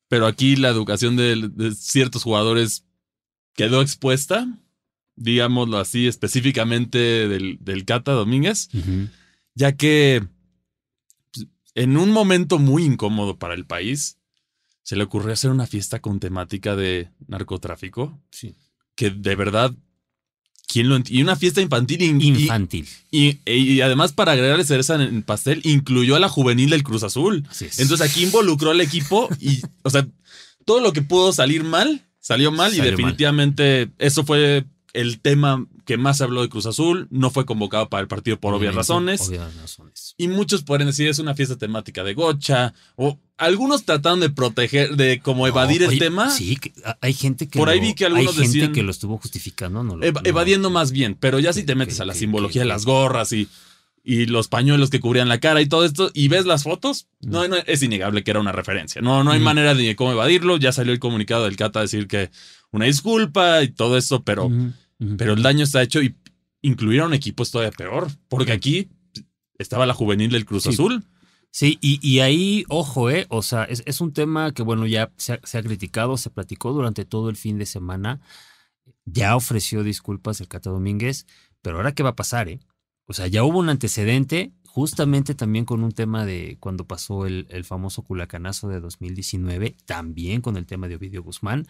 pero 0.06 0.28
aquí 0.28 0.54
la 0.54 0.68
educación 0.68 1.16
de, 1.16 1.50
de 1.52 1.74
ciertos 1.74 2.22
jugadores 2.22 2.86
quedó 3.54 3.82
expuesta, 3.82 4.46
digámoslo 5.16 5.78
así, 5.78 6.06
específicamente 6.06 7.26
del, 7.26 7.58
del 7.60 7.84
Cata 7.84 8.12
Domínguez, 8.12 8.68
ya 9.56 9.76
que 9.76 10.24
pues, 11.32 11.48
en 11.74 11.96
un 11.96 12.12
momento 12.12 12.60
muy 12.60 12.84
incómodo 12.84 13.40
para 13.40 13.54
el 13.54 13.66
país, 13.66 14.18
se 14.84 14.94
le 14.94 15.02
ocurrió 15.02 15.32
hacer 15.32 15.50
una 15.50 15.66
fiesta 15.66 15.98
con 16.00 16.20
temática 16.20 16.76
de 16.76 17.08
narcotráfico, 17.26 18.16
Sí. 18.30 18.54
que 18.94 19.10
de 19.10 19.34
verdad, 19.34 19.72
¿quién 20.68 20.88
lo 20.88 20.98
Y 21.08 21.22
una 21.22 21.36
fiesta 21.36 21.60
infantil 21.60 22.02
y- 22.02 22.26
Infantil. 22.42 22.86
y, 23.10 23.38
y 23.50 23.80
además, 23.80 24.12
para 24.12 24.32
agregarle 24.32 24.64
cereza 24.64 24.94
en 24.94 25.00
el 25.02 25.22
pastel, 25.24 25.60
incluyó 25.64 26.14
a 26.16 26.20
la 26.20 26.28
juvenil 26.28 26.70
del 26.70 26.82
Cruz 26.84 27.02
Azul. 27.02 27.44
Así 27.50 27.64
es. 27.66 27.80
Entonces 27.80 28.08
aquí 28.08 28.22
involucró 28.22 28.70
al 28.70 28.80
equipo 28.80 29.28
y, 29.40 29.60
o 29.82 29.90
sea, 29.90 30.06
todo 30.64 30.80
lo 30.80 30.92
que 30.92 31.02
pudo 31.02 31.32
salir 31.32 31.64
mal, 31.64 32.02
salió 32.20 32.50
mal 32.52 32.70
Salió 32.70 32.84
y 32.84 32.86
mal. 32.86 32.96
definitivamente 32.96 33.90
eso 33.98 34.24
fue 34.24 34.64
el 34.92 35.20
tema 35.20 35.66
que 35.84 35.96
más 35.96 36.20
habló 36.20 36.42
de 36.42 36.48
Cruz 36.48 36.66
Azul. 36.66 37.06
No 37.10 37.30
fue 37.30 37.44
convocado 37.46 37.88
para 37.88 38.00
el 38.02 38.08
partido 38.08 38.38
por 38.40 38.54
obvias 38.54 38.74
razones. 38.74 39.28
Obvias 39.28 39.54
razones. 39.56 40.14
Y 40.18 40.28
muchos 40.28 40.62
pueden 40.62 40.86
decir 40.86 41.08
es 41.08 41.18
una 41.18 41.34
fiesta 41.34 41.56
temática 41.56 42.02
de 42.04 42.14
gocha. 42.14 42.74
O 42.96 43.18
algunos 43.36 43.84
trataron 43.84 44.20
de 44.20 44.30
proteger, 44.30 44.96
de 44.96 45.20
como 45.20 45.46
evadir 45.46 45.82
No, 45.82 45.90
el 45.90 45.98
tema. 45.98 46.30
Sí, 46.30 46.56
que- 46.56 46.72
hay 47.00 47.12
gente 47.14 47.48
que. 47.48 47.58
Por 47.58 47.68
ahí 47.68 47.78
lo- 47.80 47.86
vi 47.86 47.94
que 47.94 48.06
algunos 48.06 48.28
hay 48.36 48.42
gente 48.42 48.58
decían- 48.58 48.72
que 48.72 48.82
lo 48.82 48.90
estuvo 48.90 49.18
justificando, 49.18 49.82
¿no? 49.82 49.96
Lo- 49.96 50.04
eva- 50.06 50.20
lo- 50.22 50.28
evadiendo 50.28 50.70
más 50.70 50.92
bien. 50.92 51.16
Pero 51.18 51.38
ya 51.38 51.52
si 51.52 51.62
te 51.64 51.74
metes 51.74 51.96
que- 51.96 52.02
a 52.02 52.06
la 52.06 52.14
simbología 52.14 52.62
de 52.62 52.68
las 52.68 52.84
gorras 52.84 53.32
y, 53.32 53.48
y 54.06 54.26
los 54.26 54.48
pañuelos 54.48 54.90
que 54.90 55.00
cubrían 55.00 55.28
la 55.30 55.40
cara 55.40 55.62
y 55.62 55.66
todo 55.66 55.84
esto, 55.84 56.10
y 56.12 56.28
ves 56.28 56.44
las 56.44 56.62
fotos, 56.62 57.06
no, 57.22 57.48
no, 57.48 57.56
es 57.56 57.82
innegable 57.82 58.22
que 58.22 58.30
era 58.30 58.40
una 58.40 58.52
referencia. 58.52 59.00
No, 59.00 59.24
no 59.24 59.30
hay 59.30 59.38
Ujú. 59.38 59.44
manera 59.46 59.74
de 59.74 59.96
cómo 59.96 60.12
evadirlo. 60.12 60.58
Ya 60.58 60.72
salió 60.72 60.92
el 60.92 60.98
comunicado 60.98 61.44
del 61.44 61.56
Cata 61.56 61.78
a 61.78 61.82
decir 61.82 62.06
que 62.06 62.30
una 62.70 62.84
disculpa 62.86 63.62
y 63.62 63.68
todo 63.68 63.96
esto, 63.96 64.22
pero. 64.22 64.50
Pero 64.98 65.34
el 65.34 65.42
daño 65.42 65.64
está 65.64 65.82
hecho 65.82 66.02
y 66.02 66.16
incluir 66.62 67.00
a 67.00 67.06
un 67.06 67.14
equipo 67.14 67.42
es 67.42 67.50
todavía 67.50 67.72
peor. 67.72 68.08
Porque 68.28 68.52
aquí 68.52 68.88
estaba 69.58 69.86
la 69.86 69.94
juvenil 69.94 70.30
del 70.30 70.44
Cruz 70.44 70.64
Sí. 70.64 70.70
Azul. 70.70 71.04
Sí, 71.50 71.78
y, 71.80 72.00
y 72.02 72.18
ahí, 72.20 72.64
ojo, 72.68 73.10
¿eh? 73.10 73.26
O 73.28 73.42
sea, 73.42 73.62
es, 73.64 73.82
es 73.86 74.00
un 74.00 74.12
tema 74.12 74.52
que, 74.52 74.62
bueno, 74.64 74.86
ya 74.86 75.12
se 75.16 75.34
ha, 75.34 75.40
se 75.44 75.58
ha 75.58 75.62
criticado, 75.62 76.16
se 76.16 76.30
platicó 76.30 76.72
durante 76.72 77.04
todo 77.04 77.30
el 77.30 77.36
fin 77.36 77.58
de 77.58 77.66
semana. 77.66 78.20
Ya 79.04 79.36
ofreció 79.36 79.84
disculpas 79.84 80.40
el 80.40 80.48
Cata 80.48 80.70
Domínguez, 80.70 81.26
pero 81.62 81.76
ahora 81.76 81.92
qué 81.92 82.02
va 82.02 82.10
a 82.10 82.16
pasar, 82.16 82.48
¿eh? 82.48 82.58
O 83.06 83.12
sea, 83.12 83.26
ya 83.28 83.44
hubo 83.44 83.58
un 83.58 83.68
antecedente, 83.68 84.52
justamente 84.66 85.34
también 85.34 85.64
con 85.64 85.84
un 85.84 85.92
tema 85.92 86.24
de 86.26 86.56
cuando 86.58 86.86
pasó 86.86 87.26
el, 87.26 87.46
el 87.50 87.64
famoso 87.64 88.02
culacanazo 88.02 88.68
de 88.68 88.80
2019, 88.80 89.76
también 89.84 90.40
con 90.40 90.56
el 90.56 90.66
tema 90.66 90.88
de 90.88 90.96
Ovidio 90.96 91.22
Guzmán. 91.22 91.66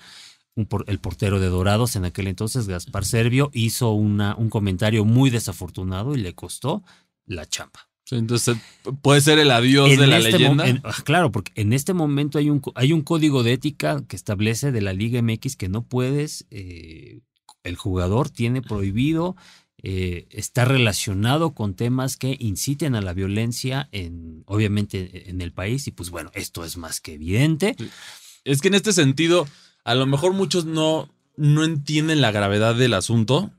Un 0.57 0.67
por- 0.67 0.85
el 0.89 0.99
portero 1.01 1.41
de 1.41 1.49
Dorados 1.49 1.97
en 1.97 2.05
aquel 2.05 2.29
entonces, 2.29 2.69
Gaspar 2.69 3.05
Servio, 3.05 3.51
hizo 3.53 3.91
una, 3.93 4.37
un 4.37 4.51
comentario 4.51 5.05
muy 5.05 5.31
desafortunado 5.31 6.15
y 6.15 6.19
le 6.19 6.35
costó 6.35 6.83
la 7.27 7.47
chamba. 7.47 7.89
Entonces 8.11 8.59
puede 9.03 9.21
ser 9.23 9.39
el 9.39 9.51
adiós 9.51 9.91
En 9.91 9.99
de 9.99 10.07
la 10.07 10.19
este 10.19 10.33
leyenda. 10.33 10.69
en- 10.69 10.81
ah, 10.85 10.93
claro, 11.05 11.33
porque 11.33 11.53
en 11.57 11.73
este 11.73 11.95
momento 11.95 12.39
hay 12.39 12.51
un, 12.51 12.61
hay 12.75 12.93
un 12.93 13.01
código 13.03 13.43
de 13.43 13.55
ética 13.55 14.05
que 14.07 14.15
establece 14.15 14.73
de 14.73 14.83
la 14.83 14.93
Liga 14.93 15.21
MX 15.23 15.57
que 15.57 15.69
no 15.71 15.83
puedes, 15.89 16.47
eh, 16.51 17.21
el 17.63 17.77
jugador 17.77 18.29
tiene 18.31 18.61
prohibido 18.63 19.37
eh, 19.87 20.27
estar 20.31 20.69
relacionado 20.69 21.55
con 21.55 21.75
temas 21.75 22.17
que 22.17 22.37
inciten 22.39 22.95
a 22.95 23.01
la 23.03 23.13
violencia, 23.13 23.89
en, 23.93 24.43
obviamente 24.47 25.29
en 25.31 25.41
el 25.43 25.53
país, 25.53 25.87
y 25.87 25.91
pues 25.91 26.11
bueno, 26.11 26.31
esto 26.35 26.65
es 26.65 26.77
más 26.77 27.01
que 27.01 27.15
evidente. 27.15 27.75
Es 28.45 28.61
que 28.63 28.69
en 28.69 28.75
este 28.75 28.93
sentido, 28.95 29.47
a 29.85 29.95
lo 29.95 30.07
mejor 30.07 30.33
muchos 30.33 30.65
no, 30.65 31.09
no 31.37 31.65
entienden 31.65 32.21
la 32.21 32.31
gravedad 32.33 32.75
del 32.75 32.95
asunto, 32.95 33.51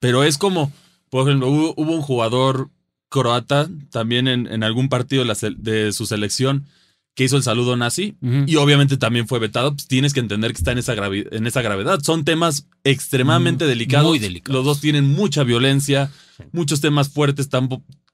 pero 0.00 0.24
es 0.24 0.38
como, 0.38 0.72
por 1.10 1.26
ejemplo, 1.28 1.48
hubo, 1.48 1.74
hubo 1.76 1.92
un 1.92 2.02
jugador 2.02 2.70
croata 3.08 3.68
también 3.90 4.26
en, 4.28 4.46
en 4.46 4.62
algún 4.64 4.88
partido 4.88 5.22
de, 5.22 5.28
la 5.28 5.34
se- 5.34 5.54
de 5.56 5.92
su 5.92 6.06
selección 6.06 6.66
que 7.14 7.22
hizo 7.24 7.36
el 7.36 7.44
saludo 7.44 7.76
nazi 7.76 8.16
y 8.46 8.56
obviamente 8.56 8.96
también 8.96 9.28
fue 9.28 9.38
vetado. 9.38 9.72
Pues 9.72 9.86
tienes 9.86 10.12
que 10.12 10.18
entender 10.18 10.50
que 10.52 10.58
está 10.58 10.72
en 10.72 10.78
esa, 10.78 10.94
en 10.96 11.46
esa 11.46 11.62
gravedad. 11.62 12.00
Son 12.02 12.24
temas 12.24 12.66
extremadamente 12.82 13.64
Mm, 13.64 13.68
delicados. 13.68 14.08
muy 14.08 14.18
delicados. 14.18 14.52
Los 14.56 14.64
dos 14.64 14.80
tienen 14.80 15.04
mucha 15.12 15.44
violencia, 15.44 16.10
muchos 16.50 16.80
temas 16.80 17.08
fuertes. 17.10 17.48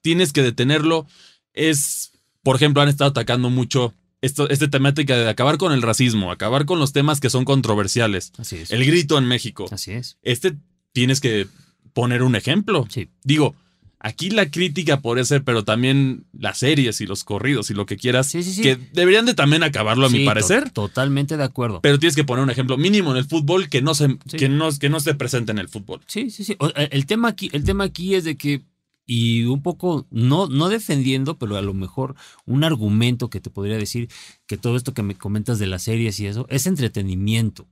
tienes 0.03 0.35
que 0.35 0.43
detenerlo. 0.43 1.07
Es, 1.55 2.13
por 2.43 2.57
ejemplo, 2.57 2.83
han 2.83 2.91
estado 2.91 3.09
atacando 3.11 3.49
mucho 3.49 3.95
esto, 4.23 4.49
esta 4.51 4.69
temática 4.69 5.17
de 5.17 5.29
acabar 5.29 5.57
con 5.59 5.73
el 5.73 5.83
racismo, 5.83 6.31
acabar 6.31 6.67
con 6.67 6.79
los 6.79 6.93
temas 6.93 7.21
que 7.21 7.31
son 7.31 7.45
controversiales. 7.45 8.33
Así 8.39 8.57
es. 8.57 8.71
El 8.71 8.85
grito 8.85 9.17
en 9.19 9.25
México. 9.27 9.67
Así 9.71 9.93
es. 9.93 10.19
Este 10.23 10.57
tienes 10.93 11.21
que 11.21 11.47
poner 11.93 12.23
un 12.23 12.37
ejemplo. 12.37 12.87
Sí. 12.91 13.09
Digo, 13.25 13.55
aquí 13.99 14.31
la 14.31 14.51
crítica 14.51 15.01
podría 15.01 15.25
ser, 15.25 15.43
pero 15.45 15.65
también 15.65 16.25
las 16.33 16.59
series 16.59 17.01
y 17.01 17.07
los 17.07 17.23
corridos 17.25 17.71
y 17.71 17.75
lo 17.75 17.87
que 17.87 17.97
quieras, 17.97 18.27
Sí, 18.29 18.43
sí, 18.43 18.53
sí. 18.53 18.63
que 18.63 18.79
deberían 18.93 19.27
de 19.27 19.35
también 19.35 19.63
acabarlo 19.63 20.07
a 20.07 20.11
mi 20.11 20.21
to- 20.21 20.25
parecer. 20.27 20.71
totalmente 20.71 21.37
de 21.37 21.45
acuerdo. 21.45 21.81
Pero 21.83 21.99
tienes 21.99 22.17
que 22.17 22.25
poner 22.25 22.43
un 22.45 22.51
ejemplo 22.51 22.77
mínimo 22.77 23.11
en 23.11 23.19
el 23.19 23.25
fútbol 23.25 23.69
que 23.69 23.83
no 23.83 23.95
se, 23.95 24.17
que 24.37 24.49
no, 24.49 24.71
que 24.79 24.89
no 24.89 25.01
se 25.01 25.15
presente 25.15 25.53
en 25.53 25.59
el 25.59 25.69
fútbol. 25.69 26.01
Sí, 26.07 26.31
sí, 26.31 26.45
sí. 26.45 26.57
Eh, 26.77 26.89
El 26.93 27.07
tema 27.07 27.29
aquí, 27.29 27.51
el 27.53 27.65
tema 27.65 27.85
aquí 27.85 28.15
es 28.15 28.25
de 28.25 28.37
que, 28.37 28.63
y 29.13 29.43
un 29.47 29.61
poco, 29.61 30.07
no, 30.13 30.47
no 30.47 30.69
defendiendo, 30.69 31.37
pero 31.37 31.57
a 31.57 31.63
lo 31.63 31.75
mejor 31.75 32.15
un 32.47 32.63
argumento 32.63 33.29
que 33.29 33.41
te 33.41 33.51
podría 33.51 33.77
decir 33.77 34.09
que 34.47 34.57
todo 34.57 34.77
esto 34.77 34.95
que 34.95 35.03
me 35.03 35.17
comentas 35.17 35.59
de 35.59 35.67
las 35.67 35.83
series 35.83 36.21
y 36.21 36.27
eso, 36.27 36.47
es 36.49 36.67
entretenimiento. 36.67 37.67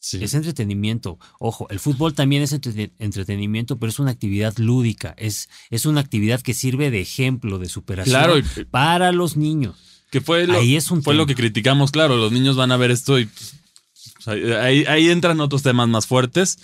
Sí. 0.00 0.18
Es 0.20 0.34
entretenimiento. 0.34 1.18
Ojo, 1.38 1.68
el 1.70 1.78
fútbol 1.78 2.12
también 2.14 2.42
es 2.42 2.52
entre- 2.52 2.90
entretenimiento, 2.98 3.78
pero 3.78 3.88
es 3.90 4.00
una 4.00 4.10
actividad 4.10 4.52
lúdica. 4.58 5.14
Es, 5.16 5.48
es 5.70 5.86
una 5.86 6.00
actividad 6.00 6.40
que 6.42 6.54
sirve 6.54 6.90
de 6.90 7.00
ejemplo, 7.02 7.60
de 7.60 7.68
superación 7.68 8.12
Claro, 8.12 8.36
y- 8.38 8.42
para 8.64 9.12
los 9.12 9.36
niños. 9.36 9.76
que 10.10 10.20
fue 10.20 10.46
lo, 10.48 10.54
Ahí 10.58 10.74
es 10.74 10.90
un 10.90 11.04
fue 11.04 11.14
lo 11.14 11.26
que 11.26 11.36
criticamos, 11.36 11.92
claro, 11.92 12.16
los 12.16 12.32
niños 12.32 12.56
van 12.56 12.72
a 12.72 12.76
ver 12.76 12.90
esto 12.90 13.18
y 13.20 13.26
pues, 13.26 14.26
ahí, 14.28 14.84
ahí 14.86 15.08
entran 15.08 15.38
otros 15.40 15.62
temas 15.62 15.88
más 15.88 16.06
fuertes. 16.08 16.58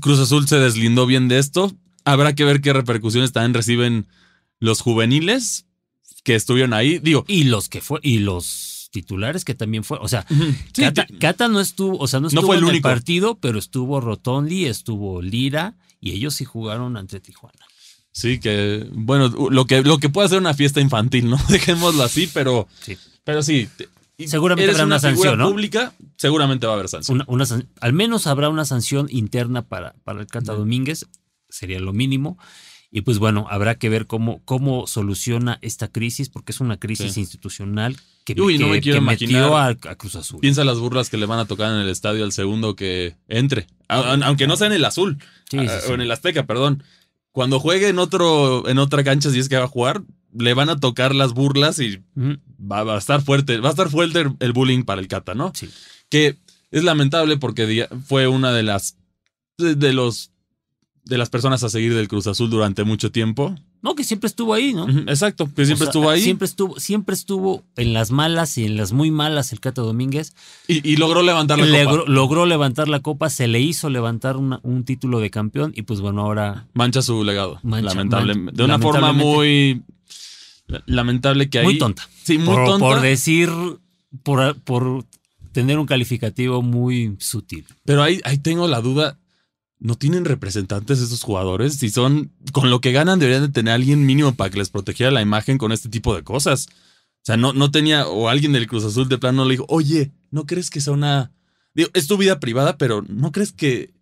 Cruz 0.00 0.18
Azul 0.18 0.48
se 0.48 0.56
deslindó 0.56 1.06
bien 1.06 1.28
de 1.28 1.38
esto. 1.38 1.72
Habrá 2.04 2.34
que 2.34 2.44
ver 2.44 2.60
qué 2.60 2.72
repercusiones 2.72 3.32
también 3.32 3.54
reciben 3.54 4.06
los 4.60 4.80
juveniles 4.80 5.66
que 6.24 6.34
estuvieron 6.34 6.72
ahí. 6.72 6.98
Digo, 6.98 7.24
Y 7.28 7.44
los 7.44 7.68
que 7.68 7.80
fue, 7.80 7.98
y 8.02 8.18
los 8.18 8.88
titulares 8.92 9.44
que 9.44 9.54
también 9.54 9.84
fue, 9.84 9.98
o 10.00 10.08
sea, 10.08 10.26
sí, 10.74 10.82
Cata, 11.18 11.48
no 11.48 11.60
estuvo, 11.60 11.96
o 11.98 12.06
sea, 12.06 12.20
no 12.20 12.24
No 12.24 12.28
estuvo 12.28 12.46
fue 12.46 12.56
el 12.56 12.62
en 12.62 12.68
único. 12.68 12.88
el 12.88 12.94
partido, 12.94 13.38
pero 13.38 13.58
estuvo 13.58 14.00
Rotondi, 14.00 14.66
estuvo 14.66 15.22
Lira 15.22 15.76
y 16.00 16.10
ellos 16.12 16.34
sí 16.34 16.44
jugaron 16.44 16.96
ante 16.96 17.18
Tijuana. 17.20 17.58
sí, 18.10 18.38
que 18.38 18.86
bueno, 18.92 19.28
lo 19.50 19.64
que, 19.64 19.82
lo 19.82 19.98
que 19.98 20.10
puede 20.10 20.28
ser 20.28 20.38
una 20.38 20.52
fiesta 20.54 20.80
infantil, 20.80 21.30
¿no? 21.30 21.38
Dejémoslo 21.48 22.02
así, 22.02 22.28
pero, 22.34 22.68
Sí. 22.82 22.98
pero 23.24 23.42
sí. 23.42 23.68
Seguramente 24.26 24.70
habrá 24.70 24.84
una 24.84 25.00
figura 25.00 25.16
sanción, 25.16 25.38
¿no? 25.38 25.48
pública, 25.50 25.94
seguramente 26.16 26.66
va 26.66 26.74
a 26.74 26.76
haber 26.76 26.88
sanción. 26.88 27.16
Una- 27.16 27.24
una 27.28 27.46
san- 27.46 27.66
al 27.80 27.92
menos 27.94 28.26
habrá 28.26 28.50
una 28.50 28.64
sanción 28.66 29.06
interna 29.10 29.62
para, 29.62 29.94
para 30.04 30.20
el 30.20 30.26
Cata 30.26 30.52
Ujú. 30.52 30.60
Domínguez, 30.60 31.06
sería 31.52 31.78
lo 31.80 31.92
mínimo. 31.92 32.38
Y 32.94 33.00
pues 33.02 33.18
bueno, 33.18 33.46
habrá 33.48 33.76
que 33.76 33.88
ver 33.88 34.06
cómo, 34.06 34.42
cómo 34.44 34.86
soluciona 34.86 35.58
esta 35.62 35.88
crisis, 35.88 36.28
porque 36.28 36.52
es 36.52 36.60
una 36.60 36.76
crisis 36.78 37.14
Sí. 37.14 37.20
institucional 37.20 37.96
que, 38.26 38.34
Uy, 38.38 38.58
no 38.58 38.66
que- 38.66 38.70
me 38.72 38.80
que 38.82 39.00
metió 39.00 39.56
a, 39.56 39.68
a 39.68 39.76
Cruz 39.96 40.14
Azul. 40.16 40.40
Piensa 40.40 40.62
las 40.64 40.78
burlas 40.78 41.08
que 41.08 41.16
le 41.16 41.24
van 41.26 41.38
a 41.38 41.46
tocar 41.46 41.72
en 41.72 41.78
el 41.80 41.88
estadio 41.88 42.22
al 42.24 42.32
segundo 42.32 42.76
que 42.76 43.16
entre. 43.28 43.66
A- 43.88 44.12
aunque 44.24 44.46
no 44.46 44.56
sea 44.56 44.66
en 44.66 44.74
el 44.74 44.84
azul. 44.84 45.16
Sí. 45.50 45.56
O 45.58 45.94
en 45.94 46.00
el 46.02 46.10
Azteca, 46.10 46.44
perdón. 46.46 46.82
Cuando 47.30 47.58
juegue 47.60 47.88
en 47.88 47.98
otro, 47.98 48.68
en 48.68 48.76
otra 48.78 49.02
cancha, 49.04 49.30
si 49.30 49.38
es 49.38 49.48
que 49.48 49.56
va 49.56 49.64
a 49.64 49.68
jugar, 49.68 50.02
le 50.38 50.52
van 50.52 50.68
a 50.68 50.78
tocar 50.78 51.14
las 51.14 51.32
burlas 51.32 51.78
y 51.78 52.02
va, 52.14 52.82
va 52.84 52.96
a 52.96 52.98
estar 52.98 53.22
fuerte. 53.22 53.56
Va 53.58 53.68
a 53.68 53.72
estar 53.72 53.88
fuerte 53.88 54.20
el, 54.20 54.32
el 54.40 54.52
bullying 54.52 54.82
para 54.84 55.00
el 55.00 55.08
Cata, 55.08 55.34
¿no? 55.34 55.50
Sí. 55.54 55.70
Que 56.10 56.36
es 56.70 56.84
lamentable 56.84 57.38
porque 57.38 57.88
fue 58.06 58.28
una 58.28 58.52
de 58.52 58.62
las 58.64 58.98
de 59.56 59.92
los 59.94 60.31
de 61.04 61.18
las 61.18 61.30
personas 61.30 61.62
a 61.64 61.68
seguir 61.68 61.94
del 61.94 62.06
Cruz 62.08 62.26
Azul 62.28 62.48
durante 62.48 62.84
mucho 62.84 63.10
tiempo. 63.10 63.54
No, 63.82 63.96
que 63.96 64.04
siempre 64.04 64.28
estuvo 64.28 64.54
ahí, 64.54 64.72
¿no? 64.72 64.88
Exacto, 64.88 65.46
que 65.52 65.66
siempre 65.66 65.74
O 65.74 65.76
sea, 65.78 65.86
estuvo 65.88 66.08
ahí 66.10 66.20
Siempre 66.22 66.46
estuvo, 66.46 66.78
siempre 66.78 67.14
estuvo 67.16 67.64
en 67.76 67.92
las 67.92 68.12
malas 68.12 68.56
y 68.56 68.64
en 68.66 68.76
las 68.76 68.92
muy 68.92 69.10
malas 69.10 69.52
el 69.52 69.58
Cata 69.58 69.82
Domínguez. 69.82 70.32
y, 70.68 70.88
y 70.88 70.96
logró 70.96 71.22
levantar 71.22 71.58
la 71.58 71.84
copa. 71.84 72.04
logró 72.08 72.46
levantar 72.46 72.86
la 72.88 73.00
copa, 73.00 73.28
se 73.30 73.48
le 73.48 73.60
hizo 73.60 73.90
levantar 73.90 74.36
una- 74.36 74.60
un 74.62 74.84
título 74.84 75.18
de 75.18 75.30
campeón 75.30 75.72
y 75.74 75.82
pues 75.82 76.00
bueno, 76.00 76.22
ahora 76.22 76.68
Mancha 76.74 77.02
su 77.02 77.24
legado, 77.24 77.58
Mancha, 77.64 77.86
lamentablemente. 77.88 78.56
de 78.56 78.64
una 78.64 78.78
forma 78.78 79.12
muy 79.12 79.82
lamentable 80.86 81.50
que 81.50 81.58
ahí 81.58 81.64
muy 81.64 81.78
tonta. 81.78 82.08
Sí, 82.22 82.38
muy 82.38 82.54
por, 82.54 82.64
tonta. 82.66 82.86
por 82.86 83.00
decir, 83.00 83.50
por, 84.22 84.56
por 84.60 85.04
tener 85.52 85.78
un 85.78 85.86
calificativo 85.86 86.62
muy 86.62 87.16
sutil. 87.18 87.64
Pero 87.84 88.02
ahí, 88.02 88.20
ahí 88.24 88.38
tengo 88.38 88.68
la 88.68 88.80
duda. 88.80 89.18
¿No 89.84 89.96
tienen 89.96 90.24
representantes 90.24 91.00
esos 91.00 91.22
jugadores? 91.24 91.74
Si 91.74 91.90
son, 91.90 92.30
con 92.52 92.70
lo 92.70 92.80
que 92.80 92.92
ganan, 92.92 93.18
deberían 93.18 93.42
de 93.42 93.48
tener 93.48 93.74
alguien 93.74 94.06
mínimo 94.06 94.32
para 94.34 94.48
que 94.48 94.58
les 94.58 94.70
protegiera 94.70 95.10
la 95.10 95.22
imagen 95.22 95.58
con 95.58 95.72
este 95.72 95.88
tipo 95.88 96.14
de 96.14 96.22
cosas. 96.22 96.68
O 96.70 97.24
sea, 97.24 97.36
no, 97.36 97.52
no 97.52 97.72
tenía, 97.72 98.06
o 98.06 98.28
alguien 98.28 98.52
del 98.52 98.68
Cruz 98.68 98.84
Azul 98.84 99.08
de 99.08 99.18
plano 99.18 99.44
le 99.44 99.52
dijo, 99.54 99.66
oye, 99.68 100.12
¿no 100.30 100.46
crees 100.46 100.70
que 100.70 100.80
sea 100.80 100.92
una... 100.92 101.32
Digo, 101.74 101.90
es 101.94 102.06
tu 102.06 102.16
vida 102.16 102.38
privada, 102.38 102.78
pero 102.78 103.04
¿no 103.08 103.32
crees 103.32 103.50
que 103.52 103.92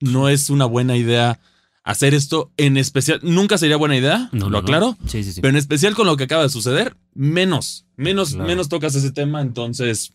no 0.00 0.28
es 0.28 0.50
una 0.50 0.64
buena 0.64 0.96
idea 0.96 1.38
hacer 1.84 2.14
esto 2.14 2.50
en 2.56 2.76
especial? 2.76 3.20
Nunca 3.22 3.58
sería 3.58 3.76
buena 3.76 3.96
idea, 3.96 4.28
No, 4.32 4.40
lo 4.40 4.44
no, 4.46 4.50
no. 4.50 4.58
aclaro. 4.58 4.98
Sí, 5.06 5.22
sí, 5.22 5.32
sí. 5.34 5.40
Pero 5.40 5.50
en 5.50 5.56
especial 5.56 5.94
con 5.94 6.06
lo 6.08 6.16
que 6.16 6.24
acaba 6.24 6.42
de 6.42 6.48
suceder, 6.48 6.96
menos, 7.14 7.86
menos, 7.96 8.30
Claro. 8.30 8.48
menos 8.48 8.68
tocas 8.68 8.94
ese 8.96 9.12
tema. 9.12 9.40
Entonces, 9.40 10.14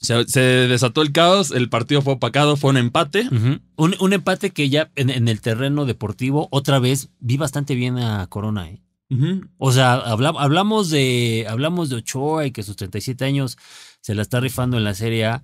se, 0.00 0.24
se 0.28 0.40
desató 0.40 1.02
el 1.02 1.12
caos, 1.12 1.50
el 1.50 1.68
partido 1.68 2.00
fue 2.02 2.14
opacado, 2.14 2.56
fue 2.56 2.70
un 2.70 2.76
empate. 2.78 3.28
Un, 3.76 3.94
un 4.00 4.12
empate 4.12 4.50
que 4.50 4.68
ya 4.70 4.90
en, 4.96 5.10
en 5.10 5.28
el 5.28 5.40
terreno 5.40 5.84
deportivo, 5.84 6.48
otra 6.50 6.78
vez, 6.78 7.10
vi 7.20 7.36
bastante 7.36 7.74
bien 7.74 7.98
a 7.98 8.26
Corona, 8.28 8.70
¿eh? 8.70 8.80
O 9.58 9.72
sea, 9.72 9.94
habla- 9.94 10.32
hablamos 10.38 10.88
de 10.88 11.44
hablamos 11.48 11.90
de 11.90 11.96
Ochoa 11.96 12.46
y 12.46 12.52
que 12.52 12.62
sus 12.62 12.76
37 12.76 13.24
años 13.24 13.58
se 14.00 14.14
la 14.14 14.22
está 14.22 14.38
rifando 14.40 14.76
en 14.76 14.84
la 14.84 14.94
Serie 14.94 15.26
A. 15.26 15.42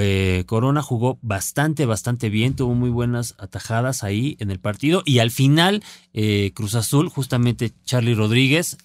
Eh, 0.00 0.44
Corona 0.46 0.82
jugó 0.82 1.18
bastante, 1.22 1.84
bastante 1.86 2.28
bien, 2.30 2.54
tuvo 2.54 2.74
muy 2.74 2.90
buenas 2.90 3.34
atajadas 3.38 4.04
ahí 4.04 4.36
en 4.40 4.50
el 4.52 4.60
partido 4.60 5.02
y 5.04 5.18
al 5.18 5.30
final 5.32 5.82
eh, 6.12 6.52
Cruz 6.54 6.74
Azul, 6.76 7.08
justamente 7.08 7.72
Charlie 7.84 8.14
Rodríguez 8.14 8.76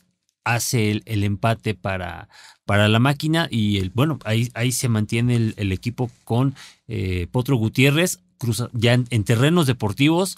hace 0.46 0.92
el, 0.92 1.04
el 1.06 1.24
empate 1.24 1.74
para, 1.76 2.30
para 2.66 2.88
la 2.88 3.00
máquina 3.00 3.48
y 3.52 3.78
el, 3.80 3.90
bueno, 3.90 4.20
ahí, 4.24 4.50
ahí 4.54 4.72
se 4.72 4.88
mantiene 4.88 5.36
el, 5.36 5.54
el 5.58 5.72
equipo 5.74 6.10
con 6.24 6.56
eh, 6.88 7.28
Potro 7.32 7.58
Gutiérrez, 7.58 8.20
Cruz, 8.38 8.62
A- 8.62 8.70
ya 8.74 8.94
en, 8.94 9.06
en 9.10 9.24
terrenos 9.26 9.68
deportivos. 9.68 10.38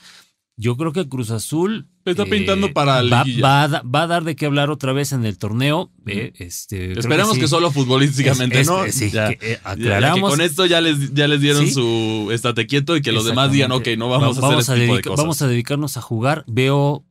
Yo 0.60 0.76
creo 0.76 0.92
que 0.92 1.08
Cruz 1.08 1.30
Azul 1.30 1.86
Está 2.04 2.26
pintando 2.26 2.74
para 2.74 3.04
va, 3.04 3.24
va 3.44 3.64
a, 3.64 3.68
da- 3.68 3.82
va 3.84 4.02
a 4.04 4.08
dar 4.08 4.24
de 4.24 4.36
qué 4.36 4.48
hablar 4.48 4.72
otra 4.72 4.92
vez 4.92 5.12
en 5.12 5.24
el 5.26 5.38
torneo. 5.38 5.92
eh, 6.08 6.32
este, 6.40 6.98
Esperemos 6.98 7.36
que, 7.36 7.42
sí. 7.42 7.48
solo 7.48 7.70
futbolísticamente, 7.70 8.62
Es- 8.62 8.68
¿no? 8.68 8.84
sí, 8.90 9.12
Ya. 9.12 9.28
que, 9.28 9.34
eh, 9.54 9.60
Ya- 9.64 9.70
ya 9.70 9.76
que 9.76 9.84
aclaramos. 9.94 10.32
con 10.32 10.42
esto 10.42 10.66
ya 10.66 10.82
les, 10.82 11.14
ya 11.14 11.28
les 11.28 11.42
dieron 11.42 11.68
Sí. 11.68 11.74
su 11.74 12.30
estate 12.32 12.66
quieto 12.66 12.96
y 12.98 13.02
que 13.04 13.12
los 13.12 13.26
demás 13.26 13.52
digan, 13.52 13.72
ok, 13.72 13.88
no 14.00 14.10
vamos, 14.10 14.42
Va- 14.42 14.48
a 14.48 14.58
hacer 14.58 14.60
este 14.60 14.74
tipo 14.74 14.94
de 14.96 15.02
dedica- 15.02 15.10
cosas. 15.12 15.24
Vamos 15.26 15.42
a 15.44 15.48
dedicarnos 15.48 15.98
a 15.98 16.02
jugar. 16.02 16.44
Veo, 16.48 17.04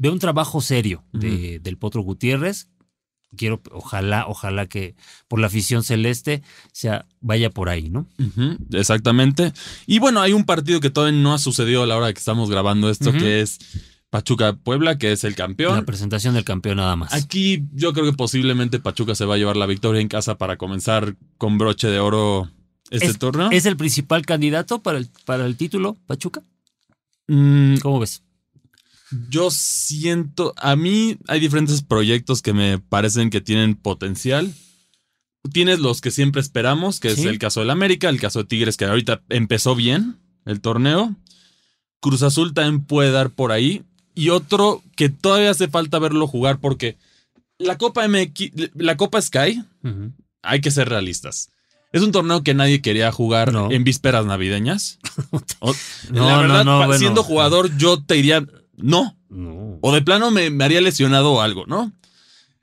veo 0.00 0.12
un 0.12 0.18
trabajo 0.18 0.60
serio 0.60 1.04
de- 1.12 1.60
del 1.60 1.76
Potro 1.76 2.00
Gutiérrez. 2.02 2.68
Quiero, 3.36 3.60
ojalá, 3.70 4.24
ojalá 4.26 4.66
que 4.66 4.96
por 5.28 5.38
la 5.38 5.46
afición 5.46 5.84
celeste 5.84 6.42
sea, 6.72 7.06
vaya 7.20 7.50
por 7.50 7.68
ahí, 7.68 7.88
¿no? 7.88 8.08
Exactamente. 8.72 9.52
Y 9.86 10.00
bueno, 10.00 10.20
hay 10.20 10.32
un 10.32 10.44
partido 10.44 10.80
que 10.80 10.90
todavía 10.90 11.20
no 11.20 11.32
ha 11.32 11.38
sucedido 11.38 11.84
a 11.84 11.86
la 11.86 11.96
hora 11.96 12.12
que 12.12 12.18
estamos 12.18 12.50
grabando 12.50 12.90
esto, 12.90 13.12
que 13.12 13.40
es 13.40 13.58
Pachuca 14.10 14.54
Puebla, 14.54 14.98
que 14.98 15.12
es 15.12 15.22
el 15.22 15.30
La 15.32 15.36
campeón. 15.36 15.84
presentación 15.84 16.34
del 16.34 16.42
campeón 16.44 16.78
nada 16.78 16.96
más. 16.96 17.12
Aquí 17.14 17.62
yo 17.72 17.92
creo 17.92 18.04
que 18.06 18.12
posiblemente 18.16 18.80
Pachuca 18.80 19.14
se 19.14 19.24
va 19.26 19.36
a 19.36 19.38
llevar 19.38 19.56
la 19.56 19.66
victoria 19.66 20.00
en 20.00 20.08
casa 20.08 20.36
para 20.36 20.56
comenzar 20.56 21.14
con 21.38 21.56
broche 21.58 21.86
de 21.86 22.00
oro 22.00 22.50
este 22.90 23.06
Es- 23.06 23.18
torneo. 23.18 23.50
¿Es 23.52 23.64
el 23.66 23.76
principal 23.76 24.26
candidato 24.26 24.82
para 24.82 24.98
el, 24.98 25.08
para 25.24 25.46
el 25.46 25.56
título, 25.56 25.96
Pachuca? 26.08 26.42
Mm, 27.28 27.76
¿Cómo 27.76 28.00
ves? 28.00 28.24
Yo 29.28 29.50
siento, 29.50 30.54
a 30.56 30.76
mí 30.76 31.16
hay 31.28 31.40
diferentes 31.40 31.82
proyectos 31.82 32.42
que 32.42 32.52
me 32.52 32.78
parecen 32.78 33.30
que 33.30 33.40
tienen 33.40 33.74
potencial. 33.74 34.52
Tienes 35.52 35.80
los 35.80 36.00
que 36.00 36.10
siempre 36.10 36.40
esperamos, 36.40 37.00
que 37.00 37.14
Sí. 37.14 37.22
es 37.22 37.26
el 37.26 37.38
caso 37.38 37.60
del 37.60 37.70
América, 37.70 38.08
el 38.08 38.20
caso 38.20 38.40
de 38.40 38.44
Tigres, 38.44 38.76
que 38.76 38.84
ahorita 38.84 39.22
empezó 39.30 39.74
bien 39.74 40.18
el 40.46 40.60
torneo. 40.60 41.16
Cruz 42.00 42.22
Azul 42.22 42.54
también 42.54 42.84
puede 42.84 43.10
dar 43.10 43.30
por 43.30 43.50
ahí. 43.52 43.82
Y 44.14 44.28
otro 44.30 44.82
que 44.96 45.08
todavía 45.08 45.50
hace 45.50 45.68
falta 45.68 45.98
verlo 45.98 46.26
jugar 46.26 46.58
porque 46.60 46.96
la 47.58 47.78
Copa 47.78 48.06
MX, 48.06 48.50
la 48.74 48.96
Copa 48.96 49.20
Sky, 49.20 49.62
hay 50.42 50.60
que 50.60 50.70
ser 50.70 50.88
realistas. 50.88 51.50
Es 51.92 52.02
un 52.02 52.12
torneo 52.12 52.42
que 52.44 52.54
nadie 52.54 52.80
quería 52.82 53.10
jugar 53.10 53.52
No. 53.52 53.70
en 53.70 53.82
vísperas 53.82 54.24
navideñas. 54.26 54.98
No, 56.10 56.26
la 56.28 56.38
verdad, 56.38 56.64
no, 56.64 56.78
pa- 56.80 56.86
bueno. 56.86 56.98
siendo 56.98 57.22
jugador, 57.22 57.76
yo 57.76 58.02
te 58.02 58.14
diría 58.14 58.44
no. 58.82 59.16
No. 59.28 59.78
O 59.80 59.92
de 59.94 60.02
plano 60.02 60.30
me, 60.30 60.50
me 60.50 60.64
haría 60.64 60.80
lesionado 60.80 61.32
o 61.32 61.40
algo, 61.40 61.66
¿no? 61.66 61.92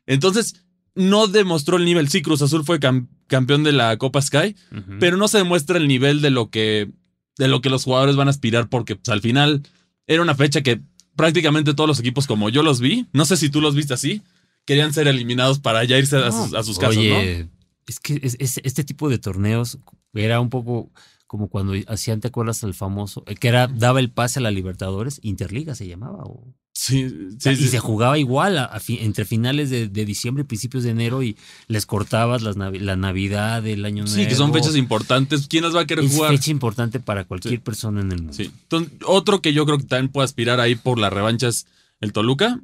Entonces, 0.05 0.55
no 0.95 1.27
demostró 1.27 1.77
el 1.77 1.85
nivel. 1.85 2.09
Sí, 2.09 2.21
Cruz 2.21 2.41
Azul 2.41 2.63
fue 2.65 2.79
cam- 2.79 3.07
campeón 3.27 3.63
de 3.63 3.71
la 3.71 3.97
Copa 3.97 4.21
Sky, 4.21 4.55
pero 4.99 5.17
no 5.17 5.27
se 5.27 5.37
demuestra 5.39 5.77
el 5.77 5.87
nivel 5.87 6.21
de 6.21 6.29
lo 6.29 6.49
que, 6.49 6.91
de 7.37 7.47
lo 7.47 7.61
que 7.61 7.69
los 7.69 7.83
jugadores 7.83 8.15
van 8.15 8.27
a 8.27 8.31
aspirar, 8.31 8.69
porque 8.69 8.95
pues, 8.95 9.09
al 9.09 9.21
final 9.21 9.63
era 10.07 10.21
una 10.21 10.35
fecha 10.35 10.61
que 10.61 10.81
prácticamente 11.15 11.73
todos 11.73 11.87
los 11.87 11.99
equipos, 11.99 12.27
como 12.27 12.49
yo 12.49 12.63
los 12.63 12.79
vi, 12.79 13.07
no 13.13 13.25
sé 13.25 13.37
si 13.37 13.49
tú 13.49 13.59
los 13.61 13.75
viste 13.75 13.93
así, 13.93 14.21
querían 14.65 14.93
ser 14.93 15.07
eliminados 15.07 15.59
para 15.59 15.83
ya 15.83 15.97
irse 15.97 16.17
a 16.17 16.31
sus, 16.31 16.53
a 16.53 16.63
sus 16.63 16.77
casas, 16.79 16.95
¿no? 16.97 17.01
Oye, 17.17 17.47
es 17.87 17.99
que 17.99 18.19
es- 18.23 18.35
es- 18.39 18.61
este 18.63 18.83
tipo 18.83 19.09
de 19.09 19.17
torneos 19.17 19.77
era 20.13 20.39
un 20.39 20.49
poco 20.49 20.91
como 21.27 21.49
cuando 21.49 21.73
hacían, 21.87 22.21
¿te 22.21 22.29
acuerdas 22.29 22.63
el 22.63 22.73
famoso? 22.73 23.23
El 23.27 23.37
que 23.37 23.49
era, 23.49 23.67
daba 23.67 23.99
el 23.99 24.09
pase 24.11 24.39
a 24.39 24.41
la 24.41 24.49
Libertadores, 24.51 25.19
Interliga 25.23 25.75
se 25.75 25.87
llamaba. 25.87 26.23
o- 26.23 26.53
Sí, 26.79 27.05
o 27.05 27.09
sí, 27.09 27.15
sea, 27.39 27.55
sí. 27.55 27.63
y 27.65 27.67
se 27.69 27.79
jugaba 27.79 28.19
igual 28.19 28.57
a- 28.59 28.65
a 28.65 28.79
fi- 28.79 28.99
entre 29.01 29.25
finales 29.25 29.71
de, 29.71 29.87
de 29.87 30.05
diciembre 30.05 30.43
y 30.43 30.45
principios 30.45 30.83
de 30.83 30.91
enero 30.91 31.23
y 31.23 31.35
les 31.67 31.87
cortabas 31.87 32.43
las 32.43 32.55
navi- 32.55 32.79
la 32.79 32.95
Navidad, 32.95 33.65
el 33.65 33.83
Año 33.83 34.03
Nuevo. 34.03 34.15
Sí, 34.15 34.27
que 34.27 34.35
son 34.35 34.53
fechas 34.53 34.75
importantes. 34.75 35.47
¿Quién 35.47 35.63
las 35.63 35.75
va 35.75 35.81
a 35.81 35.85
querer 35.87 36.05
Es 36.05 36.13
jugar? 36.15 36.31
fecha 36.31 36.51
importante 36.51 36.99
para 36.99 37.25
cualquier 37.25 37.55
Sí. 37.55 37.57
persona 37.57 38.01
en 38.01 38.11
el 38.11 38.17
mundo. 38.19 38.33
Sí. 38.33 38.51
Entonces, 38.63 38.93
otro 39.07 39.41
que 39.41 39.53
yo 39.53 39.65
creo 39.65 39.79
que 39.79 39.85
también 39.85 40.11
puede 40.11 40.25
aspirar 40.25 40.59
ahí 40.59 40.75
por 40.75 40.99
la 40.99 41.09
revancha 41.09 41.47
es 41.47 41.65
el 41.99 42.13
Toluca, 42.13 42.59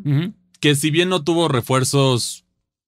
que 0.60 0.76
si 0.76 0.92
bien 0.92 1.10
no 1.10 1.24
tuvo 1.24 1.48
refuerzos 1.48 2.43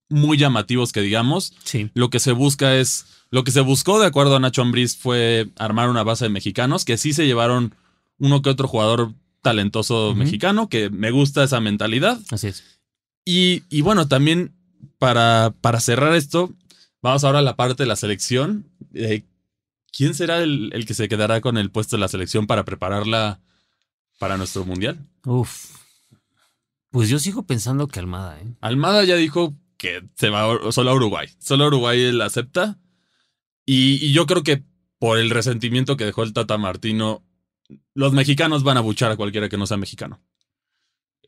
muy 0.09 0.37
llamativos 0.37 0.91
que 0.91 1.01
digamos, 1.01 1.53
sí. 1.63 1.89
lo 1.93 2.09
que 2.09 2.19
se 2.19 2.31
busca 2.31 2.75
es, 2.75 3.05
lo 3.31 3.43
que 3.43 3.51
se 3.51 3.61
buscó 3.61 3.99
de 3.99 4.05
acuerdo 4.05 4.35
a 4.35 4.39
Nacho 4.39 4.61
Ambriz 4.61 4.97
fue 4.97 5.49
armar 5.57 5.89
una 5.89 6.03
base 6.03 6.25
de 6.25 6.29
mexicanos, 6.29 6.85
que 6.85 6.97
sí 6.97 7.13
se 7.13 7.25
llevaron 7.25 7.75
uno 8.17 8.41
que 8.41 8.49
otro 8.49 8.67
jugador 8.67 9.13
talentoso 9.41 10.15
mexicano, 10.15 10.69
que 10.69 10.89
me 10.89 11.11
gusta 11.11 11.43
esa 11.43 11.59
mentalidad. 11.59 12.19
Así 12.31 12.47
es. 12.47 12.63
Y, 13.25 13.63
y 13.69 13.81
bueno, 13.81 14.07
también 14.07 14.55
para, 14.97 15.53
para 15.61 15.79
cerrar 15.79 16.15
esto, 16.15 16.53
vamos 17.01 17.23
ahora 17.23 17.39
a 17.39 17.43
la 17.43 17.55
parte 17.55 17.83
de 17.83 17.87
la 17.87 17.95
selección. 17.95 18.67
Eh, 18.93 19.23
¿Quién 19.91 20.13
será 20.13 20.41
el, 20.41 20.71
el 20.73 20.85
que 20.85 20.93
se 20.93 21.07
quedará 21.07 21.41
con 21.41 21.57
el 21.57 21.71
puesto 21.71 21.95
de 21.95 22.01
la 22.01 22.07
selección 22.07 22.47
para 22.47 22.65
prepararla 22.65 23.39
para 24.19 24.37
nuestro 24.37 24.65
mundial? 24.65 24.99
Uf. 25.25 25.75
Pues 26.89 27.09
yo 27.09 27.19
sigo 27.19 27.43
pensando 27.43 27.87
que 27.87 27.99
Almada, 27.99 28.39
¿eh? 28.39 28.55
Almada 28.61 29.03
ya 29.03 29.15
dijo 29.15 29.53
que 29.85 30.07
se 30.15 30.29
va 30.29 30.51
a- 30.51 30.71
solo 30.71 30.91
a 30.91 30.95
Uruguay. 30.95 31.27
Solo 31.39 31.67
Uruguay 31.67 32.01
él 32.01 32.21
acepta. 32.21 32.79
Y, 33.65 34.03
y 34.05 34.13
yo 34.13 34.25
creo 34.25 34.43
que 34.43 34.63
por 34.99 35.17
el 35.17 35.29
resentimiento 35.29 35.97
que 35.97 36.05
dejó 36.05 36.23
el 36.23 36.33
Tata 36.33 36.57
Martino, 36.57 37.23
los 37.93 38.13
mexicanos 38.13 38.63
van 38.63 38.77
a 38.77 38.81
buchar 38.81 39.11
a 39.11 39.15
cualquiera 39.17 39.49
que 39.49 39.57
no 39.57 39.67
sea 39.67 39.77
mexicano. 39.77 40.21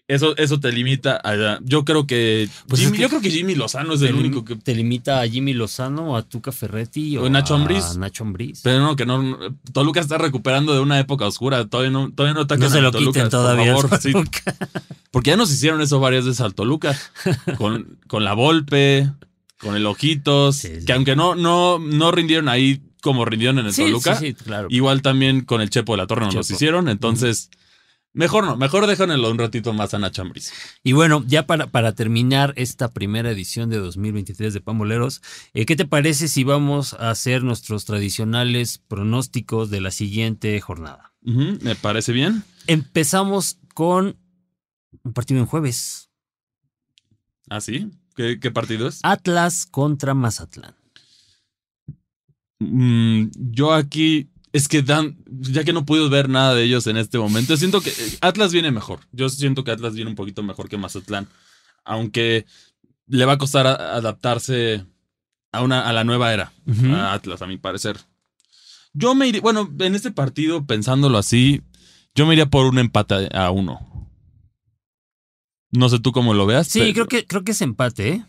Eso, 0.10 0.38
eso 0.38 0.58
te 0.60 0.72
limita 0.72 1.20
a. 1.22 1.60
Yo 1.64 1.84
creo 1.84 2.08
que, 2.08 2.48
Pues 2.70 2.80
Jimmy- 2.80 2.92
es 2.94 2.96
que- 2.98 3.02
yo 3.04 3.10
creo 3.10 3.22
que 3.22 3.30
Jimmy 3.30 3.56
Lozano 3.56 3.94
es 3.94 4.02
el 4.04 4.16
único 4.16 4.46
que. 4.46 4.56
te 4.56 4.74
limita 4.74 5.20
a 5.20 5.28
Jimmy 5.28 5.54
Lozano, 5.54 6.16
a 6.16 6.22
Tuca 6.22 6.54
Ferretti 6.54 7.18
o, 7.18 7.24
O 7.24 7.30
Nacho 7.30 7.56
a 7.56 7.58
Ambriz. 7.58 7.98
Nacho 7.98 8.24
Ambriz. 8.24 8.62
Pero 8.64 8.80
no, 8.80 8.96
que 8.96 9.06
no. 9.06 9.38
Toluca 9.74 10.00
está 10.00 10.18
recuperando 10.18 10.74
de 10.74 10.80
una 10.80 10.98
época 10.98 11.26
oscura. 11.26 11.66
Todavía 11.68 11.92
no, 11.92 12.10
todavía 12.12 12.34
no 12.36 12.42
ataquen 12.42 12.64
no 12.64 12.70
se 12.70 12.80
lo 12.82 12.92
Toluca, 12.92 13.10
quiten 13.12 13.24
por 13.24 13.30
todavía. 13.32 13.76
favor, 13.76 13.90
sí. 14.02 14.12
Toluca. 14.14 14.56
Porque 15.12 15.32
ya 15.32 15.36
nos 15.38 15.52
hicieron 15.52 15.82
eso 15.82 16.00
varias 16.00 16.24
veces 16.26 16.40
al 16.40 16.54
Toluca. 16.56 16.98
Con, 17.58 17.98
con 18.08 18.24
la 18.24 18.32
Volpe, 18.34 19.10
con 19.60 19.76
el 19.76 19.86
Ojitos. 19.86 20.56
Sí, 20.56 20.70
sí. 20.80 20.86
Que 20.86 20.94
aunque 20.94 21.18
no, 21.18 21.36
no, 21.36 21.80
no 21.80 22.12
rindieron 22.12 22.48
ahí 22.48 22.82
como 23.02 23.26
rindieron 23.26 23.60
en 23.60 23.66
el 23.66 23.76
Toluca. 23.76 24.16
sí, 24.16 24.28
sí, 24.28 24.34
claro. 24.36 24.68
Igual 24.72 25.02
también 25.02 25.42
con 25.42 25.60
el 25.60 25.70
Chepo 25.70 25.94
de 25.94 25.98
la 25.98 26.08
Torre 26.08 26.26
nos 26.28 26.36
los 26.36 26.50
hicieron. 26.50 26.88
Entonces, 26.88 27.50
mejor 28.18 28.46
no. 28.46 28.58
Mejor 28.58 28.88
déjenlo 28.88 29.32
un 29.32 29.38
ratito 29.38 29.74
más 29.74 29.94
a 29.94 30.00
Nacho 30.00 30.22
Ambriz. 30.22 30.52
Y 30.84 30.92
bueno, 30.92 31.24
ya 31.26 31.48
para, 31.48 31.68
para 31.68 31.96
terminar 31.96 32.54
esta 32.58 32.92
primera 32.92 33.32
edición 33.32 33.70
de 33.70 33.78
2023 33.78 34.54
de 34.54 34.62
Pamoleros, 34.62 35.22
eh, 35.54 35.66
¿qué 35.66 35.76
te 35.76 35.86
parece 35.86 36.28
si 36.28 36.44
vamos 36.44 36.94
a 36.94 37.10
hacer 37.10 37.44
nuestros 37.44 37.86
tradicionales 37.86 38.80
pronósticos 38.80 39.70
de 39.70 39.82
la 39.82 39.92
siguiente 39.92 40.60
jornada? 40.60 41.14
Me 41.22 41.76
parece 41.76 42.12
bien. 42.12 42.44
Empezamos 42.68 43.60
con 43.74 44.18
un 45.04 45.14
partido 45.14 45.40
en 45.40 45.46
jueves. 45.46 46.10
¿Ah, 47.50 47.62
sí? 47.62 47.92
¿Qué, 48.16 48.40
qué 48.40 48.52
partido 48.52 48.88
es? 48.88 49.00
Atlas 49.04 49.66
contra 49.66 50.14
Mazatlán. 50.14 50.76
Mm, 52.60 53.28
yo 53.36 53.74
aquí. 53.74 54.30
Es 54.58 54.68
que 54.68 54.82
dan, 54.82 55.18
ya 55.28 55.64
que 55.64 55.74
no 55.74 55.86
puedo 55.86 56.10
ver 56.10 56.30
nada 56.30 56.56
de 56.56 56.64
ellos 56.64 56.88
en 56.88 56.98
este 56.98 57.18
momento, 57.20 57.56
siento 57.58 57.80
que 57.82 57.90
eh, 57.92 58.18
Atlas 58.22 58.52
viene 58.52 58.72
mejor. 58.72 59.02
Yo 59.12 59.30
siento 59.30 59.64
que 59.64 59.72
Atlas 59.72 59.94
viene 59.94 60.10
un 60.10 60.16
poquito 60.16 60.42
mejor 60.42 60.68
que 60.70 60.78
Mazatlán. 60.78 61.28
Aunque 61.86 62.46
le 63.08 63.26
va 63.26 63.34
a 63.34 63.38
costar 63.38 63.68
a- 63.68 63.96
adaptarse 63.96 64.84
a, 65.52 65.62
una, 65.62 65.88
a 65.88 65.94
la 65.94 66.04
nueva 66.04 66.34
era. 66.34 66.52
A 66.96 67.14
Atlas, 67.14 67.42
a 67.42 67.48
mi 67.48 67.58
parecer. 67.58 67.98
Yo 68.94 69.14
me 69.16 69.28
iría, 69.28 69.42
bueno, 69.42 69.70
en 69.80 69.94
este 69.96 70.12
partido, 70.12 70.66
pensándolo 70.66 71.18
así, 71.20 71.62
yo 72.16 72.26
me 72.26 72.34
iría 72.34 72.48
por 72.48 72.66
un 72.66 72.80
empate 72.80 73.30
a 73.34 73.52
uno. 73.52 74.10
No 75.72 75.88
sé 75.90 76.00
tú 76.00 76.12
cómo 76.12 76.34
lo 76.34 76.46
veas. 76.48 76.68
Sí, 76.68 76.80
pero- 76.80 76.94
creo 76.94 77.08
que, 77.08 77.28
creo 77.28 77.44
que 77.44 77.52
es 77.52 77.62
empate, 77.62 78.10
¿eh? 78.10 78.26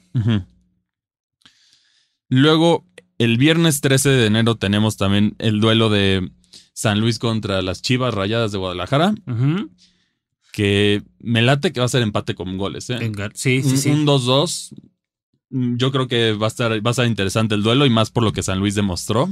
Luego, 2.29 2.85
el 3.19 3.37
viernes 3.37 3.81
13 3.81 4.09
de 4.11 4.27
enero 4.27 4.57
tenemos 4.57 4.97
también 4.97 5.35
el 5.39 5.61
duelo 5.61 5.91
de 5.91 6.31
San 6.73 7.01
Luis 7.01 7.19
contra 7.19 7.61
las 7.63 7.83
Chivas 7.83 8.15
Rayadas 8.15 8.53
de 8.53 8.59
Guadalajara, 8.59 9.15
que 10.53 11.03
me 11.21 11.43
late 11.43 11.73
que 11.73 11.81
va 11.81 11.87
a 11.87 11.91
ser 11.91 12.03
empate 12.03 12.35
con 12.35 12.57
goles. 12.57 12.89
¿eh? 12.91 12.97
Venga, 12.99 13.31
Sí, 13.35 13.63
sí, 13.63 13.69
Un- 13.71 13.79
sí. 13.79 13.91
Un 13.91 14.05
2-2. 14.07 14.75
Mm, 15.51 15.77
Yo 15.77 15.93
creo 15.93 16.09
que 16.09 16.33
va 16.33 16.47
a, 16.47 16.49
estar, 16.49 16.73
va 16.85 16.91
a 16.91 16.93
estar 16.93 17.07
interesante 17.07 17.55
el 17.55 17.63
duelo 17.63 17.87
y 17.87 17.91
más 17.91 18.11
por 18.11 18.23
lo 18.23 18.33
que 18.33 18.43
San 18.43 18.59
Luis 18.59 18.75
demostró. 18.75 19.29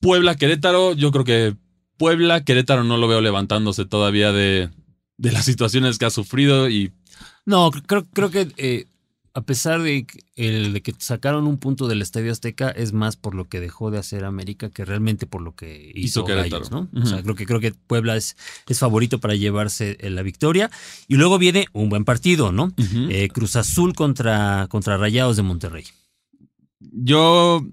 Puebla, 0.00 0.36
Querétaro, 0.36 0.94
yo 0.94 1.10
creo 1.10 1.24
que 1.24 1.56
Puebla, 1.96 2.44
Querétaro 2.44 2.84
no 2.84 2.96
lo 2.96 3.08
veo 3.08 3.20
levantándose 3.20 3.84
todavía 3.84 4.32
de, 4.32 4.70
de 5.16 5.32
las 5.32 5.44
situaciones 5.44 5.98
que 5.98 6.04
ha 6.04 6.10
sufrido 6.10 6.68
y 6.70 6.92
No, 7.44 7.70
creo, 7.70 8.06
creo 8.12 8.30
que 8.30 8.48
eh, 8.56 8.86
a 9.38 9.42
pesar 9.42 9.80
de 9.82 10.04
que, 10.04 10.18
el, 10.34 10.72
de 10.72 10.82
que 10.82 10.92
sacaron 10.98 11.46
un 11.46 11.58
punto 11.58 11.86
del 11.86 12.02
Estadio 12.02 12.32
Azteca, 12.32 12.70
es 12.70 12.92
más 12.92 13.14
por 13.14 13.36
lo 13.36 13.48
que 13.48 13.60
dejó 13.60 13.92
de 13.92 13.98
hacer 13.98 14.24
América 14.24 14.68
que 14.68 14.84
realmente 14.84 15.28
por 15.28 15.42
lo 15.42 15.54
que 15.54 15.92
hizo, 15.94 16.22
Hizo. 16.22 16.24
Gallos, 16.24 16.72
¿no? 16.72 16.88
O 16.92 17.06
sea, 17.06 17.22
creo 17.22 17.36
que, 17.36 17.46
creo 17.46 17.60
que 17.60 17.72
Puebla 17.72 18.16
es, 18.16 18.36
es 18.66 18.80
favorito 18.80 19.20
para 19.20 19.36
llevarse 19.36 19.96
eh, 20.00 20.10
la 20.10 20.22
victoria. 20.22 20.72
Y 21.06 21.14
luego 21.14 21.38
viene 21.38 21.68
un 21.72 21.88
buen 21.88 22.04
partido, 22.04 22.50
¿no? 22.50 22.72
Eh, 23.10 23.28
Cruz 23.28 23.54
Azul 23.54 23.94
contra, 23.94 24.66
contra 24.68 24.96
Rayados 24.96 25.36
de 25.36 25.44
Monterrey. 25.44 25.84
Yo 26.80 27.64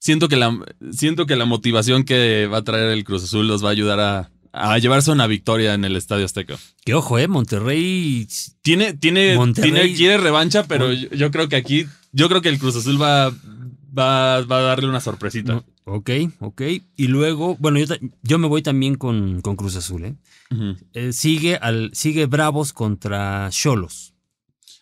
siento 0.00 0.28
que 0.28 0.34
la 0.34 0.58
siento 0.90 1.26
que 1.26 1.36
la 1.36 1.44
motivación 1.44 2.02
que 2.02 2.48
va 2.48 2.58
a 2.58 2.64
traer 2.64 2.90
el 2.90 3.04
Cruz 3.04 3.22
Azul 3.22 3.46
los 3.46 3.64
va 3.64 3.68
a 3.68 3.72
ayudar 3.72 4.00
a, 4.00 4.32
a 4.56 4.78
llevarse 4.78 5.10
una 5.10 5.26
victoria 5.26 5.74
en 5.74 5.84
el 5.84 5.96
Estadio 5.96 6.24
Azteca. 6.24 6.56
Que 6.84 6.94
ojo, 6.94 7.18
¿eh? 7.18 7.26
Monterrey 7.28 8.26
Tiene, 8.62 8.94
tiene, 8.94 9.36
Monterrey- 9.36 9.72
tiene- 9.72 9.94
quiere 9.94 10.16
revancha, 10.18 10.64
pero 10.66 10.92
yo, 10.92 11.08
yo 11.10 11.30
creo 11.30 11.48
que 11.48 11.56
aquí, 11.56 11.86
yo 12.12 12.28
creo 12.28 12.40
que 12.40 12.48
el 12.50 12.58
Cruz 12.58 12.76
Azul 12.76 13.00
va, 13.00 13.30
va, 13.30 14.40
va 14.42 14.58
a 14.58 14.62
darle 14.62 14.88
una 14.88 15.00
sorpresita. 15.00 15.54
No, 15.54 15.64
ok, 15.84 16.10
ok. 16.40 16.62
Y 16.96 17.08
luego, 17.08 17.56
bueno, 17.58 17.78
yo, 17.80 17.94
yo 18.22 18.38
me 18.38 18.46
voy 18.48 18.62
también 18.62 18.94
con, 18.94 19.40
con 19.40 19.56
Cruz 19.56 19.76
Azul, 19.76 20.04
¿eh? 20.04 20.14
Eh, 20.92 21.12
sigue, 21.12 21.56
al, 21.56 21.90
sigue 21.94 22.26
Bravos 22.26 22.72
contra 22.72 23.48
Cholos. 23.50 24.13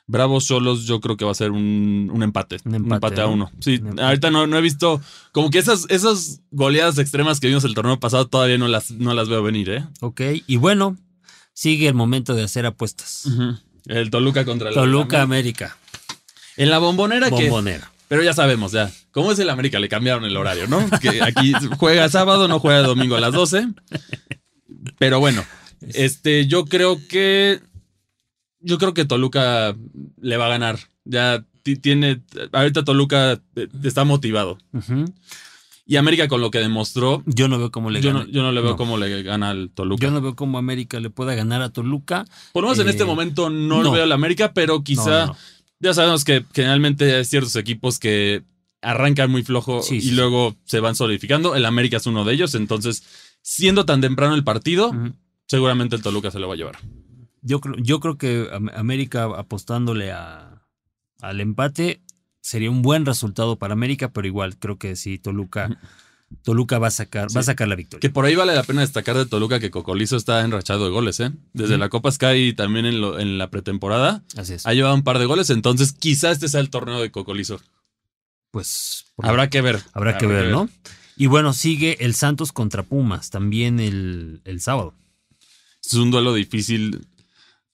Bravos 0.06 0.44
solos, 0.44 0.84
yo 0.84 1.00
creo 1.00 1.16
que 1.16 1.24
va 1.24 1.30
a 1.30 1.34
ser 1.34 1.52
un, 1.52 2.10
un 2.12 2.22
empate. 2.22 2.56
Un 2.64 2.70
Un 2.70 2.74
empate, 2.74 2.94
empate, 2.96 3.20
a 3.20 3.24
¿no? 3.24 3.32
uno. 3.32 3.52
Sí, 3.60 3.74
empate. 3.74 4.02
ahorita 4.02 4.30
no, 4.30 4.46
no 4.46 4.58
he 4.58 4.60
visto. 4.60 5.00
Como 5.32 5.50
que 5.50 5.58
esas, 5.58 5.86
esas 5.88 6.40
goleadas 6.50 6.98
extremas 6.98 7.38
que 7.40 7.48
vimos 7.48 7.64
el 7.64 7.74
torneo 7.74 7.98
pasado 8.00 8.26
todavía 8.26 8.58
no 8.58 8.68
las, 8.68 8.90
no 8.90 9.14
las 9.14 9.28
veo 9.28 9.42
venir, 9.42 9.70
¿eh? 9.70 9.84
Ok, 10.00 10.20
y 10.46 10.56
bueno, 10.56 10.96
sigue 11.54 11.88
el 11.88 11.94
momento 11.94 12.34
de 12.34 12.42
hacer 12.42 12.66
apuestas. 12.66 13.28
El 13.86 14.10
Toluca 14.10 14.44
contra 14.44 14.68
el 14.70 14.74
Toluca 14.74 15.22
América, 15.22 15.76
En 16.56 16.70
la 16.70 16.78
bombonera 16.78 17.30
que. 17.30 17.44
bombonera. 17.48 17.90
Pero 18.08 18.22
ya 18.22 18.34
sabemos, 18.34 18.72
ya. 18.72 18.90
¿Cómo 19.12 19.32
es 19.32 19.38
el 19.38 19.48
América? 19.48 19.78
Le 19.78 19.88
cambiaron 19.88 20.24
el 20.26 20.36
horario, 20.36 20.66
¿no? 20.66 20.86
Que 21.00 21.22
aquí 21.22 21.52
juega 21.78 22.08
sábado, 22.10 22.46
no 22.48 22.58
juega 22.60 22.82
domingo 22.82 23.16
a 23.16 23.20
las 23.20 23.32
12. 23.32 23.68
Pero 24.98 25.20
bueno, 25.20 25.44
este, 25.80 26.46
yo 26.46 26.64
creo 26.66 26.98
que. 27.08 27.60
Yo 28.62 28.78
creo 28.78 28.94
que 28.94 29.04
Toluca 29.04 29.76
le 30.20 30.36
va 30.36 30.46
a 30.46 30.50
ganar. 30.50 30.78
Ya 31.04 31.44
ti- 31.62 31.76
tiene. 31.76 32.20
Ahorita 32.52 32.84
Toluca 32.84 33.40
eh, 33.56 33.68
está 33.82 34.04
motivado. 34.04 34.58
Y 35.84 35.96
América 35.96 36.28
con 36.28 36.40
lo 36.40 36.50
que 36.50 36.58
demostró. 36.60 37.22
Yo 37.26 37.48
no 37.48 37.58
veo 37.58 37.70
cómo 37.72 37.90
le 37.90 38.00
Yo 38.00 38.12
gana. 38.12 38.24
no, 38.24 38.30
yo 38.30 38.42
no 38.42 38.52
le 38.52 38.60
veo 38.60 38.70
No. 38.70 38.76
cómo 38.76 38.96
le 38.98 39.22
gana 39.24 39.50
al 39.50 39.70
Toluca. 39.70 40.04
Yo 40.06 40.10
no 40.12 40.20
veo 40.20 40.36
cómo 40.36 40.58
América 40.58 41.00
le 41.00 41.10
pueda 41.10 41.34
ganar 41.34 41.60
a 41.60 41.70
Toluca. 41.70 42.24
Por 42.52 42.62
lo 42.62 42.68
menos 42.68 42.78
en 42.80 42.86
eh, 42.86 42.90
este 42.92 43.04
momento 43.04 43.50
no, 43.50 43.82
no. 43.82 43.90
veo 43.92 44.04
al 44.04 44.12
América, 44.12 44.52
pero 44.54 44.82
quizá. 44.84 45.32
Ya 45.80 45.92
sabemos 45.92 46.24
que 46.24 46.44
generalmente 46.54 47.12
hay 47.16 47.24
ciertos 47.24 47.56
equipos 47.56 47.98
que 47.98 48.44
arrancan 48.80 49.30
muy 49.30 49.42
flojo 49.42 49.82
Sí, 49.82 49.96
y 49.96 50.00
sí, 50.00 50.10
luego 50.12 50.54
se 50.64 50.78
van 50.78 50.94
solidificando. 50.94 51.56
El 51.56 51.64
América 51.66 51.96
es 51.96 52.06
uno 52.06 52.24
de 52.24 52.34
ellos. 52.34 52.54
Entonces, 52.54 53.02
siendo 53.42 53.84
tan 53.84 54.00
temprano 54.00 54.36
el 54.36 54.44
partido, 54.44 54.92
seguramente 55.48 55.96
el 55.96 56.02
Toluca 56.02 56.30
se 56.30 56.38
lo 56.38 56.46
va 56.46 56.54
a 56.54 56.56
llevar. 56.56 56.78
Yo 57.42 57.60
creo, 57.60 57.74
yo 57.78 58.00
creo 58.00 58.16
que 58.18 58.48
Am- 58.52 58.70
América 58.74 59.24
apostándole 59.36 60.12
a, 60.12 60.62
al 61.20 61.40
empate 61.40 62.00
sería 62.40 62.70
un 62.70 62.82
buen 62.82 63.04
resultado 63.04 63.56
para 63.58 63.72
América, 63.74 64.12
pero 64.12 64.26
igual 64.26 64.56
creo 64.58 64.78
que 64.78 64.96
sí, 64.96 65.18
Toluca, 65.18 65.78
Toluca 66.42 66.78
va 66.78 66.86
a 66.88 66.90
sacar, 66.92 67.28
va 67.36 67.40
a 67.40 67.44
sacar 67.44 67.68
la 67.68 67.74
victoria. 67.76 68.00
Que 68.00 68.10
por 68.10 68.24
ahí 68.24 68.34
vale 68.34 68.54
la 68.54 68.62
pena 68.62 68.80
destacar 68.80 69.16
de 69.16 69.26
Toluca 69.26 69.60
que 69.60 69.70
Cocolizo 69.70 70.16
está 70.16 70.40
enrachado 70.44 70.84
de 70.84 70.90
goles, 70.90 71.20
¿eh? 71.20 71.30
Desde 71.52 71.78
la 71.78 71.88
Copa 71.88 72.10
Sky 72.10 72.48
y 72.48 72.52
también 72.54 72.86
en, 72.86 73.00
lo- 73.00 73.18
en 73.18 73.38
la 73.38 73.50
pretemporada 73.50 74.22
Así 74.36 74.54
es. 74.54 74.66
ha 74.66 74.72
llevado 74.72 74.94
un 74.94 75.02
par 75.04 75.18
de 75.18 75.26
goles. 75.26 75.50
Entonces, 75.50 75.92
quizá 75.92 76.30
este 76.30 76.48
sea 76.48 76.60
el 76.60 76.70
torneo 76.70 77.00
de 77.02 77.10
Cocolizo. 77.10 77.60
Pues 78.50 79.06
Habrá 79.18 79.48
que 79.50 79.60
ver. 79.62 79.80
habrá 79.92 80.18
que 80.18 80.26
ver, 80.26 80.50
¿no? 80.50 80.68
Y 81.16 81.26
bueno, 81.26 81.52
sigue 81.52 82.04
el 82.04 82.14
Santos 82.14 82.52
contra 82.52 82.82
Pumas, 82.82 83.30
también 83.30 83.80
el, 83.80 84.40
el 84.44 84.60
sábado. 84.60 84.94
Es 85.84 85.94
un 85.94 86.10
duelo 86.10 86.32
difícil 86.34 87.06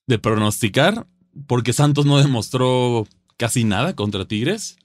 de 0.09 0.19
pronosticar 0.19 1.07
porque 1.47 1.73
Santos 1.73 2.05
no 2.07 2.19
demostró 2.19 3.07
casi 3.37 3.63
nada 3.63 3.95
contra 3.95 4.27
Tigres. 4.27 4.77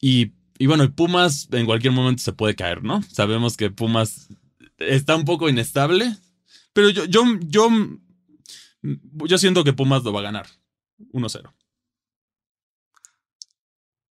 Y, 0.00 0.32
y 0.58 0.66
bueno, 0.66 0.90
Pumas 0.92 1.48
en 1.52 1.64
cualquier 1.64 1.92
momento 1.94 2.22
se 2.22 2.32
puede 2.34 2.54
caer, 2.54 2.82
¿no? 2.84 3.02
Sabemos 3.04 3.56
que 3.56 3.70
Pumas 3.70 4.28
está 4.78 5.16
un 5.16 5.24
poco 5.24 5.48
inestable, 5.48 6.14
pero 6.74 6.90
yo, 6.90 7.06
yo, 7.06 7.22
yo, 7.46 7.68
yo 8.82 9.38
siento 9.38 9.64
que 9.64 9.72
Pumas 9.72 10.04
lo 10.04 10.12
va 10.12 10.20
a 10.20 10.24
ganar. 10.24 10.46
1-0. 11.12 11.50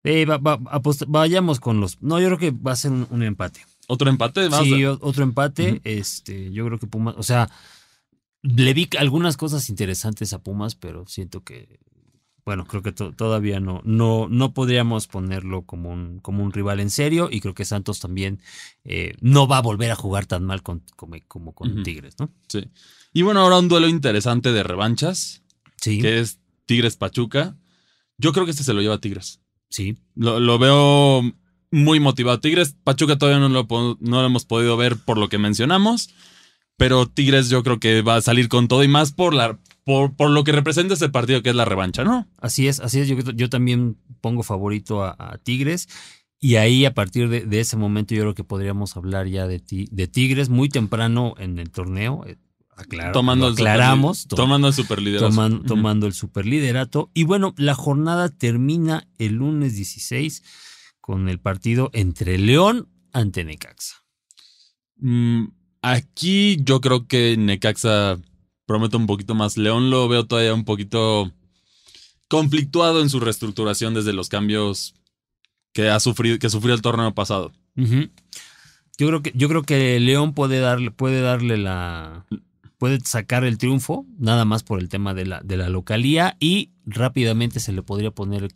Eh, 0.04 0.26
va- 0.26 0.38
va- 0.38 0.60
aposta- 0.72 1.06
vayamos 1.08 1.60
con 1.60 1.82
los. 1.82 2.02
No, 2.02 2.20
yo 2.20 2.28
creo 2.28 2.38
que 2.38 2.52
va 2.52 2.72
a 2.72 2.76
ser 2.76 2.92
un, 2.92 3.08
un 3.10 3.24
empate. 3.24 3.66
¿Otro 3.88 4.10
empate? 4.10 4.48
Vamos 4.48 4.68
Sí, 4.68 4.84
a- 4.84 4.92
otro 4.94 5.24
empate. 5.24 5.82
Este, 5.84 6.52
yo 6.52 6.66
creo 6.66 6.80
que 6.80 6.88
Pumas, 6.88 7.16
o 7.18 7.24
sea, 7.24 7.50
le 8.42 8.74
vi 8.74 8.88
algunas 8.98 9.38
cosas 9.38 9.70
interesantes 9.70 10.34
a 10.34 10.42
Pumas, 10.42 10.76
pero 10.76 11.06
siento 11.08 11.44
que, 11.44 11.80
bueno, 12.46 12.66
creo 12.66 12.82
que 12.82 12.92
to- 12.92 13.12
todavía 13.14 13.60
no, 13.60 13.82
no, 13.84 14.28
no 14.30 14.54
podríamos 14.54 15.08
ponerlo 15.08 15.64
como 15.66 15.92
un, 15.92 16.20
como 16.20 16.44
un 16.44 16.52
rival 16.54 16.80
en 16.80 16.90
serio. 16.90 17.30
Y 17.32 17.42
creo 17.42 17.54
que 17.54 17.66
Santos 17.66 18.00
también 18.00 18.40
eh, 18.86 19.14
no 19.22 19.48
va 19.48 19.58
a 19.58 19.62
volver 19.62 19.92
a 19.92 19.96
jugar 19.96 20.26
tan 20.26 20.44
mal 20.46 20.64
con, 20.64 20.84
como, 20.96 21.16
como 21.28 21.54
con. 21.54 21.84
Tigres, 21.84 22.16
¿no? 22.20 22.30
sí. 22.48 22.66
Y 23.14 23.24
bueno, 23.24 23.42
ahora 23.42 23.58
un 23.60 23.68
duelo 23.70 23.88
interesante 23.88 24.52
de 24.52 24.64
revanchas, 24.64 25.44
Sí, 25.82 26.00
que 26.00 26.20
es 26.20 26.40
Tigres 26.66 26.96
Pachuca. 26.98 27.58
Yo 28.18 28.34
creo 28.34 28.46
que 28.46 28.52
este 28.52 28.64
se 28.64 28.74
lo 28.74 28.82
lleva 28.82 29.00
Tigres. 29.00 29.40
sí. 29.70 29.98
Lo, 30.16 30.40
lo 30.40 30.60
veo 30.60 31.22
muy 31.72 32.00
motivado. 32.00 32.40
Tigres, 32.40 32.76
Pachuca 32.84 33.18
todavía 33.18 33.40
no 33.40 33.50
lo, 33.50 33.68
no 34.00 34.22
lo 34.22 34.26
hemos 34.26 34.46
podido 34.46 34.76
ver 34.78 34.98
por 34.98 35.18
lo 35.18 35.30
que 35.30 35.38
mencionamos. 35.38 36.10
Pero 36.80 37.06
Tigres 37.08 37.50
yo 37.50 37.62
creo 37.62 37.80
que 37.80 38.02
va 38.02 38.16
a 38.16 38.22
salir 38.22 38.50
con 38.50 38.68
todo 38.68 38.84
y 38.84 38.88
más 38.88 39.12
por, 39.12 39.34
la, 39.36 39.60
por, 39.84 40.16
por 40.16 40.32
lo 40.32 40.44
que 40.44 40.52
representa 40.52 40.96
ese 40.96 41.10
partido 41.10 41.44
que 41.44 41.50
es 41.50 41.56
la 41.56 41.66
revancha, 41.66 42.04
¿no? 42.04 42.28
Así 42.40 42.68
es, 42.68 42.80
así 42.80 43.00
es. 43.02 43.08
Yo, 43.08 43.18
yo 43.18 43.50
también 43.50 43.98
pongo 44.22 44.42
favorito 44.42 45.04
a, 45.04 45.16
a 45.20 45.38
Tigres. 45.38 45.88
Y 46.40 46.56
ahí, 46.56 46.86
a 46.86 46.94
partir 46.94 47.28
de, 47.28 47.42
de 47.42 47.60
ese 47.60 47.76
momento, 47.76 48.16
yo 48.16 48.22
creo 48.22 48.34
que 48.34 48.46
podríamos 48.46 48.96
hablar 48.96 49.28
ya 49.28 49.46
de, 49.46 49.60
ti- 49.60 49.90
de 49.92 50.08
Tigres 50.08 50.48
muy 50.50 50.70
temprano 50.70 51.36
en 51.38 51.60
el 51.60 51.70
torneo. 51.70 52.24
eh, 52.26 52.38
aclara- 52.78 53.12
tomando, 53.12 53.48
lo 53.48 53.52
el 53.52 53.58
super- 53.58 53.72
aclaramos. 53.74 54.26
to- 54.28 54.36
tomando 54.38 54.70
el 54.70 54.74
superliderato. 54.74 55.30
toman- 55.30 55.66
tomando 55.68 56.08
el 56.08 56.14
superliderato. 56.14 57.12
Y 57.14 57.26
bueno, 57.26 57.54
la 57.58 57.76
jornada 57.76 58.30
termina 58.30 59.06
el 59.18 59.34
lunes 59.34 59.76
16 59.76 60.44
con 61.02 61.28
el 61.28 61.40
partido 61.42 61.90
entre 61.92 62.38
León 62.38 62.88
ante 63.12 63.44
Necaxa. 63.44 63.96
Mm, 64.98 65.46
aquí 65.82 66.58
yo 66.64 66.82
creo 66.82 67.08
que 67.08 67.36
Necaxa 67.38 68.20
promete 68.66 68.98
un 68.98 69.08
poquito 69.08 69.36
más. 69.36 69.58
León 69.58 69.90
lo 69.90 70.08
veo 70.08 70.26
todavía 70.26 70.54
un 70.54 70.66
poquito 70.66 71.32
conflictuado 72.28 73.02
en 73.02 73.10
su 73.10 73.20
reestructuración 73.20 73.94
desde 73.94 74.14
los 74.14 74.30
cambios 74.30 74.94
que 75.74 75.90
ha 75.90 76.00
sufrido, 76.00 76.40
que 76.40 76.50
sufrió 76.50 76.76
el 76.76 76.82
torneo 76.82 77.14
pasado. 77.14 77.52
Yo 77.76 79.08
creo 79.08 79.22
que, 79.22 79.32
yo 79.34 79.48
creo 79.48 79.64
que 79.64 80.00
León 80.00 80.34
puede 80.34 80.60
darle, 80.60 80.92
puede 80.92 81.22
darle 81.22 81.58
la. 81.58 82.26
puede 82.78 83.00
sacar 83.00 83.44
el 83.44 83.58
triunfo, 83.58 84.06
nada 84.18 84.46
más 84.46 84.64
por 84.64 84.80
el 84.80 84.90
tema 84.90 85.14
de 85.14 85.26
la, 85.26 85.42
de 85.42 85.58
la 85.58 85.70
localía, 85.70 86.36
y 86.40 86.72
rápidamente 86.86 87.60
se 87.60 87.72
le 87.72 87.82
podría 87.82 88.12
poner 88.12 88.50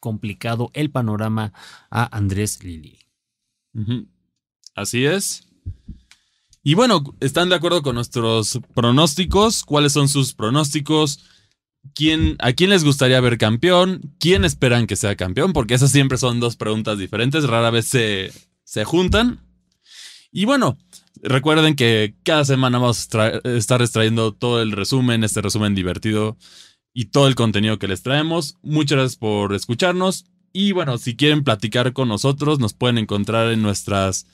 complicado 0.00 0.70
el 0.74 0.90
panorama 0.90 1.52
a 1.90 2.14
Andrés 2.16 2.62
Lili. 2.62 2.98
Así 4.74 5.04
es. 5.04 5.46
Y 6.66 6.72
bueno, 6.72 7.04
¿están 7.20 7.50
de 7.50 7.56
acuerdo 7.56 7.82
con 7.82 7.94
nuestros 7.94 8.58
pronósticos? 8.74 9.64
¿Cuáles 9.64 9.92
son 9.92 10.08
sus 10.08 10.32
pronósticos? 10.32 11.22
¿Quién, 11.94 12.36
¿A 12.38 12.54
quién 12.54 12.70
les 12.70 12.84
gustaría 12.84 13.20
ver 13.20 13.36
campeón? 13.36 14.14
¿Quién 14.18 14.46
esperan 14.46 14.86
que 14.86 14.96
sea 14.96 15.14
campeón? 15.14 15.52
Porque 15.52 15.74
esas 15.74 15.90
siempre 15.90 16.16
son 16.16 16.40
dos 16.40 16.56
preguntas 16.56 16.96
diferentes, 16.96 17.44
rara 17.44 17.68
vez 17.68 17.84
se, 17.86 18.32
se 18.64 18.84
juntan. 18.84 19.40
Y 20.32 20.46
bueno, 20.46 20.78
recuerden 21.22 21.76
que 21.76 22.14
cada 22.22 22.46
semana 22.46 22.78
vamos 22.78 23.10
a 23.14 23.28
estar 23.44 23.82
extrayendo 23.82 24.32
todo 24.32 24.62
el 24.62 24.72
resumen, 24.72 25.22
este 25.22 25.42
resumen 25.42 25.74
divertido 25.74 26.38
y 26.94 27.06
todo 27.06 27.28
el 27.28 27.34
contenido 27.34 27.78
que 27.78 27.88
les 27.88 28.02
traemos. 28.02 28.56
Muchas 28.62 28.96
gracias 28.96 29.16
por 29.18 29.52
escucharnos. 29.52 30.24
Y 30.50 30.72
bueno, 30.72 30.96
si 30.96 31.14
quieren 31.14 31.44
platicar 31.44 31.92
con 31.92 32.08
nosotros, 32.08 32.58
nos 32.58 32.72
pueden 32.72 32.96
encontrar 32.96 33.52
en 33.52 33.60
nuestras 33.60 34.26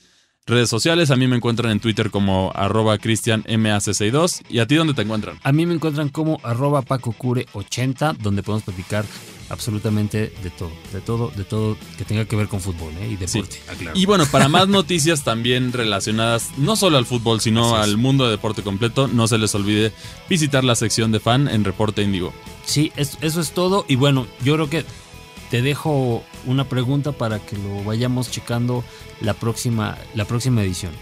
redes 0.45 0.69
sociales. 0.69 1.11
A 1.11 1.15
mí 1.15 1.27
me 1.27 1.35
encuentran 1.35 1.71
en 1.71 1.79
Twitter 1.79 2.09
como 2.11 2.51
arroba 2.55 2.97
cristianmac62. 2.97 4.41
¿Y 4.49 4.59
a 4.59 4.67
ti 4.67 4.75
dónde 4.75 4.93
te 4.93 5.01
encuentran? 5.03 5.39
A 5.43 5.51
mí 5.51 5.65
me 5.65 5.73
encuentran 5.73 6.09
como 6.09 6.39
arroba 6.43 6.81
pacocure80, 6.83 8.17
donde 8.17 8.43
podemos 8.43 8.63
platicar 8.63 9.05
absolutamente 9.49 10.31
de 10.43 10.49
todo, 10.49 10.71
de 10.93 11.01
todo, 11.01 11.29
de 11.35 11.43
todo 11.43 11.77
que 11.97 12.05
tenga 12.05 12.23
que 12.23 12.37
ver 12.37 12.47
con 12.47 12.61
fútbol 12.61 12.93
¿eh? 13.01 13.09
y 13.11 13.15
deporte. 13.17 13.59
aclaro. 13.69 13.97
Y 13.99 14.05
bueno, 14.05 14.25
para 14.25 14.47
más 14.47 14.69
noticias 14.69 15.23
también 15.25 15.73
relacionadas 15.73 16.51
no 16.57 16.77
solo 16.77 16.97
al 16.97 17.05
fútbol, 17.05 17.41
sino 17.41 17.75
al 17.75 17.97
mundo 17.97 18.23
de 18.25 18.31
deporte 18.31 18.61
completo, 18.63 19.07
no 19.09 19.27
se 19.27 19.37
les 19.37 19.53
olvide 19.53 19.91
visitar 20.29 20.63
la 20.63 20.75
sección 20.75 21.11
de 21.11 21.19
fan 21.19 21.49
en 21.49 21.65
Reporte 21.65 22.01
Índigo. 22.01 22.33
Sí, 22.65 22.93
es- 22.95 23.17
eso 23.21 23.41
es 23.41 23.51
todo. 23.51 23.85
Y 23.89 23.95
bueno, 23.95 24.25
yo 24.43 24.53
creo 24.55 24.69
que 24.69 24.85
te 25.51 25.61
dejo 25.61 26.23
una 26.47 26.63
pregunta 26.69 27.11
para 27.11 27.39
que 27.39 27.57
lo 27.57 27.83
vayamos 27.83 28.31
checando 28.31 28.85
la 29.19 29.33
próxima, 29.33 29.97
la 30.15 30.23
próxima 30.23 30.63
edición. 30.63 30.93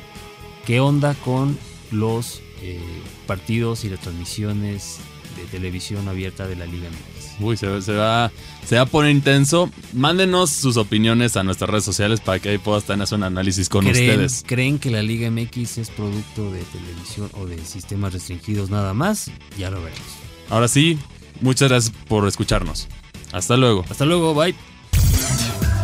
¿Qué 0.66 0.80
onda 0.80 1.14
con 1.14 1.58
los 1.92 2.42
eh, 2.64 2.82
partidos 3.28 3.86
y 3.86 3.90
las 3.90 4.02
transmisiones 4.02 4.98
de 5.38 5.44
televisión 5.46 6.08
abierta 6.08 6.48
de 6.48 6.56
la 6.56 6.66
Liga 6.66 6.90
MX? 6.90 7.42
Uy, 7.42 7.58
se, 7.58 7.82
se 7.84 7.94
va, 7.94 8.32
se 8.66 8.76
va 8.76 8.82
a 8.82 8.86
poner 8.88 9.12
intenso. 9.12 9.70
Mándenos 9.94 10.50
sus 10.50 10.78
opiniones 10.78 11.38
a 11.38 11.44
nuestras 11.44 11.70
redes 11.70 11.86
sociales 11.86 12.20
para 12.20 12.40
que 12.40 12.50
ahí 12.50 12.58
puedas 12.58 12.86
tener 12.86 13.08
un 13.12 13.24
análisis 13.24 13.70
con 13.70 13.86
¿Creen, 13.86 14.10
ustedes. 14.10 14.44
¿Creen 14.48 14.80
que 14.80 14.90
la 14.90 15.04
Liga 15.04 15.30
MX 15.30 15.78
es 15.78 15.90
producto 15.92 16.52
de 16.52 16.64
televisión 16.64 17.30
o 17.40 17.46
de 17.46 17.64
sistemas 17.64 18.14
restringidos 18.14 18.72
nada 18.72 18.96
más? 18.96 19.30
Ya 19.60 19.70
lo 19.70 19.80
veremos. 19.84 20.02
Ahora 20.50 20.68
sí, 20.68 20.98
muchas 21.40 21.70
gracias 21.70 21.96
por 22.08 22.28
escucharnos. 22.28 22.88
Hasta 23.32 23.58
luego. 23.58 23.86
Hasta 23.90 24.06
luego, 24.06 24.34
bye. 24.34 24.56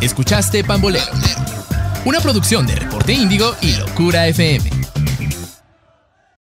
Escuchaste 0.00 0.62
Pambolero, 0.62 1.04
una 2.04 2.20
producción 2.20 2.66
de 2.66 2.74
Reporte 2.76 3.12
Índigo 3.12 3.54
y 3.62 3.76
Locura 3.76 4.26
FM. 4.28 4.85